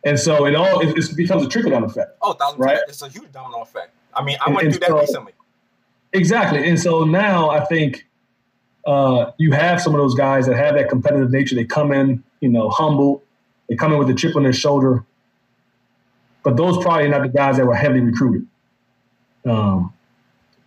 And 0.04 0.18
so 0.18 0.46
it 0.46 0.54
all 0.54 0.80
it, 0.80 0.96
it 0.96 1.16
becomes 1.16 1.44
a 1.44 1.48
trickle 1.48 1.70
down 1.72 1.84
effect. 1.84 2.16
Oh, 2.22 2.36
Right. 2.56 2.78
It's 2.88 3.02
a 3.02 3.08
huge 3.08 3.32
domino 3.32 3.62
effect. 3.62 3.90
I 4.14 4.22
mean, 4.22 4.36
I 4.40 4.46
And- 4.46 4.54
went 4.54 4.66
and 4.66 4.74
through 4.74 4.80
that 4.80 4.88
so- 4.88 5.00
recently. 5.00 5.32
Exactly. 6.12 6.68
And 6.68 6.78
so 6.80 7.04
now 7.04 7.50
I 7.50 7.64
think 7.64 8.06
uh, 8.86 9.32
you 9.38 9.52
have 9.52 9.80
some 9.80 9.94
of 9.94 10.00
those 10.00 10.14
guys 10.14 10.46
that 10.46 10.56
have 10.56 10.74
that 10.74 10.88
competitive 10.88 11.30
nature. 11.30 11.54
They 11.54 11.64
come 11.64 11.92
in, 11.92 12.22
you 12.40 12.48
know, 12.48 12.68
humble. 12.68 13.22
They 13.68 13.76
come 13.76 13.92
in 13.92 13.98
with 13.98 14.10
a 14.10 14.14
chip 14.14 14.36
on 14.36 14.42
their 14.42 14.52
shoulder. 14.52 15.04
But 16.42 16.56
those 16.56 16.82
probably 16.82 17.06
are 17.06 17.08
not 17.08 17.22
the 17.22 17.28
guys 17.28 17.56
that 17.56 17.66
were 17.66 17.74
heavily 17.74 18.02
recruited. 18.02 18.46
Um, 19.46 19.92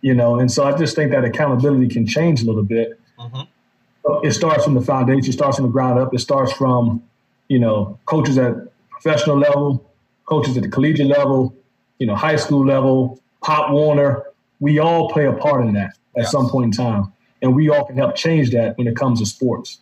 you 0.00 0.14
know, 0.14 0.38
and 0.38 0.50
so 0.50 0.64
I 0.64 0.76
just 0.76 0.94
think 0.94 1.12
that 1.12 1.24
accountability 1.24 1.88
can 1.88 2.06
change 2.06 2.42
a 2.42 2.46
little 2.46 2.62
bit. 2.62 3.00
Mm-hmm. 3.18 4.24
it 4.24 4.32
starts 4.32 4.62
from 4.62 4.74
the 4.74 4.80
foundation, 4.80 5.30
it 5.30 5.32
starts 5.32 5.56
from 5.56 5.66
the 5.66 5.72
ground 5.72 5.98
up. 5.98 6.14
It 6.14 6.20
starts 6.20 6.52
from, 6.52 7.02
you 7.48 7.58
know, 7.58 7.98
coaches 8.06 8.38
at 8.38 8.54
professional 8.90 9.36
level, 9.36 9.84
coaches 10.24 10.56
at 10.56 10.62
the 10.62 10.68
collegiate 10.68 11.08
level, 11.08 11.54
you 11.98 12.06
know, 12.06 12.14
high 12.14 12.36
school 12.36 12.64
level, 12.64 13.20
Pop 13.42 13.70
Warner. 13.72 14.24
We 14.60 14.78
all 14.78 15.10
play 15.10 15.26
a 15.26 15.32
part 15.32 15.64
in 15.64 15.72
that 15.74 15.96
at 16.16 16.22
yes. 16.22 16.30
some 16.30 16.48
point 16.48 16.66
in 16.66 16.72
time, 16.72 17.12
and 17.42 17.54
we 17.54 17.68
all 17.68 17.84
can 17.84 17.96
help 17.96 18.16
change 18.16 18.50
that 18.50 18.76
when 18.78 18.86
it 18.86 18.96
comes 18.96 19.20
to 19.20 19.26
sports. 19.26 19.78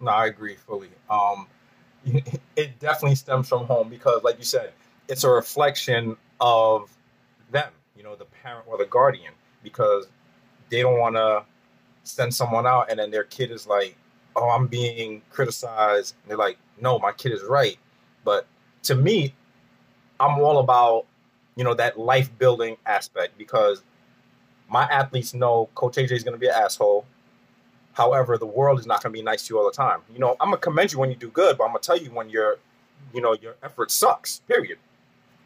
No, 0.00 0.10
I 0.10 0.26
agree 0.26 0.56
fully. 0.56 0.90
Um, 1.08 1.46
it 2.56 2.78
definitely 2.80 3.14
stems 3.14 3.48
from 3.48 3.66
home 3.66 3.88
because, 3.88 4.22
like 4.22 4.38
you 4.38 4.44
said, 4.44 4.72
it's 5.08 5.24
a 5.24 5.30
reflection 5.30 6.16
of 6.40 6.90
them, 7.50 7.70
you 7.96 8.02
know, 8.02 8.16
the 8.16 8.24
parent 8.24 8.64
or 8.66 8.78
the 8.78 8.86
guardian, 8.86 9.32
because 9.62 10.06
they 10.70 10.82
don't 10.82 10.98
want 10.98 11.16
to 11.16 11.44
send 12.04 12.34
someone 12.34 12.66
out 12.66 12.90
and 12.90 12.98
then 12.98 13.10
their 13.10 13.24
kid 13.24 13.50
is 13.50 13.66
like, 13.66 13.96
oh, 14.34 14.48
I'm 14.48 14.66
being 14.66 15.22
criticized. 15.30 16.14
And 16.22 16.30
they're 16.30 16.38
like, 16.38 16.58
no, 16.80 16.98
my 16.98 17.12
kid 17.12 17.32
is 17.32 17.42
right. 17.42 17.78
But 18.24 18.46
to 18.84 18.94
me, 18.94 19.34
I'm 20.18 20.40
all 20.40 20.58
about, 20.58 21.06
you 21.56 21.64
know, 21.64 21.74
that 21.74 21.98
life 21.98 22.30
building 22.38 22.76
aspect 22.86 23.36
because 23.38 23.82
my 24.72 24.84
athletes 24.84 25.34
know 25.34 25.68
Coach 25.74 25.96
AJ 25.96 26.12
is 26.12 26.24
going 26.24 26.32
to 26.32 26.38
be 26.38 26.48
an 26.48 26.54
asshole. 26.54 27.04
However, 27.92 28.38
the 28.38 28.46
world 28.46 28.80
is 28.80 28.86
not 28.86 29.02
going 29.02 29.12
to 29.12 29.18
be 29.18 29.22
nice 29.22 29.46
to 29.46 29.54
you 29.54 29.60
all 29.60 29.66
the 29.66 29.76
time. 29.76 30.00
You 30.10 30.18
know, 30.18 30.34
I'm 30.40 30.50
to 30.50 30.56
commend 30.56 30.92
you 30.92 30.98
when 30.98 31.10
you 31.10 31.16
do 31.16 31.28
good, 31.28 31.58
but 31.58 31.64
I'm 31.64 31.74
to 31.74 31.78
tell 31.78 31.98
you 31.98 32.08
when 32.10 32.30
your, 32.30 32.56
you 33.12 33.20
know, 33.20 33.34
your 33.34 33.54
effort 33.62 33.90
sucks, 33.90 34.40
period. 34.48 34.78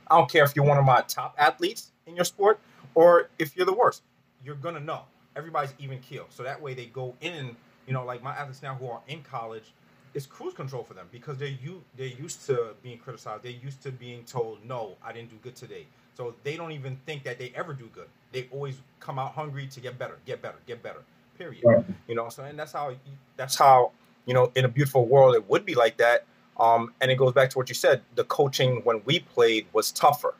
I 0.08 0.16
don't 0.16 0.30
care 0.30 0.44
if 0.44 0.54
you're 0.54 0.64
one 0.64 0.78
of 0.78 0.84
my 0.84 1.00
top 1.08 1.34
athletes 1.38 1.90
in 2.06 2.14
your 2.14 2.24
sport 2.24 2.60
or 2.94 3.28
if 3.40 3.56
you're 3.56 3.66
the 3.66 3.74
worst. 3.74 4.02
You're 4.44 4.54
to 4.76 4.80
know 4.80 5.02
everybody's 5.34 5.74
even 5.80 5.98
keel. 5.98 6.26
So 6.30 6.44
that 6.44 6.62
way 6.62 6.74
they 6.74 6.86
go 6.86 7.12
in, 7.20 7.56
you 7.88 7.92
know, 7.92 8.04
like 8.04 8.22
my 8.22 8.30
athletes 8.30 8.62
now 8.62 8.76
who 8.76 8.88
are 8.88 9.00
in 9.08 9.24
college, 9.24 9.72
it's 10.16 10.24
cruise 10.24 10.54
control 10.54 10.82
for 10.82 10.94
them 10.94 11.06
because 11.12 11.36
they're 11.36 11.48
you 11.48 11.84
they're 11.94 12.06
used 12.06 12.46
to 12.46 12.74
being 12.82 12.98
criticized. 12.98 13.42
They're 13.42 13.52
used 13.52 13.82
to 13.82 13.92
being 13.92 14.24
told, 14.24 14.64
no, 14.64 14.96
I 15.04 15.12
didn't 15.12 15.28
do 15.28 15.36
good 15.42 15.54
today. 15.54 15.86
So 16.16 16.34
they 16.42 16.56
don't 16.56 16.72
even 16.72 16.96
think 17.04 17.22
that 17.24 17.38
they 17.38 17.52
ever 17.54 17.74
do 17.74 17.90
good. 17.94 18.08
They 18.32 18.48
always 18.50 18.78
come 18.98 19.18
out 19.18 19.32
hungry 19.32 19.66
to 19.66 19.78
get 19.78 19.98
better, 19.98 20.16
get 20.24 20.40
better, 20.40 20.56
get 20.66 20.82
better. 20.82 21.00
Period. 21.36 21.62
Right. 21.62 21.84
You 22.08 22.14
know, 22.14 22.30
so 22.30 22.44
and 22.44 22.58
that's 22.58 22.72
how 22.72 22.94
that's 23.36 23.58
how 23.58 23.92
you 24.24 24.32
know 24.32 24.50
in 24.54 24.64
a 24.64 24.68
beautiful 24.68 25.04
world 25.04 25.34
it 25.34 25.46
would 25.50 25.66
be 25.66 25.74
like 25.74 25.98
that. 25.98 26.24
Um, 26.58 26.94
and 27.02 27.10
it 27.10 27.16
goes 27.16 27.34
back 27.34 27.50
to 27.50 27.58
what 27.58 27.68
you 27.68 27.74
said. 27.74 28.00
The 28.14 28.24
coaching 28.24 28.80
when 28.84 29.02
we 29.04 29.20
played 29.20 29.66
was 29.74 29.92
tougher. 29.92 30.34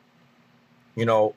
You 0.95 1.05
know, 1.05 1.35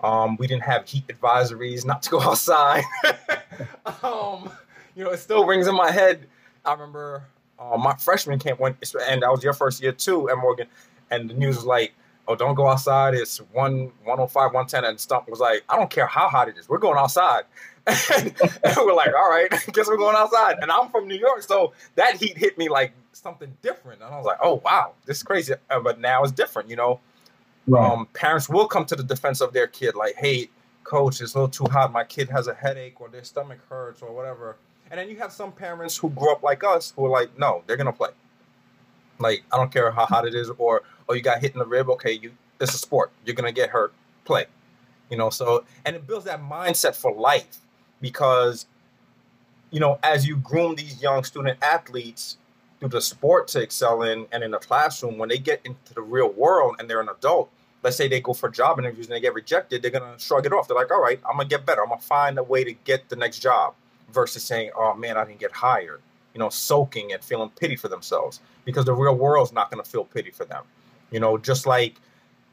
um, 0.00 0.38
we 0.38 0.46
didn't 0.46 0.62
have 0.62 0.88
heat 0.88 1.06
advisories 1.08 1.84
not 1.84 2.02
to 2.04 2.10
go 2.10 2.20
outside. 2.30 2.84
um, 4.02 4.50
you 4.96 5.04
know, 5.04 5.10
it 5.10 5.18
still 5.18 5.44
rings 5.44 5.66
in 5.66 5.74
my 5.74 5.90
head. 5.90 6.26
I 6.64 6.72
remember 6.72 7.24
uh, 7.72 7.76
my 7.76 7.94
freshman 7.96 8.38
camp 8.38 8.60
went, 8.60 8.76
and 9.08 9.22
that 9.22 9.30
was 9.30 9.42
your 9.42 9.52
first 9.52 9.82
year 9.82 9.92
too 9.92 10.28
at 10.28 10.36
Morgan, 10.36 10.66
and 11.10 11.30
the 11.30 11.34
news 11.34 11.56
was 11.56 11.64
like, 11.64 11.92
"Oh, 12.28 12.34
don't 12.34 12.54
go 12.54 12.68
outside. 12.68 13.14
It's 13.14 13.38
one 13.52 13.92
105, 14.04 14.52
110." 14.52 14.84
And 14.84 14.98
Stump 15.00 15.28
was 15.28 15.40
like, 15.40 15.64
"I 15.68 15.76
don't 15.76 15.90
care 15.90 16.06
how 16.06 16.28
hot 16.28 16.48
it 16.48 16.58
is. 16.58 16.68
We're 16.68 16.78
going 16.78 16.98
outside." 16.98 17.44
and 17.86 18.34
we're 18.76 18.94
like, 18.94 19.14
"All 19.14 19.30
right, 19.30 19.50
guess 19.72 19.86
we're 19.88 19.96
going 19.96 20.16
outside." 20.16 20.56
And 20.60 20.70
I'm 20.70 20.90
from 20.90 21.08
New 21.08 21.18
York, 21.18 21.42
so 21.42 21.72
that 21.96 22.16
heat 22.16 22.36
hit 22.36 22.58
me 22.58 22.68
like 22.68 22.92
something 23.12 23.56
different, 23.62 24.02
and 24.02 24.12
I 24.12 24.16
was 24.16 24.26
like, 24.26 24.38
"Oh 24.42 24.60
wow, 24.64 24.92
this 25.06 25.18
is 25.18 25.22
crazy." 25.22 25.54
Uh, 25.70 25.80
but 25.80 26.00
now 26.00 26.22
it's 26.22 26.32
different, 26.32 26.68
you 26.68 26.76
know. 26.76 27.00
Right. 27.66 27.90
Um, 27.90 28.06
parents 28.12 28.48
will 28.48 28.66
come 28.66 28.84
to 28.86 28.96
the 28.96 29.02
defense 29.02 29.40
of 29.40 29.52
their 29.54 29.68
kid, 29.68 29.94
like, 29.94 30.16
"Hey, 30.16 30.50
coach, 30.82 31.20
it's 31.20 31.34
a 31.34 31.38
little 31.38 31.48
too 31.48 31.70
hot. 31.70 31.92
My 31.92 32.04
kid 32.04 32.28
has 32.28 32.46
a 32.46 32.54
headache, 32.54 33.00
or 33.00 33.08
their 33.08 33.24
stomach 33.24 33.58
hurts, 33.68 34.02
or 34.02 34.12
whatever." 34.12 34.56
And 34.90 35.00
then 35.00 35.08
you 35.08 35.16
have 35.16 35.32
some 35.32 35.52
parents 35.52 35.96
who 35.96 36.10
grew 36.10 36.32
up 36.32 36.42
like 36.42 36.62
us 36.62 36.92
who 36.96 37.04
are 37.06 37.10
like, 37.10 37.36
"No, 37.38 37.62
they're 37.66 37.76
gonna 37.76 37.92
play. 37.92 38.10
Like, 39.18 39.44
I 39.52 39.56
don't 39.56 39.72
care 39.72 39.90
how 39.90 40.06
hot 40.06 40.26
it 40.26 40.34
is, 40.34 40.50
or 40.58 40.82
oh, 41.08 41.14
you 41.14 41.22
got 41.22 41.40
hit 41.40 41.52
in 41.52 41.58
the 41.58 41.66
rib. 41.66 41.88
Okay, 41.90 42.12
you 42.12 42.32
it's 42.60 42.74
a 42.74 42.78
sport. 42.78 43.10
You're 43.24 43.34
gonna 43.34 43.52
get 43.52 43.70
hurt. 43.70 43.92
Play." 44.24 44.46
You 45.10 45.16
know, 45.16 45.30
so 45.30 45.64
and 45.84 45.96
it 45.96 46.06
builds 46.06 46.24
that 46.26 46.42
mindset 46.42 46.94
for 46.94 47.12
life 47.12 47.58
because, 48.00 48.66
you 49.70 49.80
know, 49.80 49.98
as 50.02 50.26
you 50.26 50.36
groom 50.36 50.74
these 50.74 51.02
young 51.02 51.24
student 51.24 51.58
athletes 51.62 52.38
through 52.80 52.88
the 52.90 53.00
sport 53.00 53.48
to 53.48 53.60
excel 53.60 54.02
in 54.02 54.26
and 54.32 54.42
in 54.42 54.50
the 54.50 54.58
classroom, 54.58 55.18
when 55.18 55.28
they 55.28 55.38
get 55.38 55.60
into 55.64 55.94
the 55.94 56.02
real 56.02 56.28
world 56.28 56.76
and 56.78 56.88
they're 56.88 57.00
an 57.00 57.08
adult, 57.08 57.50
let's 57.82 57.96
say 57.96 58.08
they 58.08 58.20
go 58.20 58.32
for 58.32 58.48
job 58.48 58.78
interviews 58.78 59.06
and 59.06 59.14
they 59.14 59.20
get 59.20 59.34
rejected, 59.34 59.82
they're 59.82 59.90
gonna 59.90 60.18
shrug 60.18 60.46
it 60.46 60.52
off. 60.52 60.68
They're 60.68 60.76
like, 60.76 60.90
all 60.90 61.02
right, 61.02 61.20
I'm 61.28 61.36
gonna 61.36 61.48
get 61.48 61.66
better. 61.66 61.82
I'm 61.82 61.88
gonna 61.90 62.00
find 62.00 62.38
a 62.38 62.42
way 62.42 62.64
to 62.64 62.72
get 62.72 63.08
the 63.08 63.16
next 63.16 63.40
job 63.40 63.74
versus 64.12 64.42
saying, 64.42 64.70
oh 64.76 64.94
man, 64.94 65.16
I 65.16 65.24
didn't 65.24 65.40
get 65.40 65.52
hired, 65.52 66.00
you 66.34 66.38
know, 66.38 66.48
soaking 66.48 67.12
and 67.12 67.22
feeling 67.22 67.50
pity 67.50 67.76
for 67.76 67.88
themselves 67.88 68.40
because 68.64 68.84
the 68.84 68.94
real 68.94 69.16
world's 69.16 69.52
not 69.52 69.70
gonna 69.70 69.84
feel 69.84 70.04
pity 70.04 70.30
for 70.30 70.44
them. 70.44 70.64
You 71.10 71.20
know, 71.20 71.38
just 71.38 71.66
like 71.66 71.96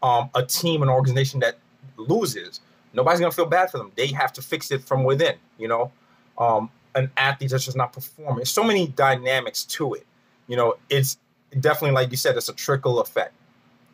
um, 0.03 0.29
a 0.35 0.43
team, 0.43 0.83
an 0.83 0.89
organization 0.89 1.39
that 1.41 1.57
loses, 1.97 2.61
nobody's 2.93 3.19
gonna 3.19 3.31
feel 3.31 3.45
bad 3.45 3.71
for 3.71 3.77
them. 3.77 3.91
They 3.95 4.07
have 4.07 4.33
to 4.33 4.41
fix 4.41 4.71
it 4.71 4.83
from 4.83 5.03
within, 5.03 5.35
you 5.57 5.67
know. 5.67 5.91
Um, 6.37 6.69
an 6.95 7.09
athlete 7.15 7.51
that's 7.51 7.63
just 7.63 7.77
not 7.77 7.93
performing. 7.93 8.37
There's 8.37 8.49
so 8.49 8.63
many 8.63 8.87
dynamics 8.87 9.63
to 9.65 9.93
it 9.93 10.05
you 10.51 10.57
know, 10.57 10.75
it's 10.89 11.17
definitely 11.61 11.91
like 11.91 12.11
you 12.11 12.17
said, 12.17 12.35
it's 12.35 12.49
a 12.49 12.53
trickle 12.53 12.99
effect. 12.99 13.33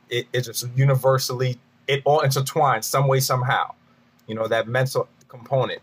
It, 0.09 0.27
it's 0.33 0.47
just 0.47 0.67
universally 0.75 1.59
it 1.87 2.01
all 2.03 2.21
intertwines 2.21 2.85
some 2.85 3.07
way 3.07 3.19
somehow. 3.19 3.75
You 4.25 4.33
know 4.33 4.47
that 4.47 4.67
mental 4.67 5.07
component. 5.27 5.81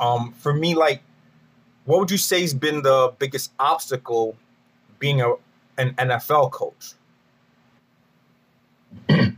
Um, 0.00 0.32
for 0.32 0.52
me, 0.52 0.74
like, 0.74 1.02
what 1.84 2.00
would 2.00 2.10
you 2.10 2.18
say 2.18 2.40
has 2.40 2.54
been 2.54 2.82
the 2.82 3.12
biggest 3.18 3.52
obstacle 3.58 4.36
being 4.98 5.20
a 5.20 5.34
an 5.76 5.94
NFL 5.94 6.50
coach? 6.50 6.92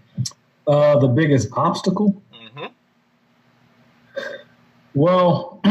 Uh, 0.68 0.98
the 0.98 1.06
biggest 1.06 1.48
obstacle? 1.52 2.20
Mm-hmm. 2.34 2.66
Well, 4.94 5.60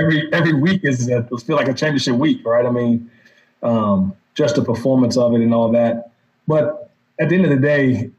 every 0.00 0.28
every 0.32 0.54
week 0.54 0.80
is 0.82 1.06
it 1.06 1.28
feel 1.46 1.54
like 1.54 1.68
a 1.68 1.74
championship 1.74 2.16
week, 2.16 2.44
right? 2.44 2.66
I 2.66 2.70
mean, 2.70 3.08
um, 3.62 4.12
just 4.34 4.56
the 4.56 4.64
performance 4.64 5.16
of 5.16 5.34
it 5.34 5.40
and 5.40 5.54
all 5.54 5.70
that. 5.70 6.10
But 6.48 6.90
at 7.20 7.28
the 7.28 7.36
end 7.36 7.44
of 7.44 7.50
the 7.50 7.64
day, 7.64 8.10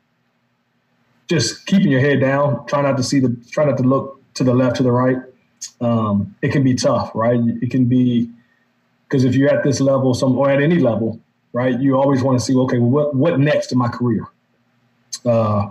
just 1.27 1.65
keeping 1.65 1.91
your 1.91 1.99
head 1.99 2.21
down, 2.21 2.65
try 2.67 2.81
not 2.81 2.97
to 2.97 3.03
see 3.03 3.19
the, 3.19 3.35
try 3.51 3.65
not 3.65 3.77
to 3.77 3.83
look 3.83 4.21
to 4.35 4.43
the 4.43 4.53
left, 4.53 4.77
to 4.77 4.83
the 4.83 4.91
right. 4.91 5.17
Um, 5.81 6.35
it 6.41 6.51
can 6.51 6.63
be 6.63 6.75
tough, 6.75 7.11
right? 7.15 7.39
It 7.61 7.71
can 7.71 7.85
be 7.85 8.29
because 9.07 9.23
if 9.23 9.35
you're 9.35 9.49
at 9.49 9.63
this 9.63 9.79
level, 9.79 10.13
some 10.13 10.37
or 10.37 10.49
at 10.49 10.61
any 10.61 10.79
level, 10.79 11.19
right, 11.53 11.79
you 11.79 11.97
always 11.97 12.21
want 12.23 12.39
to 12.39 12.45
see, 12.45 12.55
okay, 12.55 12.77
what 12.77 13.15
what 13.15 13.39
next 13.39 13.71
in 13.71 13.77
my 13.77 13.87
career? 13.87 14.27
Uh, 15.25 15.69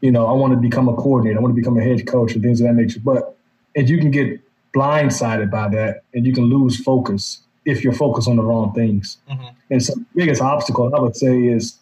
you 0.00 0.10
know, 0.10 0.26
I 0.26 0.32
want 0.32 0.52
to 0.52 0.58
become 0.58 0.88
a 0.88 0.94
coordinator, 0.94 1.38
I 1.38 1.42
want 1.42 1.54
to 1.54 1.60
become 1.60 1.78
a 1.78 1.82
head 1.82 2.06
coach, 2.06 2.32
and 2.32 2.42
things 2.42 2.60
of 2.60 2.66
that 2.66 2.74
nature. 2.74 3.00
But 3.02 3.36
if 3.74 3.90
you 3.90 3.98
can 3.98 4.10
get 4.10 4.40
blindsided 4.74 5.50
by 5.50 5.68
that 5.70 6.02
and 6.12 6.26
you 6.26 6.32
can 6.32 6.44
lose 6.44 6.82
focus 6.82 7.40
if 7.64 7.82
you're 7.82 7.92
focused 7.92 8.28
on 8.28 8.36
the 8.36 8.42
wrong 8.42 8.72
things. 8.74 9.18
Mm-hmm. 9.28 9.46
And 9.70 9.82
so 9.82 9.94
the 9.94 10.04
biggest 10.14 10.42
obstacle 10.42 10.94
I 10.94 11.00
would 11.00 11.16
say 11.16 11.46
is 11.46 11.78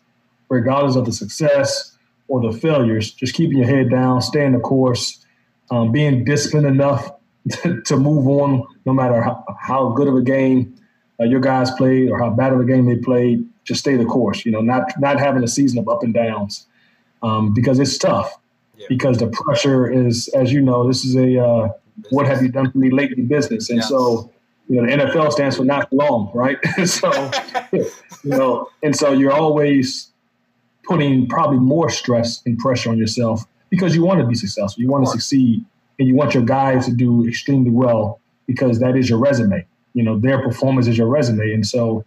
regardless 0.48 0.96
of 0.96 1.04
the 1.04 1.12
success 1.12 1.96
or 2.28 2.40
the 2.40 2.56
failures, 2.56 3.12
just 3.12 3.34
keeping 3.34 3.58
your 3.58 3.66
head 3.66 3.90
down, 3.90 4.22
staying 4.22 4.52
the 4.52 4.60
course, 4.60 5.23
um, 5.70 5.92
being 5.92 6.24
disciplined 6.24 6.66
enough 6.66 7.10
to, 7.50 7.80
to, 7.82 7.96
move 7.96 8.26
on 8.26 8.64
no 8.86 8.92
matter 8.92 9.22
how, 9.22 9.44
how 9.60 9.88
good 9.90 10.08
of 10.08 10.14
a 10.14 10.22
game 10.22 10.74
uh, 11.20 11.24
your 11.24 11.40
guys 11.40 11.70
played 11.72 12.10
or 12.10 12.18
how 12.18 12.30
bad 12.30 12.52
of 12.52 12.60
a 12.60 12.64
game 12.64 12.86
they 12.86 12.96
played, 12.96 13.46
just 13.64 13.80
stay 13.80 13.96
the 13.96 14.04
course, 14.04 14.44
you 14.44 14.52
know, 14.52 14.60
not 14.60 14.98
not 14.98 15.18
having 15.18 15.42
a 15.42 15.48
season 15.48 15.78
of 15.78 15.88
up 15.88 16.02
and 16.02 16.14
downs 16.14 16.66
um, 17.22 17.52
because 17.54 17.78
it's 17.78 17.98
tough. 17.98 18.38
Yeah. 18.76 18.86
Because 18.88 19.18
the 19.18 19.28
pressure 19.28 19.90
is, 19.90 20.28
as 20.28 20.52
you 20.52 20.60
know, 20.60 20.88
this 20.88 21.04
is 21.04 21.14
a 21.16 21.38
uh, 21.38 21.68
what 22.10 22.26
have 22.26 22.42
you 22.42 22.48
done 22.48 22.70
for 22.70 22.78
me 22.78 22.90
lately 22.90 23.22
business. 23.22 23.70
And 23.70 23.78
yes. 23.78 23.88
so, 23.88 24.30
you 24.68 24.80
know, 24.80 24.88
the 24.88 25.04
NFL 25.04 25.32
stands 25.32 25.56
for 25.56 25.64
not 25.64 25.92
long, 25.92 26.30
right? 26.34 26.58
so, 26.86 27.30
you 27.72 27.90
know, 28.24 28.68
and 28.82 28.96
so 28.96 29.12
you're 29.12 29.32
always 29.32 30.10
putting 30.84 31.28
probably 31.28 31.58
more 31.58 31.88
stress 31.88 32.42
and 32.44 32.58
pressure 32.58 32.90
on 32.90 32.98
yourself 32.98 33.44
because 33.74 33.94
you 33.94 34.04
want 34.04 34.20
to 34.20 34.26
be 34.26 34.34
successful. 34.34 34.82
You 34.82 34.88
want 34.88 35.04
to 35.04 35.10
succeed 35.10 35.64
and 35.98 36.08
you 36.08 36.14
want 36.14 36.34
your 36.34 36.42
guys 36.42 36.86
to 36.86 36.92
do 36.92 37.26
extremely 37.26 37.70
well 37.70 38.20
because 38.46 38.78
that 38.80 38.96
is 38.96 39.08
your 39.08 39.18
resume. 39.18 39.66
You 39.94 40.02
know, 40.02 40.18
their 40.18 40.42
performance 40.42 40.86
is 40.86 40.98
your 40.98 41.08
resume. 41.08 41.52
And 41.52 41.66
so 41.66 42.04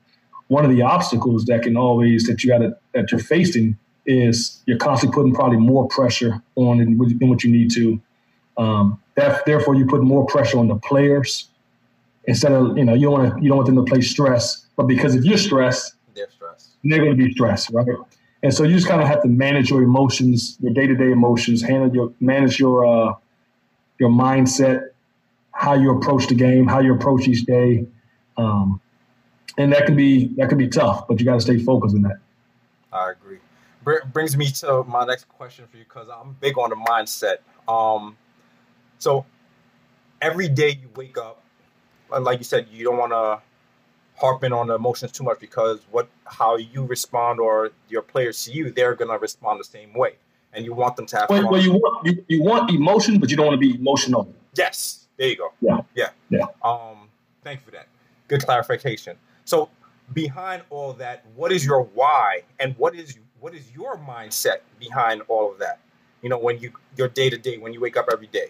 one 0.48 0.64
of 0.66 0.72
the 0.72 0.82
obstacles 0.82 1.46
that 1.46 1.64
can 1.64 1.78
always 1.78 2.26
that 2.28 2.44
you 2.44 2.50
got 2.50 2.60
to 2.60 2.78
that 2.94 3.12
you're 3.12 3.20
facing 3.20 3.78
is 4.06 4.62
you're 4.66 4.78
constantly 4.78 5.14
putting 5.16 5.34
probably 5.34 5.58
more 5.58 5.88
pressure 5.88 6.42
on 6.56 6.78
than 6.78 6.98
what 6.98 7.44
you 7.44 7.52
need 7.52 7.72
to. 7.72 8.02
Um, 8.58 9.02
that, 9.16 9.46
therefore, 9.46 9.76
you 9.76 9.86
put 9.86 10.02
more 10.02 10.26
pressure 10.26 10.58
on 10.58 10.68
the 10.68 10.76
players 10.76 11.50
instead 12.26 12.52
of 12.52 12.78
you 12.78 12.86
know 12.86 12.94
you 12.94 13.10
don't 13.10 13.14
want 13.14 13.36
to 13.36 13.42
you 13.42 13.50
don't 13.50 13.58
want 13.58 13.68
them 13.68 13.76
to 13.76 13.84
play 13.84 14.02
stress, 14.02 14.66
but 14.76 14.84
because 14.84 15.16
if 15.16 15.24
you're 15.24 15.38
stressed, 15.38 15.96
they're 16.16 16.30
stressed. 16.30 16.72
They're 16.84 17.00
going 17.00 17.18
to 17.18 17.24
be 17.24 17.32
stressed, 17.32 17.70
right? 17.72 17.88
And 18.48 18.54
so 18.54 18.64
you 18.64 18.76
just 18.76 18.88
kind 18.88 19.02
of 19.02 19.10
have 19.10 19.22
to 19.24 19.28
manage 19.28 19.72
your 19.72 19.84
emotions, 19.84 20.58
your 20.62 20.72
day 20.72 20.88
to 20.88 20.96
day 20.96 21.12
emotions, 21.12 21.62
handle 21.62 21.94
your 21.94 22.14
manage 22.22 22.62
your 22.62 22.86
uh, 22.86 23.14
your 24.00 24.10
mindset, 24.10 24.92
how 25.52 25.74
you 25.74 25.92
approach 25.98 26.28
the 26.28 26.36
game, 26.36 26.66
how 26.66 26.80
you 26.80 26.94
approach 26.94 27.28
each 27.28 27.44
day, 27.44 27.86
um, 28.38 28.80
and 29.58 29.74
that 29.74 29.86
can 29.86 29.98
be 29.98 30.28
that 30.38 30.48
can 30.48 30.58
be 30.58 30.70
tough. 30.70 31.10
But 31.10 31.20
you 31.20 31.26
got 31.26 31.34
to 31.34 31.42
stay 31.42 31.58
focused 31.58 31.94
in 31.94 32.04
that. 32.04 32.20
I 32.94 33.12
agree. 33.12 33.40
Br- 33.84 34.06
brings 34.14 34.38
me 34.38 34.50
to 34.50 34.86
my 34.86 35.04
next 35.04 35.28
question 35.28 35.66
for 35.70 35.76
you 35.76 35.84
because 35.84 36.08
I'm 36.08 36.38
big 36.40 36.58
on 36.58 36.70
the 36.70 36.78
mindset. 36.78 37.40
Um, 37.68 38.16
so 38.98 39.26
every 40.22 40.48
day 40.48 40.70
you 40.70 40.90
wake 40.96 41.18
up, 41.18 41.44
like 42.18 42.38
you 42.38 42.46
said, 42.46 42.68
you 42.72 42.86
don't 42.86 42.96
want 42.96 43.12
to 43.12 43.42
harp 44.18 44.44
in 44.44 44.52
on 44.52 44.68
the 44.68 44.76
emotions 44.76 45.12
too 45.12 45.24
much 45.24 45.40
because 45.40 45.80
what 45.92 46.08
how 46.26 46.58
you 46.58 46.84
respond 46.84 47.40
or 47.40 47.72
your 47.90 48.02
players 48.02 48.38
see 48.38 48.52
you, 48.52 48.72
they're 48.72 48.96
gonna 48.96 49.18
respond 49.18 49.60
the 49.60 49.64
same 49.64 49.94
way, 49.94 50.16
and 50.54 50.66
you 50.66 50.74
want 50.74 50.96
them 50.96 51.06
to 51.08 51.18
have. 51.18 51.30
Well, 51.30 51.50
well 51.50 51.62
you 51.62 51.74
want 51.74 52.06
you, 52.06 52.26
you 52.28 52.44
want 52.44 52.70
emotion, 52.72 53.20
but 53.20 53.30
you 53.30 53.38
don't 53.38 53.46
want 53.46 53.62
to 53.62 53.68
be 53.68 53.76
emotional. 53.76 54.34
Yes, 54.56 55.08
there 55.18 55.30
you 55.30 55.38
go. 55.38 55.54
Yeah, 55.62 55.82
yeah, 55.96 56.10
yeah. 56.30 56.46
Um, 56.64 57.10
thank 57.44 57.60
you 57.62 57.66
for 57.66 57.72
that. 57.72 57.88
Good 58.28 58.44
clarification. 58.44 59.18
So 59.46 59.70
behind 60.14 60.64
all 60.70 60.94
that, 60.94 61.26
what 61.36 61.52
is 61.52 61.66
your 61.66 61.84
why, 61.84 62.42
and 62.60 62.76
what 62.78 62.96
is 62.96 63.18
what 63.40 63.54
is 63.54 63.72
your 63.72 63.98
mindset 63.98 64.58
behind 64.80 65.22
all 65.28 65.52
of 65.52 65.60
that? 65.60 65.80
You 66.22 66.30
know, 66.30 66.40
when 66.40 66.60
you 66.60 66.72
your 66.98 67.08
day 67.08 67.30
to 67.30 67.38
day, 67.38 67.58
when 67.58 67.74
you 67.74 67.80
wake 67.80 67.98
up 67.98 68.10
every 68.12 68.28
day. 68.28 68.48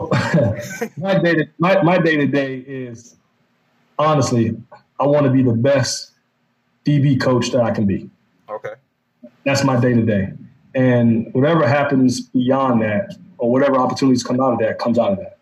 my 0.96 1.18
day 1.18 1.34
to 1.34 1.44
my, 1.58 1.82
my 1.82 1.98
day 1.98 2.16
to 2.16 2.26
day 2.26 2.60
is 2.60 3.16
honestly, 4.06 4.56
I 4.98 5.06
want 5.06 5.24
to 5.24 5.30
be 5.30 5.42
the 5.42 5.52
best 5.52 6.12
DB 6.84 7.20
coach 7.20 7.50
that 7.50 7.62
I 7.62 7.70
can 7.70 7.86
be. 7.86 8.08
Okay. 8.48 8.74
That's 9.44 9.64
my 9.64 9.78
day 9.80 9.94
to 9.94 10.02
day. 10.02 10.32
And 10.74 11.32
whatever 11.34 11.66
happens 11.66 12.20
beyond 12.20 12.82
that, 12.82 13.16
or 13.38 13.50
whatever 13.50 13.76
opportunities 13.76 14.22
come 14.22 14.40
out 14.40 14.52
of 14.52 14.58
that, 14.60 14.78
comes 14.78 14.98
out 14.98 15.12
of 15.12 15.18
that. 15.18 15.38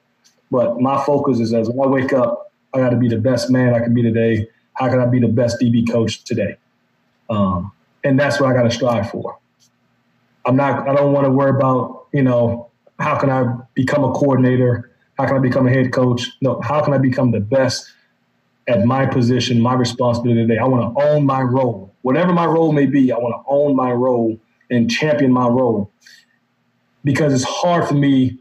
But 0.50 0.80
my 0.80 1.02
focus 1.04 1.40
is 1.40 1.52
as 1.52 1.68
I 1.68 1.72
wake 1.72 2.12
up, 2.12 2.52
I 2.72 2.78
got 2.78 2.90
to 2.90 2.96
be 2.96 3.08
the 3.08 3.18
best 3.18 3.50
man 3.50 3.74
I 3.74 3.80
can 3.80 3.92
be 3.92 4.02
today. 4.02 4.48
How 4.74 4.88
can 4.88 5.00
I 5.00 5.06
be 5.06 5.18
the 5.18 5.28
best 5.28 5.60
DB 5.60 5.90
coach 5.90 6.24
today? 6.24 6.56
Um, 7.28 7.72
and 8.04 8.18
that's 8.18 8.40
what 8.40 8.50
I 8.50 8.54
got 8.54 8.62
to 8.62 8.70
strive 8.70 9.10
for. 9.10 9.38
I'm 10.46 10.56
not. 10.56 10.88
I 10.88 10.94
don't 10.94 11.12
want 11.12 11.26
to 11.26 11.30
worry 11.30 11.50
about 11.50 12.06
you 12.12 12.22
know 12.22 12.70
how 12.98 13.18
can 13.18 13.30
I 13.30 13.56
become 13.74 14.04
a 14.04 14.12
coordinator? 14.12 14.90
How 15.18 15.26
can 15.26 15.36
I 15.36 15.40
become 15.40 15.66
a 15.66 15.70
head 15.70 15.92
coach? 15.92 16.28
No, 16.40 16.60
how 16.62 16.82
can 16.82 16.94
I 16.94 16.98
become 16.98 17.32
the 17.32 17.40
best 17.40 17.92
at 18.68 18.84
my 18.84 19.06
position, 19.06 19.60
my 19.60 19.74
responsibility 19.74 20.42
today. 20.42 20.58
I 20.58 20.66
want 20.66 20.94
to 20.94 21.02
own 21.02 21.24
my 21.24 21.40
role. 21.40 21.94
Whatever 22.02 22.32
my 22.32 22.44
role 22.44 22.72
may 22.72 22.86
be, 22.86 23.10
I 23.10 23.16
want 23.16 23.34
to 23.34 23.50
own 23.50 23.74
my 23.74 23.90
role 23.92 24.38
and 24.70 24.90
champion 24.90 25.32
my 25.32 25.48
role 25.48 25.90
because 27.02 27.32
it's 27.32 27.44
hard 27.44 27.88
for 27.88 27.94
me 27.94 28.38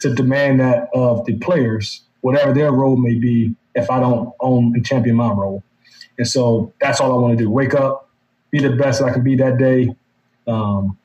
to 0.00 0.14
demand 0.14 0.60
that 0.60 0.88
of 0.94 1.24
the 1.26 1.36
players, 1.38 2.02
whatever 2.20 2.52
their 2.52 2.70
role 2.70 2.96
may 2.96 3.14
be, 3.14 3.54
if 3.74 3.90
I 3.90 3.98
don't 3.98 4.32
own 4.40 4.72
and 4.74 4.86
champion 4.86 5.16
my 5.16 5.30
role. 5.30 5.62
And 6.18 6.26
so 6.26 6.72
that's 6.80 7.00
all 7.00 7.12
I 7.12 7.16
want 7.16 7.36
to 7.36 7.44
do. 7.44 7.50
Wake 7.50 7.74
up, 7.74 8.08
be 8.50 8.60
the 8.60 8.70
best 8.70 9.02
I 9.02 9.12
can 9.12 9.22
be 9.22 9.36
that 9.36 9.58
day. 9.58 9.94
Um, 10.46 10.96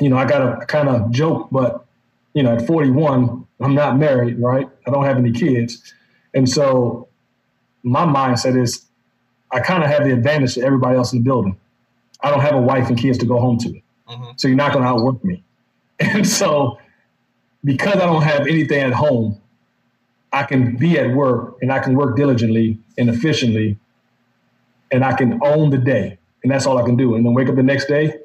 you 0.00 0.08
know, 0.08 0.16
I 0.16 0.24
got 0.24 0.60
to 0.60 0.66
kind 0.66 0.88
of 0.88 1.10
joke, 1.10 1.48
but, 1.52 1.84
you 2.32 2.42
know, 2.42 2.56
at 2.56 2.66
41, 2.66 3.46
I'm 3.60 3.74
not 3.74 3.98
married, 3.98 4.38
right? 4.38 4.68
I 4.86 4.90
don't 4.90 5.04
have 5.04 5.18
any 5.18 5.32
kids. 5.32 5.94
And 6.34 6.48
so 6.48 7.08
my 7.82 8.04
mindset 8.04 8.60
is 8.60 8.86
I 9.50 9.60
kind 9.60 9.82
of 9.82 9.90
have 9.90 10.04
the 10.04 10.12
advantage 10.12 10.54
to 10.54 10.62
everybody 10.62 10.96
else 10.96 11.12
in 11.12 11.18
the 11.18 11.24
building. 11.24 11.58
I 12.20 12.30
don't 12.30 12.40
have 12.40 12.54
a 12.54 12.60
wife 12.60 12.88
and 12.88 12.98
kids 12.98 13.18
to 13.18 13.26
go 13.26 13.38
home 13.38 13.58
to. 13.58 13.68
Mm-hmm. 13.68 14.30
So 14.36 14.48
you're 14.48 14.56
not 14.56 14.72
going 14.72 14.84
to 14.84 14.88
outwork 14.88 15.22
me. 15.24 15.42
And 16.00 16.26
so 16.28 16.78
because 17.62 17.94
I 17.96 18.06
don't 18.06 18.22
have 18.22 18.48
anything 18.48 18.80
at 18.80 18.92
home, 18.92 19.40
I 20.32 20.42
can 20.44 20.76
be 20.76 20.98
at 20.98 21.14
work 21.14 21.58
and 21.62 21.72
I 21.72 21.78
can 21.78 21.94
work 21.94 22.16
diligently 22.16 22.78
and 22.98 23.08
efficiently 23.08 23.78
and 24.90 25.04
I 25.04 25.12
can 25.14 25.38
own 25.42 25.70
the 25.70 25.78
day. 25.78 26.18
And 26.42 26.50
that's 26.50 26.66
all 26.66 26.78
I 26.78 26.82
can 26.82 26.96
do. 26.96 27.14
And 27.14 27.24
then 27.24 27.34
wake 27.34 27.48
up 27.48 27.54
the 27.54 27.62
next 27.62 27.86
day, 27.86 28.18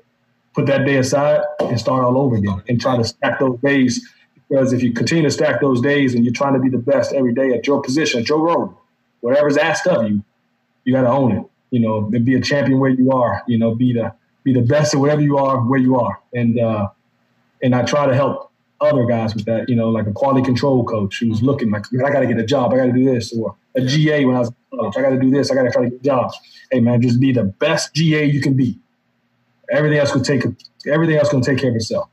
put 0.56 0.65
that 0.67 0.86
day 0.86 0.98
aside 0.98 1.41
and 1.60 1.80
start 1.80 2.04
all 2.04 2.17
over 2.17 2.36
again 2.38 2.63
and 2.67 2.82
try 2.82 2.98
to 2.98 3.04
stack 3.04 3.39
those 3.39 3.60
days. 3.60 4.10
Because 4.50 4.74
if 4.74 4.82
you 4.82 4.93
continue 4.93 5.24
to 5.24 5.32
stack 5.32 5.62
those 5.62 5.82
days 5.82 6.15
and 6.15 6.24
you're 6.24 6.34
trying 6.34 6.54
to 6.54 6.60
be 6.60 6.70
the 6.70 6.78
best 6.78 7.13
every 7.13 7.34
day 7.34 7.52
at 7.52 7.67
your 7.67 7.82
position, 7.82 8.22
at 8.22 8.30
your 8.30 8.39
role, 8.39 8.80
whatever's 9.21 9.58
asked 9.58 9.88
of 9.88 10.10
you, 10.10 10.23
you 10.84 10.93
got 10.93 11.01
to 11.01 11.10
own 11.10 11.32
it. 11.38 11.43
You 11.69 11.82
know, 11.82 12.10
and 12.13 12.23
be 12.23 12.36
a 12.36 12.41
champion 12.41 12.80
where 12.80 12.89
you 12.89 13.12
are. 13.12 13.43
You 13.47 13.58
know, 13.58 13.75
be 13.75 13.93
the 13.93 14.13
be 14.43 14.53
the 14.53 14.62
best 14.62 14.93
at 14.93 14.99
whatever 15.01 15.21
you 15.21 15.38
are 15.38 15.60
where 15.60 15.80
you 15.80 15.99
are. 15.99 16.19
And 16.34 16.58
uh, 16.58 16.88
and 17.62 17.75
I 17.75 17.84
try 17.84 18.06
to 18.06 18.15
help 18.15 18.51
other 18.80 19.06
guys 19.06 19.36
with 19.36 19.45
that. 19.45 19.67
You 19.67 19.75
know, 19.75 19.89
like 19.89 20.08
a 20.08 20.13
quality 20.13 20.45
control 20.45 20.86
coach 20.86 21.19
who's 21.19 21.41
looking 21.41 21.69
like 21.71 21.86
I 21.93 22.10
got 22.10 22.21
to 22.21 22.27
get 22.27 22.38
a 22.38 22.45
job. 22.45 22.71
I 22.73 22.77
got 22.77 22.86
to 22.86 22.93
do 22.93 23.03
this, 23.03 23.34
or 23.34 23.56
a 23.75 23.82
GA 23.82 24.23
when 24.23 24.36
I 24.36 24.39
was 24.39 24.49
in 24.49 24.77
college. 24.77 24.93
I 24.97 25.01
got 25.01 25.10
to 25.10 25.19
do 25.19 25.30
this. 25.30 25.51
I 25.51 25.56
got 25.56 25.63
to 25.63 25.71
try 25.71 25.84
to 25.84 25.89
get 25.89 26.03
jobs. 26.03 26.38
Hey 26.71 26.80
man, 26.80 27.01
just 27.01 27.19
be 27.19 27.34
the 27.34 27.43
best 27.43 27.93
GA 27.93 28.25
you 28.25 28.41
can 28.41 28.56
be. 28.56 28.80
Everything 29.69 29.99
else 29.99 30.13
will 30.13 30.21
take 30.21 30.43
everything 30.86 31.17
else 31.17 31.30
to 31.30 31.41
take 31.41 31.58
care 31.58 31.69
of 31.69 31.75
itself. 31.75 32.10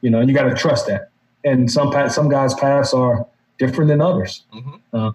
You 0.00 0.10
know, 0.10 0.18
and 0.18 0.28
you 0.28 0.34
got 0.34 0.48
to 0.48 0.54
trust 0.54 0.88
that. 0.88 1.10
And 1.44 1.70
some 1.70 1.92
some 2.08 2.28
guys' 2.28 2.54
paths 2.54 2.92
are 2.92 3.26
different 3.58 3.88
than 3.88 4.00
others. 4.00 4.42
Mm-hmm. 4.52 4.96
Uh, 4.96 5.12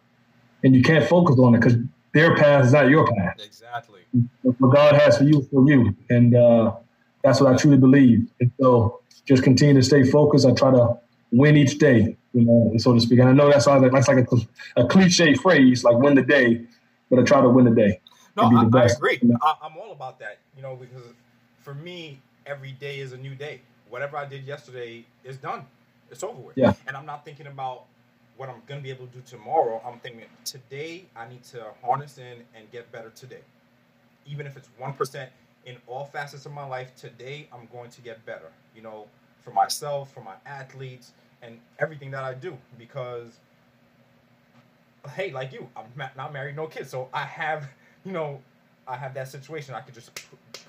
and 0.67 0.75
you 0.75 0.83
can't 0.83 1.07
focus 1.07 1.39
on 1.39 1.55
it 1.55 1.59
because 1.59 1.77
their 2.13 2.35
path 2.35 2.65
is 2.65 2.73
not 2.73 2.89
your 2.89 3.07
path. 3.07 3.37
Exactly. 3.39 4.01
What 4.43 4.73
God 4.73 4.95
has 4.95 5.17
for 5.17 5.23
you 5.23 5.39
is 5.39 5.47
for 5.47 5.67
you, 5.69 5.95
and 6.09 6.35
uh, 6.35 6.75
that's 7.23 7.39
what 7.39 7.53
I 7.53 7.55
truly 7.55 7.77
believe. 7.77 8.27
And 8.41 8.51
so, 8.59 8.99
just 9.25 9.43
continue 9.43 9.75
to 9.75 9.83
stay 9.83 10.03
focused. 10.03 10.45
I 10.45 10.51
try 10.51 10.71
to 10.71 10.97
win 11.31 11.55
each 11.55 11.77
day, 11.77 12.17
you 12.33 12.43
know, 12.43 12.73
so 12.77 12.93
to 12.93 12.99
speak. 12.99 13.19
And 13.19 13.29
I 13.29 13.31
know 13.31 13.49
that's 13.49 13.65
all, 13.65 13.79
that's 13.79 14.07
like 14.07 14.27
a, 14.27 14.81
a 14.81 14.87
cliche 14.87 15.35
phrase, 15.35 15.83
like 15.83 15.97
win 15.97 16.15
the 16.15 16.21
day, 16.21 16.65
but 17.09 17.19
I 17.19 17.23
try 17.23 17.41
to 17.41 17.49
win 17.49 17.65
the 17.65 17.71
day. 17.71 17.99
No, 18.35 18.43
I, 18.43 18.81
I, 18.81 18.85
agree. 18.85 19.19
I, 19.41 19.53
I'm 19.63 19.77
all 19.77 19.91
about 19.91 20.19
that, 20.19 20.37
you 20.55 20.61
know, 20.61 20.75
because 20.75 21.03
for 21.61 21.73
me, 21.73 22.19
every 22.45 22.73
day 22.73 22.99
is 22.99 23.13
a 23.13 23.17
new 23.17 23.35
day. 23.35 23.61
Whatever 23.89 24.17
I 24.17 24.25
did 24.25 24.45
yesterday 24.45 25.05
is 25.23 25.37
done. 25.37 25.65
It's 26.11 26.23
over 26.23 26.39
with. 26.39 26.57
Yeah. 26.57 26.73
And 26.87 26.95
I'm 26.95 27.05
not 27.05 27.25
thinking 27.25 27.47
about 27.47 27.85
what 28.37 28.49
I'm 28.49 28.61
gonna 28.67 28.81
be 28.81 28.89
able 28.89 29.07
to 29.07 29.13
do 29.13 29.21
tomorrow, 29.25 29.81
I'm 29.85 29.99
thinking 29.99 30.21
today 30.45 31.05
I 31.15 31.27
need 31.27 31.43
to 31.45 31.65
harness 31.83 32.17
in 32.17 32.43
and 32.55 32.71
get 32.71 32.91
better 32.91 33.09
today. 33.09 33.41
Even 34.25 34.45
if 34.45 34.55
it's 34.55 34.69
one 34.77 34.93
percent 34.93 35.31
in 35.65 35.77
all 35.87 36.05
facets 36.05 36.45
of 36.45 36.53
my 36.53 36.65
life, 36.65 36.95
today 36.95 37.47
I'm 37.51 37.67
going 37.71 37.89
to 37.91 38.01
get 38.01 38.25
better. 38.25 38.49
You 38.75 38.81
know, 38.81 39.07
for 39.43 39.51
myself, 39.51 40.13
for 40.13 40.21
my 40.21 40.35
athletes, 40.45 41.11
and 41.41 41.59
everything 41.79 42.11
that 42.11 42.23
I 42.23 42.33
do. 42.33 42.57
Because, 42.77 43.39
hey, 45.15 45.31
like 45.31 45.53
you, 45.53 45.67
I'm 45.75 45.85
not 46.15 46.33
married, 46.33 46.55
no 46.55 46.67
kids, 46.67 46.89
so 46.89 47.09
I 47.13 47.23
have, 47.23 47.67
you 48.05 48.11
know, 48.11 48.41
I 48.87 48.95
have 48.95 49.13
that 49.15 49.27
situation. 49.27 49.75
I 49.75 49.81
could 49.81 49.93
just 49.93 50.11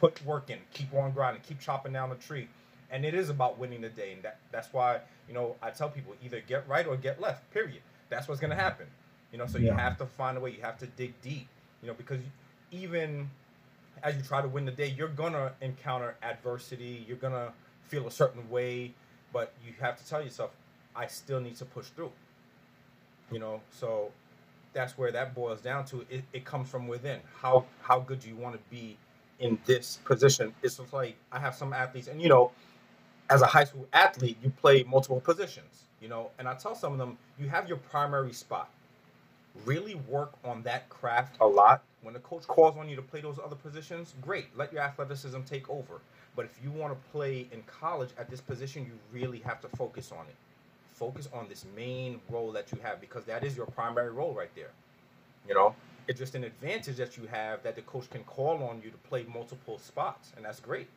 put 0.00 0.24
work 0.24 0.50
in, 0.50 0.58
keep 0.72 0.92
on 0.94 1.12
grinding, 1.12 1.42
keep 1.42 1.60
chopping 1.60 1.92
down 1.92 2.08
the 2.10 2.16
tree 2.16 2.48
and 2.90 3.04
it 3.04 3.14
is 3.14 3.28
about 3.28 3.58
winning 3.58 3.80
the 3.80 3.88
day, 3.88 4.12
and 4.12 4.22
that 4.22 4.38
that's 4.50 4.72
why 4.72 5.00
you 5.28 5.34
know 5.34 5.56
I 5.62 5.70
tell 5.70 5.88
people 5.88 6.14
either 6.24 6.40
get 6.46 6.68
right 6.68 6.86
or 6.86 6.96
get 6.96 7.20
left. 7.20 7.50
Period. 7.52 7.82
That's 8.08 8.28
what's 8.28 8.40
gonna 8.40 8.54
happen. 8.54 8.86
You 9.32 9.38
know, 9.38 9.46
so 9.46 9.58
yeah. 9.58 9.72
you 9.72 9.76
have 9.76 9.98
to 9.98 10.06
find 10.06 10.38
a 10.38 10.40
way. 10.40 10.50
You 10.52 10.62
have 10.62 10.78
to 10.78 10.86
dig 10.86 11.20
deep. 11.20 11.46
You 11.82 11.88
know, 11.88 11.94
because 11.94 12.20
even 12.70 13.28
as 14.02 14.16
you 14.16 14.22
try 14.22 14.42
to 14.42 14.48
win 14.48 14.64
the 14.64 14.72
day, 14.72 14.94
you're 14.96 15.08
gonna 15.08 15.52
encounter 15.60 16.16
adversity. 16.22 17.04
You're 17.06 17.16
gonna 17.16 17.52
feel 17.88 18.06
a 18.06 18.10
certain 18.10 18.48
way, 18.50 18.92
but 19.32 19.52
you 19.66 19.72
have 19.80 19.96
to 19.98 20.06
tell 20.08 20.22
yourself, 20.22 20.50
I 20.94 21.06
still 21.06 21.40
need 21.40 21.56
to 21.56 21.64
push 21.64 21.86
through. 21.86 22.12
You 23.30 23.38
know, 23.38 23.60
so 23.70 24.10
that's 24.72 24.96
where 24.96 25.12
that 25.12 25.34
boils 25.34 25.60
down 25.60 25.84
to. 25.86 26.04
It, 26.08 26.24
it 26.32 26.44
comes 26.44 26.68
from 26.68 26.88
within. 26.88 27.20
How 27.40 27.66
how 27.82 28.00
good 28.00 28.20
do 28.20 28.28
you 28.28 28.36
want 28.36 28.54
to 28.54 28.60
be 28.70 28.96
in 29.38 29.58
this 29.66 29.98
position? 30.04 30.54
It's 30.62 30.76
just 30.76 30.92
like 30.92 31.16
I 31.32 31.38
have 31.38 31.54
some 31.54 31.72
athletes, 31.72 32.08
and 32.08 32.22
you 32.22 32.28
know, 32.28 32.52
as 33.30 33.42
a 33.42 33.46
high 33.46 33.64
school 33.64 33.86
athlete, 33.92 34.38
you 34.42 34.50
play 34.50 34.82
multiple 34.84 35.20
positions, 35.20 35.84
you 36.00 36.08
know, 36.08 36.30
and 36.38 36.48
I 36.48 36.54
tell 36.54 36.74
some 36.74 36.92
of 36.92 36.98
them, 36.98 37.18
you 37.38 37.48
have 37.48 37.68
your 37.68 37.78
primary 37.78 38.32
spot. 38.32 38.70
Really 39.64 39.96
work 40.08 40.32
on 40.44 40.62
that 40.62 40.88
craft 40.88 41.36
a 41.40 41.46
lot. 41.46 41.82
When 42.02 42.14
the 42.14 42.20
coach 42.20 42.46
calls 42.46 42.76
on 42.76 42.88
you 42.88 42.96
to 42.96 43.02
play 43.02 43.20
those 43.20 43.38
other 43.44 43.56
positions, 43.56 44.14
great. 44.22 44.46
Let 44.56 44.72
your 44.72 44.82
athleticism 44.82 45.40
take 45.42 45.68
over. 45.68 46.00
But 46.36 46.44
if 46.44 46.58
you 46.62 46.70
want 46.70 46.92
to 46.92 47.10
play 47.10 47.48
in 47.50 47.62
college 47.64 48.10
at 48.16 48.30
this 48.30 48.40
position, 48.40 48.84
you 48.84 48.92
really 49.12 49.40
have 49.40 49.60
to 49.62 49.68
focus 49.76 50.12
on 50.12 50.24
it. 50.26 50.36
Focus 50.92 51.28
on 51.32 51.48
this 51.48 51.64
main 51.76 52.20
role 52.30 52.52
that 52.52 52.70
you 52.70 52.78
have 52.82 53.00
because 53.00 53.24
that 53.24 53.42
is 53.42 53.56
your 53.56 53.66
primary 53.66 54.10
role 54.10 54.32
right 54.32 54.54
there. 54.54 54.70
You 55.48 55.54
know, 55.54 55.74
it's 56.06 56.20
just 56.20 56.36
an 56.36 56.44
advantage 56.44 56.96
that 56.96 57.16
you 57.16 57.26
have 57.26 57.62
that 57.64 57.74
the 57.74 57.82
coach 57.82 58.08
can 58.10 58.22
call 58.24 58.62
on 58.62 58.80
you 58.84 58.90
to 58.90 58.96
play 59.08 59.26
multiple 59.32 59.78
spots, 59.78 60.32
and 60.36 60.44
that's 60.44 60.60
great 60.60 60.88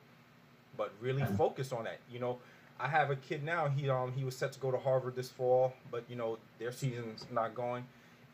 but 0.77 0.91
really 1.01 1.23
focus 1.37 1.71
on 1.71 1.83
that. 1.85 1.99
You 2.11 2.19
know, 2.19 2.39
I 2.79 2.87
have 2.87 3.11
a 3.11 3.15
kid 3.15 3.43
now. 3.43 3.67
He 3.69 3.89
um 3.89 4.11
he 4.13 4.23
was 4.23 4.35
set 4.35 4.51
to 4.53 4.59
go 4.59 4.71
to 4.71 4.77
Harvard 4.77 5.15
this 5.15 5.29
fall, 5.29 5.73
but 5.91 6.03
you 6.09 6.15
know 6.15 6.37
their 6.59 6.71
season's 6.71 7.25
not 7.31 7.53
going, 7.53 7.85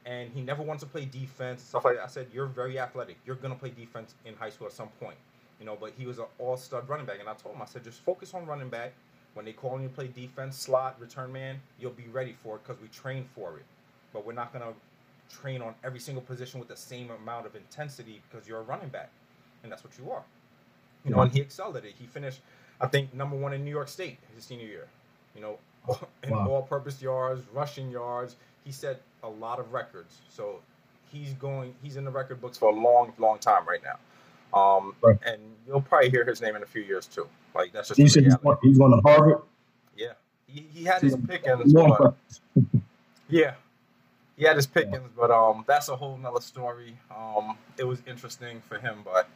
and 0.05 0.31
he 0.31 0.41
never 0.41 0.63
wants 0.63 0.83
to 0.83 0.89
play 0.89 1.05
defense 1.05 1.61
stuff 1.61 1.85
like 1.85 1.95
that. 1.95 2.03
I 2.03 2.07
said, 2.07 2.27
"You're 2.33 2.47
very 2.47 2.79
athletic. 2.79 3.17
You're 3.25 3.35
gonna 3.35 3.55
play 3.55 3.69
defense 3.69 4.15
in 4.25 4.35
high 4.35 4.49
school 4.49 4.67
at 4.67 4.73
some 4.73 4.89
point." 4.99 5.17
You 5.59 5.65
know, 5.65 5.75
but 5.79 5.91
he 5.97 6.05
was 6.05 6.19
an 6.19 6.25
all-stud 6.37 6.87
running 6.87 7.07
back, 7.07 7.19
and 7.19 7.27
I 7.27 7.33
told 7.33 7.55
him, 7.55 7.61
I 7.61 7.65
said, 7.65 7.83
"Just 7.83 8.01
focus 8.01 8.33
on 8.33 8.45
running 8.45 8.69
back. 8.69 8.93
When 9.33 9.45
they 9.45 9.53
call 9.53 9.79
you 9.81 9.87
to 9.87 9.93
play 9.93 10.07
defense, 10.07 10.57
slot, 10.57 10.99
return 10.99 11.31
man, 11.31 11.59
you'll 11.79 11.91
be 11.91 12.07
ready 12.07 12.33
for 12.33 12.55
it 12.55 12.63
because 12.63 12.81
we 12.81 12.87
train 12.87 13.27
for 13.35 13.57
it. 13.57 13.65
But 14.13 14.25
we're 14.25 14.33
not 14.33 14.53
gonna 14.53 14.73
train 15.29 15.61
on 15.61 15.75
every 15.83 15.99
single 15.99 16.23
position 16.23 16.59
with 16.59 16.69
the 16.69 16.75
same 16.75 17.11
amount 17.11 17.45
of 17.45 17.55
intensity 17.55 18.21
because 18.29 18.47
you're 18.47 18.59
a 18.59 18.63
running 18.63 18.89
back, 18.89 19.09
and 19.63 19.71
that's 19.71 19.83
what 19.83 19.97
you 19.97 20.09
are. 20.11 20.23
You 21.05 21.11
know, 21.11 21.21
and 21.21 21.31
he 21.31 21.39
excelled 21.39 21.77
at 21.77 21.85
it. 21.85 21.93
He 21.97 22.05
finished, 22.05 22.41
I 22.81 22.87
think, 22.87 23.13
number 23.13 23.35
one 23.35 23.53
in 23.53 23.63
New 23.63 23.71
York 23.71 23.87
State 23.87 24.17
his 24.35 24.43
senior 24.43 24.65
year. 24.65 24.87
You 25.35 25.41
know, 25.41 25.57
in 26.23 26.31
wow. 26.31 26.47
all-purpose 26.49 27.01
yards, 27.01 27.43
rushing 27.53 27.89
yards. 27.89 28.35
He 28.65 28.71
set 28.71 29.01
a 29.23 29.29
lot 29.29 29.59
of 29.59 29.71
records. 29.71 30.17
So 30.29 30.59
he's 31.11 31.33
going. 31.33 31.73
He's 31.81 31.95
in 31.95 32.05
the 32.05 32.11
record 32.11 32.41
books 32.41 32.57
for 32.57 32.69
a 32.69 32.75
long, 32.75 33.13
long 33.17 33.39
time 33.39 33.65
right 33.67 33.81
now. 33.83 33.97
Um, 34.53 34.95
right. 35.01 35.17
and 35.25 35.41
you'll 35.67 35.81
probably 35.81 36.09
hear 36.09 36.23
his 36.23 36.41
name 36.41 36.55
in 36.55 36.63
a 36.63 36.65
few 36.65 36.81
years 36.81 37.05
too. 37.05 37.27
Like 37.53 37.73
that's 37.73 37.89
just. 37.89 37.99
You 37.99 38.07
said 38.07 38.23
he's 38.23 38.35
going, 38.35 38.57
he's 38.61 38.77
going 38.77 38.91
to 38.91 39.01
Harvard. 39.01 39.41
Yeah, 39.95 40.13
he, 40.47 40.65
he 40.73 40.83
had 40.83 41.01
his 41.01 41.15
pickings. 41.15 41.73
But, 41.73 42.15
yeah, 43.29 43.55
he 44.37 44.45
had 44.45 44.55
his 44.55 44.67
pickings, 44.67 45.09
but 45.17 45.31
um, 45.31 45.65
that's 45.67 45.89
a 45.89 45.95
whole 45.95 46.17
nother 46.17 46.39
story. 46.39 46.97
Um, 47.15 47.57
it 47.77 47.83
was 47.83 48.01
interesting 48.07 48.61
for 48.61 48.77
him, 48.77 48.99
but 49.03 49.27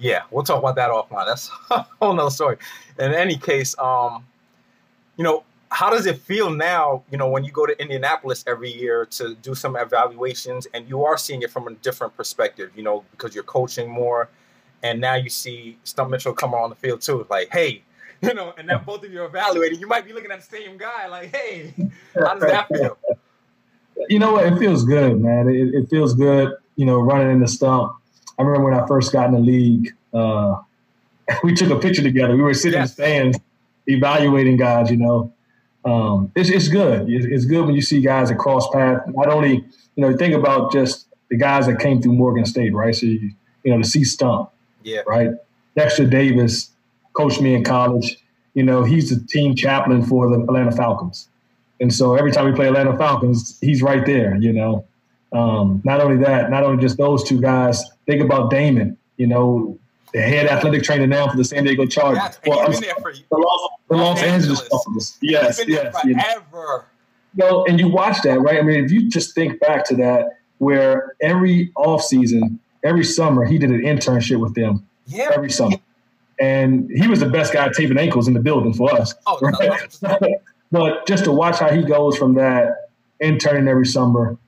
yeah, 0.00 0.22
we'll 0.30 0.44
talk 0.44 0.58
about 0.58 0.76
that 0.76 0.90
offline. 0.90 1.26
That's 1.26 1.50
a 1.70 1.86
whole 2.00 2.14
nother 2.14 2.30
story. 2.30 2.56
In 2.98 3.14
any 3.14 3.36
case, 3.36 3.76
um, 3.78 4.24
you 5.16 5.24
know, 5.24 5.44
how 5.70 5.90
does 5.90 6.06
it 6.06 6.18
feel 6.18 6.50
now, 6.50 7.02
you 7.10 7.18
know, 7.18 7.28
when 7.28 7.44
you 7.44 7.52
go 7.52 7.64
to 7.64 7.80
Indianapolis 7.80 8.42
every 8.46 8.72
year 8.72 9.06
to 9.06 9.36
do 9.36 9.54
some 9.54 9.76
evaluations 9.76 10.66
and 10.74 10.88
you 10.88 11.04
are 11.04 11.16
seeing 11.16 11.42
it 11.42 11.50
from 11.50 11.68
a 11.68 11.74
different 11.74 12.16
perspective, 12.16 12.72
you 12.74 12.82
know, 12.82 13.04
because 13.12 13.34
you're 13.34 13.44
coaching 13.44 13.88
more 13.88 14.28
and 14.82 15.00
now 15.00 15.14
you 15.14 15.28
see 15.28 15.78
Stump 15.84 16.10
Mitchell 16.10 16.32
come 16.32 16.54
on 16.54 16.70
the 16.70 16.76
field 16.76 17.02
too, 17.02 17.26
like, 17.30 17.50
hey, 17.52 17.82
you 18.22 18.34
know, 18.34 18.52
and 18.58 18.66
now 18.66 18.78
both 18.78 19.04
of 19.04 19.12
you 19.12 19.22
are 19.22 19.26
evaluating. 19.26 19.80
You 19.80 19.86
might 19.86 20.04
be 20.04 20.12
looking 20.12 20.30
at 20.30 20.40
the 20.40 20.46
same 20.46 20.76
guy, 20.76 21.06
like, 21.06 21.34
hey, 21.34 21.72
how 22.14 22.34
does 22.34 22.42
that 22.42 22.68
feel? 22.68 22.98
You 24.08 24.18
know 24.18 24.32
what? 24.32 24.46
It 24.46 24.58
feels 24.58 24.84
good, 24.84 25.20
man. 25.20 25.48
It, 25.48 25.74
it 25.74 25.90
feels 25.90 26.14
good, 26.14 26.52
you 26.76 26.84
know, 26.84 27.00
running 27.00 27.30
in 27.32 27.40
the 27.40 27.48
stump. 27.48 27.99
I 28.40 28.42
remember 28.42 28.70
when 28.70 28.74
I 28.74 28.86
first 28.86 29.12
got 29.12 29.26
in 29.26 29.32
the 29.32 29.38
league, 29.38 29.94
uh, 30.14 30.56
we 31.44 31.54
took 31.54 31.70
a 31.70 31.78
picture 31.78 32.02
together. 32.02 32.34
We 32.34 32.42
were 32.42 32.54
sitting 32.54 32.80
yes. 32.80 32.98
in 32.98 33.02
the 33.02 33.10
stands 33.10 33.38
evaluating 33.86 34.56
guys, 34.56 34.90
you 34.90 34.96
know. 34.96 35.32
Um, 35.84 36.32
it's, 36.34 36.48
it's 36.48 36.68
good. 36.68 37.08
It's 37.08 37.44
good 37.44 37.66
when 37.66 37.74
you 37.74 37.82
see 37.82 38.00
guys 38.00 38.28
that 38.28 38.36
cross 38.36 38.68
paths. 38.70 39.02
Not 39.08 39.28
only, 39.28 39.56
you 39.56 39.64
know, 39.96 40.16
think 40.16 40.34
about 40.34 40.72
just 40.72 41.06
the 41.28 41.36
guys 41.36 41.66
that 41.66 41.80
came 41.80 42.00
through 42.00 42.12
Morgan 42.12 42.46
State, 42.46 42.72
right? 42.72 42.94
So, 42.94 43.06
you, 43.06 43.32
you 43.62 43.72
know, 43.72 43.82
to 43.82 43.88
see 43.88 44.04
Stump, 44.04 44.50
yeah. 44.82 45.00
Right. 45.06 45.30
Dexter 45.76 46.06
Davis 46.06 46.70
coached 47.12 47.40
me 47.40 47.54
in 47.54 47.64
college. 47.64 48.16
You 48.54 48.62
know, 48.62 48.84
he's 48.84 49.10
the 49.10 49.24
team 49.26 49.54
chaplain 49.54 50.02
for 50.02 50.30
the 50.30 50.42
Atlanta 50.42 50.72
Falcons. 50.72 51.28
And 51.80 51.92
so 51.92 52.14
every 52.14 52.32
time 52.32 52.46
we 52.46 52.52
play 52.52 52.68
Atlanta 52.68 52.96
Falcons, 52.96 53.58
he's 53.60 53.82
right 53.82 54.04
there, 54.06 54.36
you 54.36 54.52
know. 54.52 54.86
Um, 55.32 55.80
not 55.84 56.00
only 56.00 56.16
that, 56.24 56.50
not 56.50 56.64
only 56.64 56.82
just 56.82 56.96
those 56.96 57.22
two 57.22 57.40
guys, 57.40 57.82
think 58.10 58.22
about 58.22 58.50
Damon, 58.50 58.96
you 59.16 59.26
know, 59.26 59.78
the 60.12 60.20
head 60.20 60.46
athletic 60.46 60.82
trainer 60.82 61.06
now 61.06 61.28
for 61.28 61.36
the 61.36 61.44
San 61.44 61.64
Diego 61.64 61.86
Chargers. 61.86 62.22
Yes, 62.22 62.40
well, 62.46 62.70
been 62.70 62.80
there 62.80 62.94
for, 62.96 63.12
the 63.12 63.36
Los, 63.36 63.70
the 63.88 63.96
Los 63.96 64.22
Angeles 64.22 64.68
Chargers. 64.68 65.18
Yes, 65.22 65.60
yes. 65.66 65.94
Forever. 66.02 66.86
You 67.36 67.44
know, 67.44 67.64
and 67.66 67.78
you 67.78 67.88
watch 67.88 68.22
that, 68.22 68.40
right? 68.40 68.58
I 68.58 68.62
mean, 68.62 68.84
if 68.84 68.90
you 68.90 69.08
just 69.08 69.34
think 69.34 69.60
back 69.60 69.84
to 69.86 69.96
that, 69.96 70.40
where 70.58 71.14
every 71.22 71.70
offseason 71.76 72.58
every 72.82 73.04
summer 73.04 73.44
he 73.44 73.58
did 73.58 73.70
an 73.70 73.80
internship 73.80 74.40
with 74.40 74.54
them. 74.54 74.86
Yeah. 75.06 75.30
Every 75.34 75.50
summer. 75.50 75.76
And 76.40 76.90
he 76.90 77.06
was 77.06 77.20
the 77.20 77.28
best 77.28 77.52
guy 77.52 77.68
taping 77.68 77.98
ankles 77.98 78.26
in 78.26 78.34
the 78.34 78.40
building 78.40 78.72
for 78.72 78.92
us. 78.94 79.14
Oh, 79.26 79.38
right? 79.40 79.98
but 80.72 81.06
just 81.06 81.24
to 81.24 81.32
watch 81.32 81.58
how 81.58 81.70
he 81.70 81.82
goes 81.82 82.16
from 82.16 82.34
that 82.34 82.90
interning 83.20 83.68
every 83.68 83.86
summer, 83.86 84.38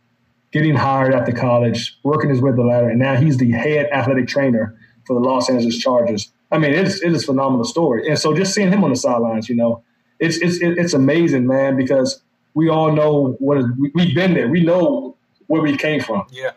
getting 0.52 0.74
hired 0.74 1.14
after 1.14 1.32
college, 1.32 1.98
working 2.02 2.30
his 2.30 2.40
way 2.40 2.52
the 2.52 2.62
ladder, 2.62 2.88
and 2.88 2.98
now 2.98 3.16
he's 3.16 3.38
the 3.38 3.50
head 3.50 3.88
athletic 3.92 4.28
trainer 4.28 4.76
for 5.06 5.14
the 5.14 5.26
Los 5.26 5.50
Angeles 5.50 5.78
Chargers. 5.78 6.30
I 6.50 6.58
mean, 6.58 6.72
it's 6.72 7.02
it 7.02 7.12
is 7.12 7.24
a 7.24 7.26
phenomenal 7.26 7.64
story. 7.64 8.08
And 8.08 8.18
so 8.18 8.34
just 8.34 8.54
seeing 8.54 8.70
him 8.70 8.84
on 8.84 8.90
the 8.90 8.96
sidelines, 8.96 9.48
you 9.48 9.56
know, 9.56 9.82
it's 10.20 10.36
it's 10.36 10.58
it's 10.60 10.92
amazing, 10.92 11.46
man, 11.46 11.76
because 11.76 12.22
we 12.54 12.68
all 12.68 12.92
know 12.92 13.36
what 13.38 13.58
is, 13.58 13.64
we've 13.94 14.14
been 14.14 14.34
there. 14.34 14.48
We 14.48 14.62
know 14.62 15.16
where 15.46 15.62
we 15.62 15.76
came 15.76 16.00
from. 16.00 16.26
Yeah. 16.30 16.52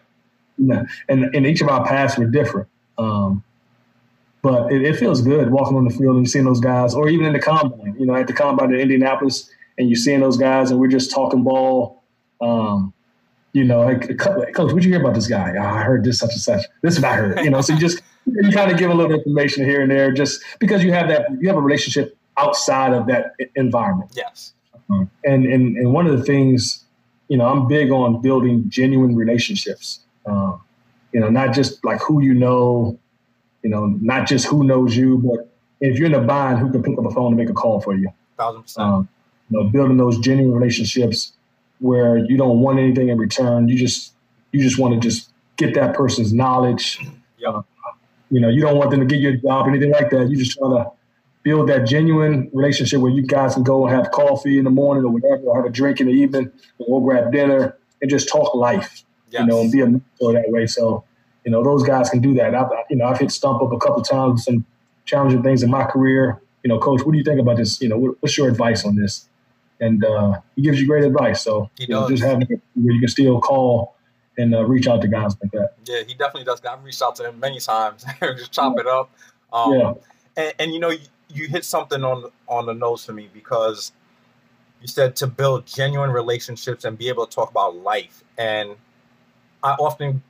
Yeah, 0.58 0.84
and, 1.10 1.36
and 1.36 1.46
each 1.46 1.60
of 1.60 1.68
our 1.68 1.86
paths 1.86 2.18
were 2.18 2.28
different. 2.28 2.70
Um, 2.98 3.44
but 4.42 4.72
it, 4.72 4.84
it, 4.84 4.96
feels 4.96 5.22
good 5.22 5.52
walking 5.52 5.76
on 5.76 5.84
the 5.84 5.94
field 5.94 6.16
and 6.16 6.30
seeing 6.30 6.46
those 6.46 6.62
guys, 6.62 6.94
or 6.94 7.10
even 7.10 7.26
in 7.26 7.34
the 7.34 7.40
combine. 7.40 7.96
You 8.00 8.06
know, 8.06 8.16
at 8.16 8.28
the 8.28 8.34
combine 8.34 8.74
in 8.74 8.80
Indianapolis, 8.80 9.50
and 9.78 9.90
you're 9.90 9.98
seeing 9.98 10.22
those 10.22 10.38
guys, 10.38 10.72
and 10.72 10.80
we're 10.80 10.88
just 10.88 11.12
talking 11.12 11.44
ball. 11.44 12.04
Um, 12.40 12.94
you 13.56 13.64
know, 13.64 13.84
like, 13.84 14.18
coach, 14.18 14.54
what'd 14.54 14.84
you 14.84 14.92
hear 14.92 15.00
about 15.00 15.16
this 15.16 15.28
guy? 15.28 15.54
Oh, 15.58 15.64
I 15.64 15.82
heard 15.82 16.04
this, 16.04 16.20
such 16.20 16.34
and 16.34 16.42
such. 16.42 16.66
This 16.82 16.96
is 16.96 17.02
what 17.02 17.14
I 17.14 17.16
heard. 17.16 17.40
You 17.40 17.50
know, 17.50 17.62
so 17.62 17.72
you 17.72 17.80
just 17.80 18.02
you 18.26 18.52
kind 18.52 18.70
of 18.70 18.78
give 18.78 18.92
a 18.92 18.94
little 18.94 19.18
information 19.18 19.64
here 19.64 19.82
and 19.82 19.90
there, 19.90 20.12
just 20.12 20.44
because 20.60 20.84
you 20.84 20.92
have 20.92 21.08
that 21.08 21.28
you 21.40 21.48
have 21.48 21.56
a 21.56 21.62
relationship 21.62 22.18
outside 22.38 22.92
of 22.92 23.08
that 23.08 23.32
environment. 23.56 24.12
Yes. 24.14 24.52
Um, 24.90 25.10
and 25.24 25.46
and 25.46 25.78
and 25.78 25.94
one 25.94 26.06
of 26.06 26.18
the 26.18 26.26
things, 26.26 26.84
you 27.30 27.38
know, 27.38 27.46
I'm 27.46 27.66
big 27.66 27.92
on 27.92 28.22
building 28.22 28.66
genuine 28.68 29.16
relationships. 29.16 30.02
Um, 30.26 30.62
you 31.14 31.22
know, 31.22 31.30
not 31.30 31.54
just 31.54 31.84
like 31.86 32.02
who 32.02 32.22
you 32.22 32.34
know, 32.34 33.00
you 33.64 33.70
know, 33.70 33.86
not 33.86 34.28
just 34.28 34.48
who 34.48 34.66
knows 34.66 34.98
you, 34.98 35.18
but 35.20 35.50
if 35.80 35.98
you're 35.98 36.08
in 36.08 36.14
a 36.14 36.20
bind, 36.20 36.60
who 36.60 36.70
can 36.74 36.84
pick 36.84 37.00
up 37.00 37.06
a 37.06 37.12
phone 37.12 37.28
and 37.28 37.38
make 37.38 37.50
a 37.50 37.54
call 37.54 37.80
for 37.80 37.96
you? 37.96 38.10
Thousand 38.38 38.64
percent. 38.64 38.86
Um, 38.86 39.10
you 39.50 39.58
know, 39.58 39.70
building 39.70 39.96
those 39.96 40.20
genuine 40.20 40.54
relationships 40.54 41.32
where 41.80 42.18
you 42.18 42.38
don't 42.38 42.60
want 42.60 42.80
anything 42.80 43.10
in 43.10 43.18
return. 43.18 43.68
You 43.68 43.78
just 43.78 44.14
you 44.52 44.62
just 44.62 44.80
want 44.80 44.94
to 44.94 45.00
just 45.00 45.32
get 45.58 45.74
that 45.76 45.96
person's 45.96 46.34
knowledge. 46.34 47.00
Yeah. 47.38 47.50
Uh, 47.50 47.62
you 48.32 48.40
know, 48.40 48.50
you 48.50 48.62
don't 48.62 48.78
want 48.78 48.92
them 48.92 49.02
to 49.02 49.06
get 49.06 49.20
you 49.20 49.30
a 49.30 49.38
job, 49.38 49.68
anything 49.68 49.92
like 49.92 50.10
that. 50.10 50.30
You 50.30 50.38
just 50.38 50.58
try 50.58 50.68
to 50.70 50.92
build 51.44 51.70
that 51.70 51.86
genuine 51.86 52.50
relationship 52.54 53.00
where 53.00 53.12
you 53.12 53.22
guys 53.22 53.54
can 53.54 53.64
go 53.64 53.86
and 53.86 53.96
have 53.96 54.12
coffee 54.12 54.58
in 54.58 54.64
the 54.64 54.72
morning 54.72 55.04
or 55.04 55.12
whatever, 55.12 55.44
or 55.44 55.56
have 55.58 55.66
a 55.66 55.70
drink 55.70 56.00
in 56.00 56.08
the 56.08 56.14
evening, 56.14 56.52
or 56.80 57.00
go 57.00 57.06
grab 57.06 57.32
dinner 57.32 57.78
and 58.02 58.10
just 58.10 58.28
talk 58.28 58.56
life 58.56 59.06
yes. 59.36 59.42
you 59.42 59.48
know, 59.48 59.62
and 59.62 59.72
be 59.72 59.82
a 59.82 59.86
mentor 59.86 60.34
that 60.34 60.46
way. 60.48 60.66
So, 60.66 61.04
you 61.44 61.52
know, 61.52 61.64
those 61.64 61.84
guys 61.84 62.10
can 62.10 62.22
do 62.22 62.34
that. 62.36 62.56
I've, 62.56 62.70
you 62.90 62.98
know, 62.98 63.06
I've 63.06 63.20
hit 63.20 63.32
stump 63.32 63.62
up 63.62 63.72
a 63.72 63.78
couple 63.78 64.02
times 64.02 64.48
and 64.48 64.64
challenging 65.06 65.44
things 65.44 65.64
in 65.64 65.70
my 65.70 65.84
career. 65.84 66.42
You 66.64 66.70
know, 66.70 66.80
coach, 66.80 67.04
what 67.04 67.12
do 67.12 67.18
you 67.18 67.24
think 67.24 67.40
about 67.40 67.58
this? 67.58 67.80
You 67.82 67.90
know, 67.90 67.98
what, 67.98 68.16
what's 68.22 68.38
your 68.38 68.48
advice 68.48 68.86
on 68.86 68.96
this? 68.96 69.28
And 69.80 70.04
uh, 70.06 70.40
he 70.56 70.62
gives 70.62 70.80
you 70.80 70.88
great 70.88 71.04
advice. 71.04 71.44
So, 71.44 71.70
he 71.78 71.86
you 71.86 71.94
know, 71.94 72.08
just 72.10 72.24
having 72.24 72.48
where 72.48 72.94
you 72.94 73.00
can 73.00 73.10
still 73.10 73.40
call 73.42 73.96
and 74.38 74.56
uh, 74.56 74.64
reach 74.66 74.88
out 74.88 75.02
to 75.02 75.08
guys 75.08 75.36
like 75.42 75.52
that. 75.52 75.74
Yeah, 75.86 76.04
he 76.08 76.14
definitely 76.14 76.46
does. 76.46 76.62
I've 76.66 76.84
reached 76.84 77.02
out 77.02 77.16
to 77.18 77.30
him 77.30 77.40
many 77.40 77.60
times. 77.60 78.06
just 78.22 78.52
chop 78.52 78.80
it 78.80 78.88
up. 78.88 79.10
Um, 79.52 79.74
yeah. 79.74 79.94
And, 80.38 80.54
and, 80.60 80.74
you 80.74 80.80
know, 80.80 80.90
you, 80.90 81.00
you 81.30 81.48
hit 81.48 81.66
something 81.66 82.04
on 82.04 82.32
on 82.48 82.66
the 82.66 82.74
nose 82.74 83.06
for 83.06 83.14
me 83.14 83.30
because 83.34 83.92
you 84.82 84.88
said 84.88 85.16
to 85.18 85.28
build 85.28 85.66
genuine 85.66 86.12
relationships 86.12 86.86
and 86.86 86.98
be 86.98 87.10
able 87.10 87.26
to 87.26 87.36
talk 87.36 87.50
about 87.50 87.76
life. 87.78 88.24
And 88.38 88.76
I 89.64 89.72
often 89.74 90.22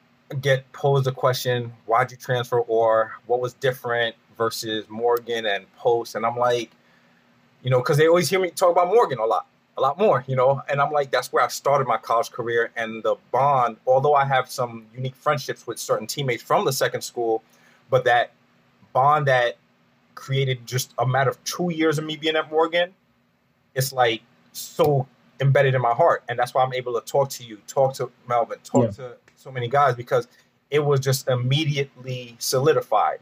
get 0.42 0.72
posed 0.72 1.06
the 1.06 1.12
question, 1.12 1.74
why'd 1.86 2.12
you 2.12 2.18
transfer 2.18 2.60
or 2.60 3.14
what 3.26 3.42
was 3.42 3.54
different 3.54 4.16
versus 4.38 4.86
Morgan 4.90 5.46
and 5.46 5.66
Post? 5.76 6.16
And 6.16 6.26
I'm 6.26 6.38
like, 6.38 6.72
you 7.65 7.71
know, 7.71 7.80
because 7.80 7.97
they 7.97 8.08
always 8.08 8.30
hear 8.30 8.39
me 8.39 8.51
talk 8.51 8.71
about 8.71 8.88
Morgan 8.88 9.17
a 9.17 9.25
lot, 9.25 9.47
a 9.78 9.82
lot 9.82 9.97
more, 9.97 10.23
you 10.28 10.36
know, 10.36 10.62
and 10.69 10.80
I'm 10.80 10.91
like, 10.91 11.10
that's 11.10 11.34
where 11.34 11.43
I 11.43 11.47
started 11.47 11.88
my 11.88 11.97
college 11.97 12.30
career. 12.30 12.71
And 12.78 13.01
the 13.01 13.15
bond, 13.32 13.78
although 13.88 14.13
I 14.13 14.23
have 14.23 14.47
some 14.47 14.86
unique 14.93 15.15
friendships 15.15 15.65
with 15.65 15.80
certain 15.80 16.06
teammates 16.06 16.43
from 16.43 16.63
the 16.63 16.71
second 16.71 17.01
school, 17.01 17.41
but 17.89 18.06
that 18.06 18.34
bond 18.93 19.25
that 19.28 19.58
created 20.13 20.68
just 20.68 20.93
a 20.99 21.07
matter 21.07 21.32
of 21.32 21.43
two 21.43 21.72
years 21.72 21.97
of 21.97 22.05
me 22.05 22.16
being 22.18 22.36
at 22.36 22.51
Morgan, 22.51 22.93
it's 23.74 23.91
like 23.91 24.22
so 24.53 25.07
embedded 25.41 25.74
in 25.74 25.82
my 25.82 25.93
heart. 25.93 26.24
And 26.30 26.38
that's 26.38 26.53
why 26.53 26.63
I'm 26.63 26.74
able 26.74 26.93
to 26.93 27.01
talk 27.01 27.30
to 27.32 27.43
you, 27.43 27.57
talk 27.66 27.95
to 27.95 28.11
Melvin, 28.30 28.59
talk 28.63 28.86
yeah. 28.86 28.91
to 28.91 29.18
so 29.38 29.51
many 29.51 29.68
guys 29.68 29.95
because 29.95 30.28
it 30.70 30.86
was 30.86 30.99
just 30.99 31.28
immediately 31.28 32.36
solidified. 32.38 33.18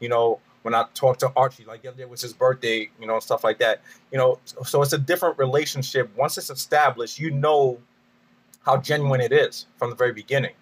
You 0.00 0.08
know, 0.08 0.40
when 0.64 0.74
I 0.74 0.86
talk 0.94 1.18
to 1.18 1.32
Archie, 1.36 1.64
like 1.64 1.84
yesterday 1.84 2.06
was 2.06 2.22
his 2.22 2.32
birthday, 2.32 2.90
you 2.98 3.06
know, 3.06 3.20
stuff 3.20 3.44
like 3.44 3.58
that. 3.58 3.82
You 4.10 4.18
know, 4.18 4.38
so 4.64 4.82
it's 4.82 4.92
a 4.92 4.98
different 4.98 5.38
relationship. 5.38 6.10
Once 6.16 6.38
it's 6.38 6.50
established, 6.50 7.18
you 7.18 7.30
know 7.30 7.78
how 8.64 8.78
genuine 8.78 9.20
it 9.20 9.32
is 9.32 9.66
from 9.76 9.90
the 9.90 9.96
very 9.96 10.12
beginning. 10.12 10.54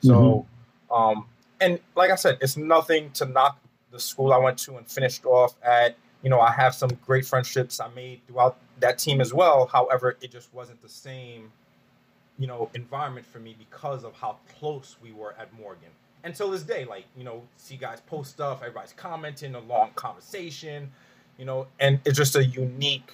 So, 0.00 0.46
mm-hmm. 0.90 0.94
um, 0.94 1.26
and 1.60 1.78
like 1.94 2.10
I 2.10 2.16
said, 2.16 2.38
it's 2.40 2.56
nothing 2.56 3.10
to 3.12 3.26
knock 3.26 3.58
the 3.92 4.00
school 4.00 4.32
I 4.32 4.38
went 4.38 4.58
to 4.60 4.76
and 4.76 4.90
finished 4.90 5.24
off 5.26 5.54
at. 5.62 5.96
You 6.22 6.30
know, 6.30 6.40
I 6.40 6.50
have 6.50 6.74
some 6.74 6.90
great 7.04 7.26
friendships 7.26 7.80
I 7.80 7.88
made 7.88 8.26
throughout 8.26 8.56
that 8.80 8.98
team 8.98 9.20
as 9.20 9.34
well. 9.34 9.66
However, 9.66 10.16
it 10.22 10.30
just 10.30 10.52
wasn't 10.54 10.80
the 10.80 10.88
same 10.88 11.52
you 12.38 12.46
know, 12.46 12.70
environment 12.74 13.26
for 13.26 13.38
me 13.38 13.54
because 13.58 14.04
of 14.04 14.14
how 14.14 14.38
close 14.58 14.96
we 15.02 15.12
were 15.12 15.34
at 15.38 15.52
Morgan. 15.52 15.90
Until 16.24 16.50
this 16.50 16.62
day, 16.62 16.84
like, 16.84 17.04
you 17.16 17.22
know, 17.22 17.42
see 17.56 17.76
guys 17.76 18.00
post 18.00 18.30
stuff, 18.30 18.60
everybody's 18.62 18.94
commenting, 18.94 19.54
a 19.54 19.60
long 19.60 19.90
conversation, 19.94 20.90
you 21.38 21.44
know, 21.44 21.66
and 21.78 22.00
it's 22.04 22.16
just 22.16 22.34
a 22.34 22.44
unique 22.44 23.12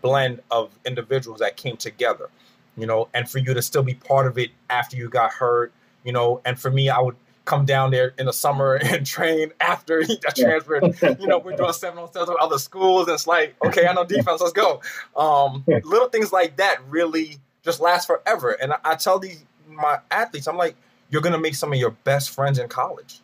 blend 0.00 0.40
of 0.50 0.70
individuals 0.86 1.40
that 1.40 1.56
came 1.56 1.76
together, 1.76 2.28
you 2.76 2.86
know, 2.86 3.08
and 3.14 3.28
for 3.28 3.38
you 3.38 3.52
to 3.52 3.62
still 3.62 3.82
be 3.82 3.94
part 3.94 4.26
of 4.26 4.38
it 4.38 4.50
after 4.70 4.96
you 4.96 5.08
got 5.08 5.32
hurt, 5.32 5.72
you 6.04 6.12
know, 6.12 6.40
and 6.44 6.58
for 6.58 6.70
me, 6.70 6.88
I 6.88 7.00
would 7.00 7.16
come 7.44 7.64
down 7.64 7.90
there 7.90 8.14
in 8.18 8.26
the 8.26 8.32
summer 8.32 8.74
and 8.82 9.04
train 9.04 9.52
after 9.60 10.02
he 10.06 10.16
got 10.18 10.36
transferred. 10.36 10.94
you 11.20 11.26
know, 11.26 11.38
we're 11.38 11.56
doing 11.56 11.72
seven 11.72 11.98
on 11.98 12.12
seven 12.12 12.34
with 12.34 12.42
other 12.42 12.58
schools, 12.58 13.08
and 13.08 13.14
it's 13.14 13.26
like, 13.26 13.54
okay, 13.64 13.86
I 13.86 13.92
know 13.92 14.04
defense, 14.04 14.40
let's 14.40 14.52
go. 14.52 14.80
Um, 15.16 15.64
little 15.66 16.08
things 16.08 16.32
like 16.32 16.56
that 16.56 16.78
really 16.88 17.38
just 17.62 17.80
last 17.80 18.06
forever. 18.06 18.52
And 18.52 18.72
I, 18.72 18.78
I 18.84 18.94
tell 18.96 19.18
these 19.18 19.44
my 19.68 19.98
athletes, 20.10 20.46
I'm 20.46 20.56
like, 20.56 20.76
you're 21.12 21.20
gonna 21.20 21.38
make 21.38 21.54
some 21.54 21.72
of 21.72 21.78
your 21.78 21.90
best 21.90 22.30
friends 22.30 22.58
in 22.58 22.68
college. 22.68 23.20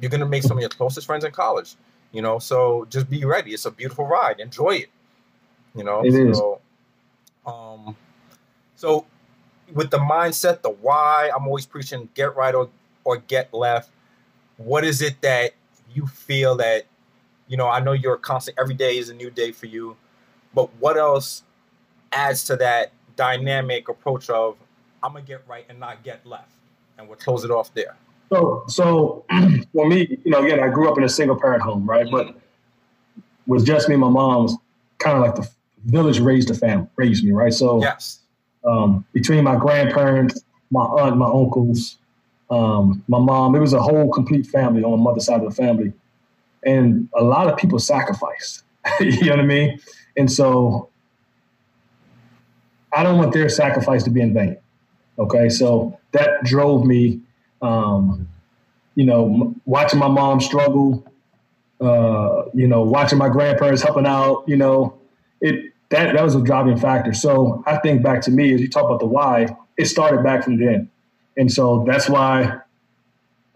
You're 0.00 0.10
gonna 0.10 0.26
make 0.26 0.42
some 0.42 0.58
of 0.58 0.60
your 0.60 0.68
closest 0.68 1.06
friends 1.06 1.24
in 1.24 1.30
college. 1.30 1.76
You 2.10 2.20
know, 2.20 2.40
so 2.40 2.86
just 2.90 3.08
be 3.08 3.24
ready. 3.24 3.52
It's 3.52 3.64
a 3.64 3.70
beautiful 3.70 4.06
ride. 4.06 4.40
Enjoy 4.40 4.70
it. 4.70 4.88
You 5.74 5.84
know, 5.84 6.04
It 6.04 6.14
is. 6.14 6.36
so 6.36 6.60
um 7.46 7.96
so 8.74 9.06
with 9.72 9.90
the 9.90 9.98
mindset, 9.98 10.62
the 10.62 10.70
why, 10.70 11.30
I'm 11.34 11.46
always 11.46 11.64
preaching 11.64 12.08
get 12.14 12.34
right 12.34 12.54
or 12.54 12.68
or 13.04 13.18
get 13.18 13.54
left. 13.54 13.90
What 14.56 14.84
is 14.84 15.00
it 15.00 15.20
that 15.22 15.52
you 15.94 16.08
feel 16.08 16.56
that 16.56 16.86
you 17.46 17.56
know, 17.56 17.68
I 17.68 17.80
know 17.80 17.92
you're 17.92 18.16
constant 18.16 18.58
every 18.58 18.74
day 18.74 18.98
is 18.98 19.10
a 19.10 19.14
new 19.14 19.30
day 19.30 19.52
for 19.52 19.66
you, 19.66 19.96
but 20.54 20.74
what 20.80 20.96
else 20.96 21.44
adds 22.10 22.42
to 22.44 22.56
that 22.56 22.92
dynamic 23.14 23.88
approach 23.88 24.28
of 24.28 24.56
I'm 25.04 25.12
gonna 25.12 25.24
get 25.24 25.46
right 25.46 25.64
and 25.68 25.78
not 25.78 26.02
get 26.02 26.26
left? 26.26 26.57
And 26.98 27.08
we'll 27.08 27.16
close 27.16 27.44
it 27.44 27.50
off 27.50 27.72
there. 27.74 27.96
So, 28.30 28.64
so 28.68 29.24
for 29.72 29.88
me, 29.88 30.18
you 30.24 30.30
know, 30.30 30.44
again, 30.44 30.60
I 30.62 30.68
grew 30.68 30.90
up 30.90 30.98
in 30.98 31.04
a 31.04 31.08
single 31.08 31.40
parent 31.40 31.62
home, 31.62 31.88
right? 31.88 32.10
But 32.10 32.36
with 33.46 33.64
just 33.64 33.88
me 33.88 33.94
and 33.94 34.02
my 34.02 34.10
mom 34.10 34.42
was 34.42 34.58
kind 34.98 35.16
of 35.16 35.22
like 35.22 35.34
the 35.36 35.48
village 35.86 36.20
raised 36.20 36.48
the 36.48 36.54
family, 36.54 36.88
raised 36.96 37.24
me, 37.24 37.32
right? 37.32 37.54
So, 37.54 37.80
Yes. 37.80 38.20
um, 38.64 39.04
between 39.12 39.44
my 39.44 39.56
grandparents, 39.56 40.42
my 40.70 40.82
aunt, 40.82 41.16
my 41.16 41.26
uncles, 41.26 41.98
um, 42.50 43.02
my 43.08 43.18
mom, 43.18 43.54
it 43.54 43.60
was 43.60 43.72
a 43.72 43.80
whole 43.80 44.10
complete 44.10 44.46
family 44.46 44.82
on 44.82 44.90
my 44.90 44.96
mother's 44.96 45.26
side 45.26 45.40
of 45.42 45.48
the 45.48 45.54
family, 45.54 45.92
and 46.64 47.08
a 47.14 47.22
lot 47.22 47.46
of 47.46 47.56
people 47.56 47.78
sacrificed. 47.78 48.64
you 49.00 49.26
know 49.26 49.30
what 49.30 49.40
I 49.40 49.44
mean? 49.44 49.80
And 50.16 50.30
so, 50.30 50.90
I 52.92 53.02
don't 53.02 53.18
want 53.18 53.32
their 53.32 53.48
sacrifice 53.48 54.02
to 54.04 54.10
be 54.10 54.20
in 54.20 54.34
vain. 54.34 54.56
Okay, 55.18 55.48
so 55.48 55.98
that 56.12 56.44
drove 56.44 56.84
me. 56.84 57.20
Um, 57.60 58.28
you 58.94 59.04
know, 59.04 59.54
watching 59.64 59.98
my 59.98 60.08
mom 60.08 60.40
struggle. 60.40 61.04
Uh, 61.80 62.46
you 62.54 62.66
know, 62.66 62.82
watching 62.82 63.18
my 63.18 63.28
grandparents 63.28 63.82
helping 63.82 64.06
out. 64.06 64.44
You 64.46 64.56
know, 64.56 64.98
it 65.40 65.72
that 65.90 66.14
that 66.14 66.22
was 66.22 66.34
a 66.34 66.42
driving 66.42 66.76
factor. 66.76 67.12
So 67.12 67.62
I 67.66 67.78
think 67.78 68.02
back 68.02 68.22
to 68.22 68.30
me 68.30 68.54
as 68.54 68.60
you 68.60 68.68
talk 68.68 68.84
about 68.84 69.00
the 69.00 69.06
why, 69.06 69.56
it 69.76 69.86
started 69.86 70.22
back 70.22 70.44
from 70.44 70.58
then, 70.58 70.90
and 71.36 71.52
so 71.52 71.84
that's 71.86 72.08
why. 72.08 72.60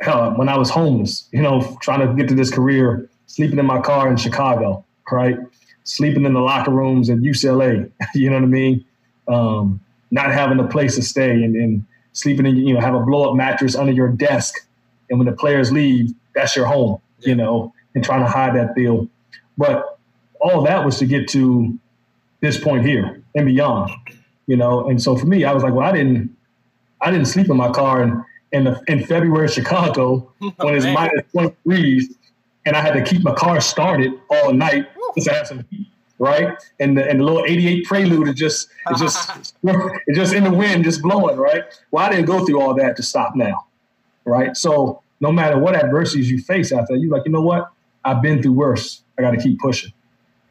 Hell, 0.01 0.33
when 0.33 0.49
I 0.49 0.59
was 0.59 0.69
homeless, 0.69 1.29
you 1.31 1.41
know, 1.41 1.77
trying 1.81 2.01
to 2.01 2.13
get 2.15 2.29
to 2.31 2.35
this 2.35 2.51
career, 2.51 3.09
sleeping 3.27 3.61
in 3.61 3.67
my 3.67 3.81
car 3.81 4.11
in 4.11 4.17
Chicago, 4.17 4.85
right, 5.13 5.37
sleeping 5.85 6.25
in 6.25 6.33
the 6.33 6.41
locker 6.41 6.73
rooms 6.73 7.09
at 7.09 7.19
UCLA, 7.19 7.89
you 8.17 8.29
know 8.29 8.35
what 8.35 8.43
I 8.43 8.47
mean, 8.47 8.85
um, 9.29 9.81
not 10.13 10.33
having 10.33 10.61
a 10.61 10.69
place 10.69 10.95
to 10.95 11.03
stay, 11.03 11.31
and, 11.31 11.57
and 11.57 11.85
sleeping 12.13 12.47
in, 12.47 12.57
you 12.57 12.75
know, 12.75 12.81
have 12.81 12.95
a 12.95 13.01
blow 13.01 13.31
up 13.31 13.37
mattress 13.37 13.75
under 13.75 13.93
your 13.93 14.09
desk, 14.09 14.55
and 15.11 15.19
when 15.19 15.27
the 15.27 15.33
players 15.33 15.73
leave, 15.73 16.15
that's 16.35 16.55
your 16.55 16.67
home, 16.67 17.01
you 17.21 17.35
know, 17.35 17.75
and 17.95 18.05
trying 18.05 18.21
to 18.21 18.29
hide 18.29 18.55
that 18.55 18.75
deal, 18.77 19.09
but 19.59 19.99
all 20.41 20.63
that 20.63 20.85
was 20.85 20.99
to 20.99 21.07
get 21.07 21.29
to 21.29 21.79
this 22.41 22.59
point 22.59 22.85
here 22.85 23.23
and 23.35 23.47
beyond, 23.47 23.91
you 24.47 24.57
know. 24.57 24.89
And 24.89 25.01
so 25.01 25.17
for 25.17 25.27
me, 25.27 25.45
I 25.45 25.53
was 25.53 25.63
like, 25.63 25.73
well, 25.73 25.87
I 25.89 25.93
didn't, 25.93 26.37
I 27.01 27.11
didn't 27.11 27.27
sleep 27.27 27.49
in 27.49 27.57
my 27.57 27.71
car 27.71 28.03
in 28.03 28.25
in, 28.53 28.65
the, 28.65 28.83
in 28.87 29.05
February, 29.05 29.49
Chicago, 29.49 30.33
when 30.57 30.75
it's 30.75 30.85
minus 30.85 31.25
twenty 31.33 31.55
degrees, 31.65 32.15
and 32.67 32.77
I 32.77 32.81
had 32.81 32.93
to 32.93 33.03
keep 33.03 33.23
my 33.23 33.35
car 33.35 33.61
started 33.61 34.13
all 34.29 34.53
night 34.53 34.89
just 35.15 35.27
to 35.27 35.35
have 35.35 35.47
some 35.47 35.65
heat, 35.71 35.89
right? 36.23 36.57
And 36.81 36.97
the, 36.97 37.09
and 37.09 37.21
the 37.21 37.25
little 37.25 37.45
eighty 37.45 37.69
eight 37.69 37.85
Prelude 37.85 38.29
is 38.29 38.35
just 38.35 38.69
it's 38.91 39.01
just 39.01 39.31
it's 39.63 40.19
just 40.19 40.33
in 40.35 40.45
the 40.45 40.53
wind, 40.53 40.85
just 40.85 41.03
blowing, 41.03 41.37
right? 41.37 41.65
Well, 41.91 42.05
I 42.05 42.11
didn't 42.11 42.27
go 42.27 42.47
through 42.47 42.61
all 42.61 42.75
that 42.75 42.97
to 42.97 43.03
stop 43.03 43.37
now, 43.37 43.67
right? 44.25 44.57
So 44.57 45.03
no 45.21 45.31
matter 45.31 45.59
what 45.59 45.75
adversities 45.75 46.31
you 46.31 46.41
face 46.41 46.73
after, 46.73 46.97
you're 46.97 47.11
like, 47.11 47.27
you 47.27 47.33
know 47.33 47.43
what? 47.43 47.71
I've 48.05 48.23
been 48.23 48.43
through 48.43 48.55
worse. 48.55 49.03
I 49.19 49.23
got 49.23 49.33
to 49.33 49.37
keep 49.37 49.59
pushing 49.59 49.93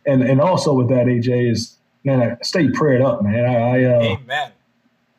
and 0.06 0.24
and 0.24 0.42
also 0.42 0.74
with 0.74 0.90
that, 0.90 1.06
AJ 1.06 1.52
is 1.52 1.78
man, 2.04 2.22
I 2.22 2.38
stay 2.44 2.70
prayed 2.70 3.02
up, 3.02 3.22
man. 3.22 3.46
I, 3.46 3.56
I 3.56 3.84
uh, 3.84 4.02
Amen. 4.02 4.52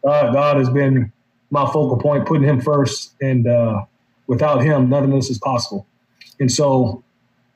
God, 0.04 0.32
God 0.32 0.56
has 0.56 0.68
been 0.68 1.12
my 1.50 1.64
focal 1.66 1.98
point, 1.98 2.26
putting 2.26 2.44
Him 2.44 2.60
first, 2.60 3.14
and 3.20 3.46
uh, 3.46 3.84
without 4.26 4.62
Him, 4.62 4.88
none 4.88 5.04
of 5.04 5.10
this 5.10 5.30
is 5.30 5.38
possible. 5.38 5.86
And 6.40 6.50
so, 6.50 7.04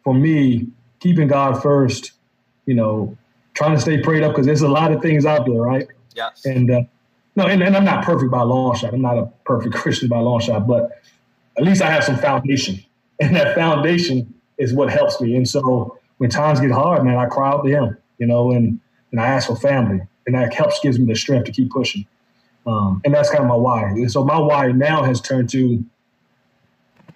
for 0.05 0.15
me, 0.15 0.69
keeping 1.01 1.29
God 1.29 1.61
first, 1.61 2.13
you 2.67 2.75
know, 2.75 3.17
trying 3.55 3.75
to 3.75 3.81
stay 3.81 4.01
prayed 4.01 4.23
up 4.23 4.33
because 4.33 4.47
there's 4.47 4.63
a 4.63 4.69
lot 4.69 4.93
of 4.93 5.01
things 5.01 5.25
out 5.25 5.47
there, 5.47 5.57
right? 5.57 5.89
Yes. 6.15 6.45
And 6.45 6.71
uh, 6.71 6.83
no, 7.35 7.47
and, 7.47 7.63
and 7.63 7.77
I'm 7.77 7.85
not 7.85 8.05
perfect 8.05 8.31
by 8.31 8.43
long 8.43 8.77
shot. 8.77 8.93
I'm 8.93 9.03
not 9.03 9.19
a 9.19 9.27
perfect 9.45 9.75
Christian 9.83 10.09
by 10.09 10.19
long 10.19 10.41
shot, 10.41 10.67
but 10.67 11.03
at 11.57 11.65
least 11.65 11.83
I 11.83 11.91
have 11.91 12.05
some 12.05 12.17
foundation, 12.17 12.85
and 13.21 13.35
that 13.35 13.55
foundation 13.55 14.35
is 14.59 14.73
what 14.73 14.91
helps 14.91 15.21
me. 15.21 15.37
And 15.37 15.49
so 15.49 15.99
when 16.19 16.31
times 16.31 16.61
get 16.61 16.71
hard, 16.71 17.05
man, 17.05 17.17
I 17.17 17.27
cry 17.27 17.51
out 17.51 17.65
to 17.65 17.71
Him, 17.71 17.97
you 18.19 18.27
know, 18.27 18.53
and 18.53 18.81
and 19.11 19.21
I 19.21 19.29
ask 19.29 19.47
for 19.47 19.57
family, 19.57 20.01
and 20.27 20.35
that 20.35 20.53
helps 20.53 20.81
gives 20.81 20.99
me 20.99 21.07
the 21.07 21.15
strength 21.15 21.47
to 21.47 21.53
keep 21.53 21.71
pushing. 21.71 22.07
Um, 22.67 23.01
and 23.05 23.15
that's 23.15 23.31
kind 23.31 23.43
of 23.43 23.49
my 23.49 23.55
why. 23.55 23.85
And 23.85 24.11
so 24.11 24.25
my 24.25 24.39
why 24.39 24.73
now 24.73 25.05
has 25.05 25.21
turned 25.21 25.49
to 25.51 25.85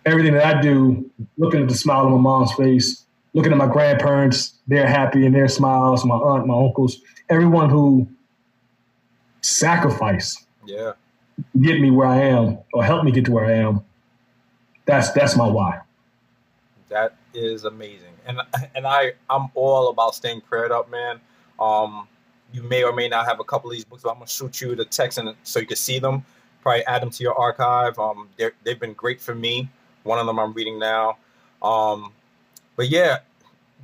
everything 0.07 0.35
that 0.35 0.45
I 0.57 0.61
do, 0.61 1.11
looking 1.37 1.63
at 1.63 1.69
the 1.69 1.75
smile 1.75 2.07
on 2.07 2.13
my 2.13 2.19
mom's 2.19 2.53
face, 2.53 3.05
looking 3.35 3.53
at 3.53 3.59
my 3.59 3.67
grandparents, 3.67 4.55
they're 4.67 4.89
happy 4.89 5.27
and 5.27 5.35
their 5.35 5.49
smiles, 5.49 6.05
my 6.05 6.17
aunt, 6.17 6.47
my 6.47 6.55
uncles, 6.55 6.99
everyone 7.29 7.71
who 7.71 8.09
sacrificed 9.41 10.47
yeah. 10.67 10.93
to 11.53 11.59
get 11.61 11.81
me 11.81 11.91
where 11.91 12.07
I 12.07 12.19
am 12.19 12.59
or 12.73 12.85
help 12.85 13.05
me 13.05 13.13
get 13.13 13.25
to 13.27 13.33
where 13.33 13.47
I 13.47 13.53
am. 13.53 13.85
That's 14.87 15.13
that's 15.13 15.37
my 15.37 15.47
why. 15.47 15.81
That 16.89 17.15
is 17.33 17.65
amazing, 17.65 18.15
and 18.27 18.41
and 18.75 18.87
I 18.87 19.13
I'm 19.29 19.49
all 19.55 19.91
about 19.91 20.17
staying 20.17 20.41
prayed 20.41 20.73
up, 20.73 20.91
man. 20.91 21.21
Um, 21.61 22.09
you 22.53 22.63
may 22.65 22.83
or 22.83 22.93
may 22.93 23.09
not 23.09 23.27
have 23.27 23.39
a 23.39 23.45
couple 23.45 23.71
of 23.71 23.77
these 23.77 23.85
books, 23.85 24.03
but 24.03 24.11
I'm 24.11 24.17
gonna 24.17 24.27
shoot 24.27 24.61
you 24.61 24.75
the 24.75 24.85
text 24.85 25.19
and 25.19 25.35
so 25.45 25.61
you 25.61 25.67
can 25.67 25.77
see 25.77 26.01
them. 26.01 26.25
Probably 26.63 26.85
add 26.87 27.03
them 27.03 27.11
to 27.11 27.23
your 27.23 27.39
archive. 27.39 27.99
Um, 27.99 28.29
they've 28.65 28.81
been 28.81 28.95
great 28.95 29.21
for 29.21 29.35
me. 29.35 29.69
One 30.03 30.19
of 30.19 30.27
them 30.27 30.39
I'm 30.39 30.53
reading 30.53 30.79
now. 30.79 31.17
Um, 31.63 32.13
but 32.81 32.89
yeah, 32.89 33.19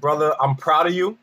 brother, 0.01 0.35
I'm 0.41 0.57
proud 0.57 0.87
of 0.87 0.95
you. 0.95 1.19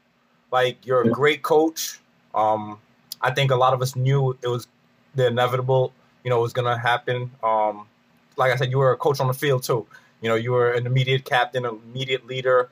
Like 0.52 0.86
you're 0.86 1.02
a 1.02 1.10
great 1.10 1.42
coach. 1.42 2.00
Um, 2.36 2.78
I 3.20 3.32
think 3.32 3.50
a 3.50 3.56
lot 3.56 3.74
of 3.74 3.82
us 3.82 3.96
knew 3.96 4.38
it 4.44 4.48
was 4.48 4.68
the 5.16 5.26
inevitable. 5.26 5.92
You 6.24 6.30
know, 6.30 6.38
it 6.38 6.44
was 6.44 6.54
gonna 6.54 6.78
happen. 6.78 7.32
Um, 7.42 7.88
like 8.38 8.52
I 8.52 8.58
said, 8.58 8.70
you 8.70 8.78
were 8.78 8.92
a 8.92 8.96
coach 8.96 9.20
on 9.20 9.26
the 9.26 9.34
field 9.34 9.64
too. 9.64 9.88
You 10.22 10.30
know, 10.30 10.36
you 10.36 10.52
were 10.52 10.74
an 10.74 10.86
immediate 10.86 11.26
captain, 11.26 11.66
an 11.66 11.82
immediate 11.84 12.28
leader. 12.28 12.70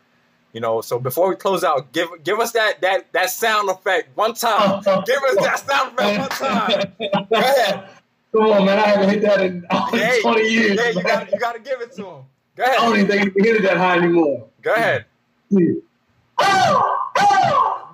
You 0.54 0.62
know, 0.62 0.82
so 0.82 1.00
before 1.00 1.30
we 1.30 1.36
close 1.36 1.64
out, 1.64 1.92
give 1.94 2.08
give 2.24 2.40
us 2.40 2.52
that 2.52 2.82
that 2.82 3.12
that 3.14 3.32
sound 3.32 3.72
effect 3.72 4.16
one 4.16 4.36
time. 4.36 4.84
give 5.08 5.24
us 5.24 5.36
that 5.38 5.64
sound 5.68 5.98
effect 5.98 6.20
one 6.20 6.30
time. 6.30 6.94
Go 7.00 7.26
ahead. 7.40 7.90
Come 8.34 8.42
on, 8.44 8.66
man. 8.68 8.78
I 8.78 8.82
haven't 8.86 9.10
hit 9.10 9.22
that 9.24 9.42
in 9.42 9.66
Hey, 10.00 10.22
20 10.22 10.42
years. 10.48 10.78
Yeah, 10.80 10.90
you 10.90 11.02
got 11.02 11.32
you 11.32 11.40
got 11.40 11.54
to 11.54 11.60
give 11.60 11.82
it 11.82 11.92
to 11.94 12.06
him. 12.06 12.24
Go 12.56 12.64
ahead. 12.66 12.78
I 12.78 12.86
don't 12.86 12.96
even 12.98 13.08
think 13.08 13.26
you 13.26 13.32
can 13.32 13.44
hit 13.44 13.56
it 13.56 13.64
that 13.64 13.78
high 13.78 13.98
anymore. 13.98 14.51
Go 14.62 14.74
ahead. 14.74 15.06
That's 15.52 15.72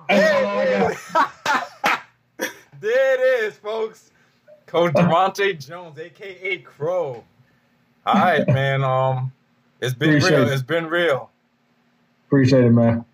all 0.44 0.58
there 2.80 3.14
it 3.14 3.44
is, 3.44 3.54
folks. 3.56 4.10
Coach 4.66 4.92
Devontae 4.94 5.64
Jones, 5.64 5.98
aka 5.98 6.58
Crow. 6.58 7.24
All 8.06 8.14
right, 8.14 8.46
man. 8.48 8.84
Um, 8.84 9.32
it's 9.80 9.94
been 9.94 10.10
Appreciate 10.10 10.38
real. 10.38 10.48
it. 10.48 10.52
It's 10.52 10.62
been 10.62 10.86
real. 10.86 11.30
Appreciate 12.26 12.64
it, 12.64 12.70
man. 12.70 13.04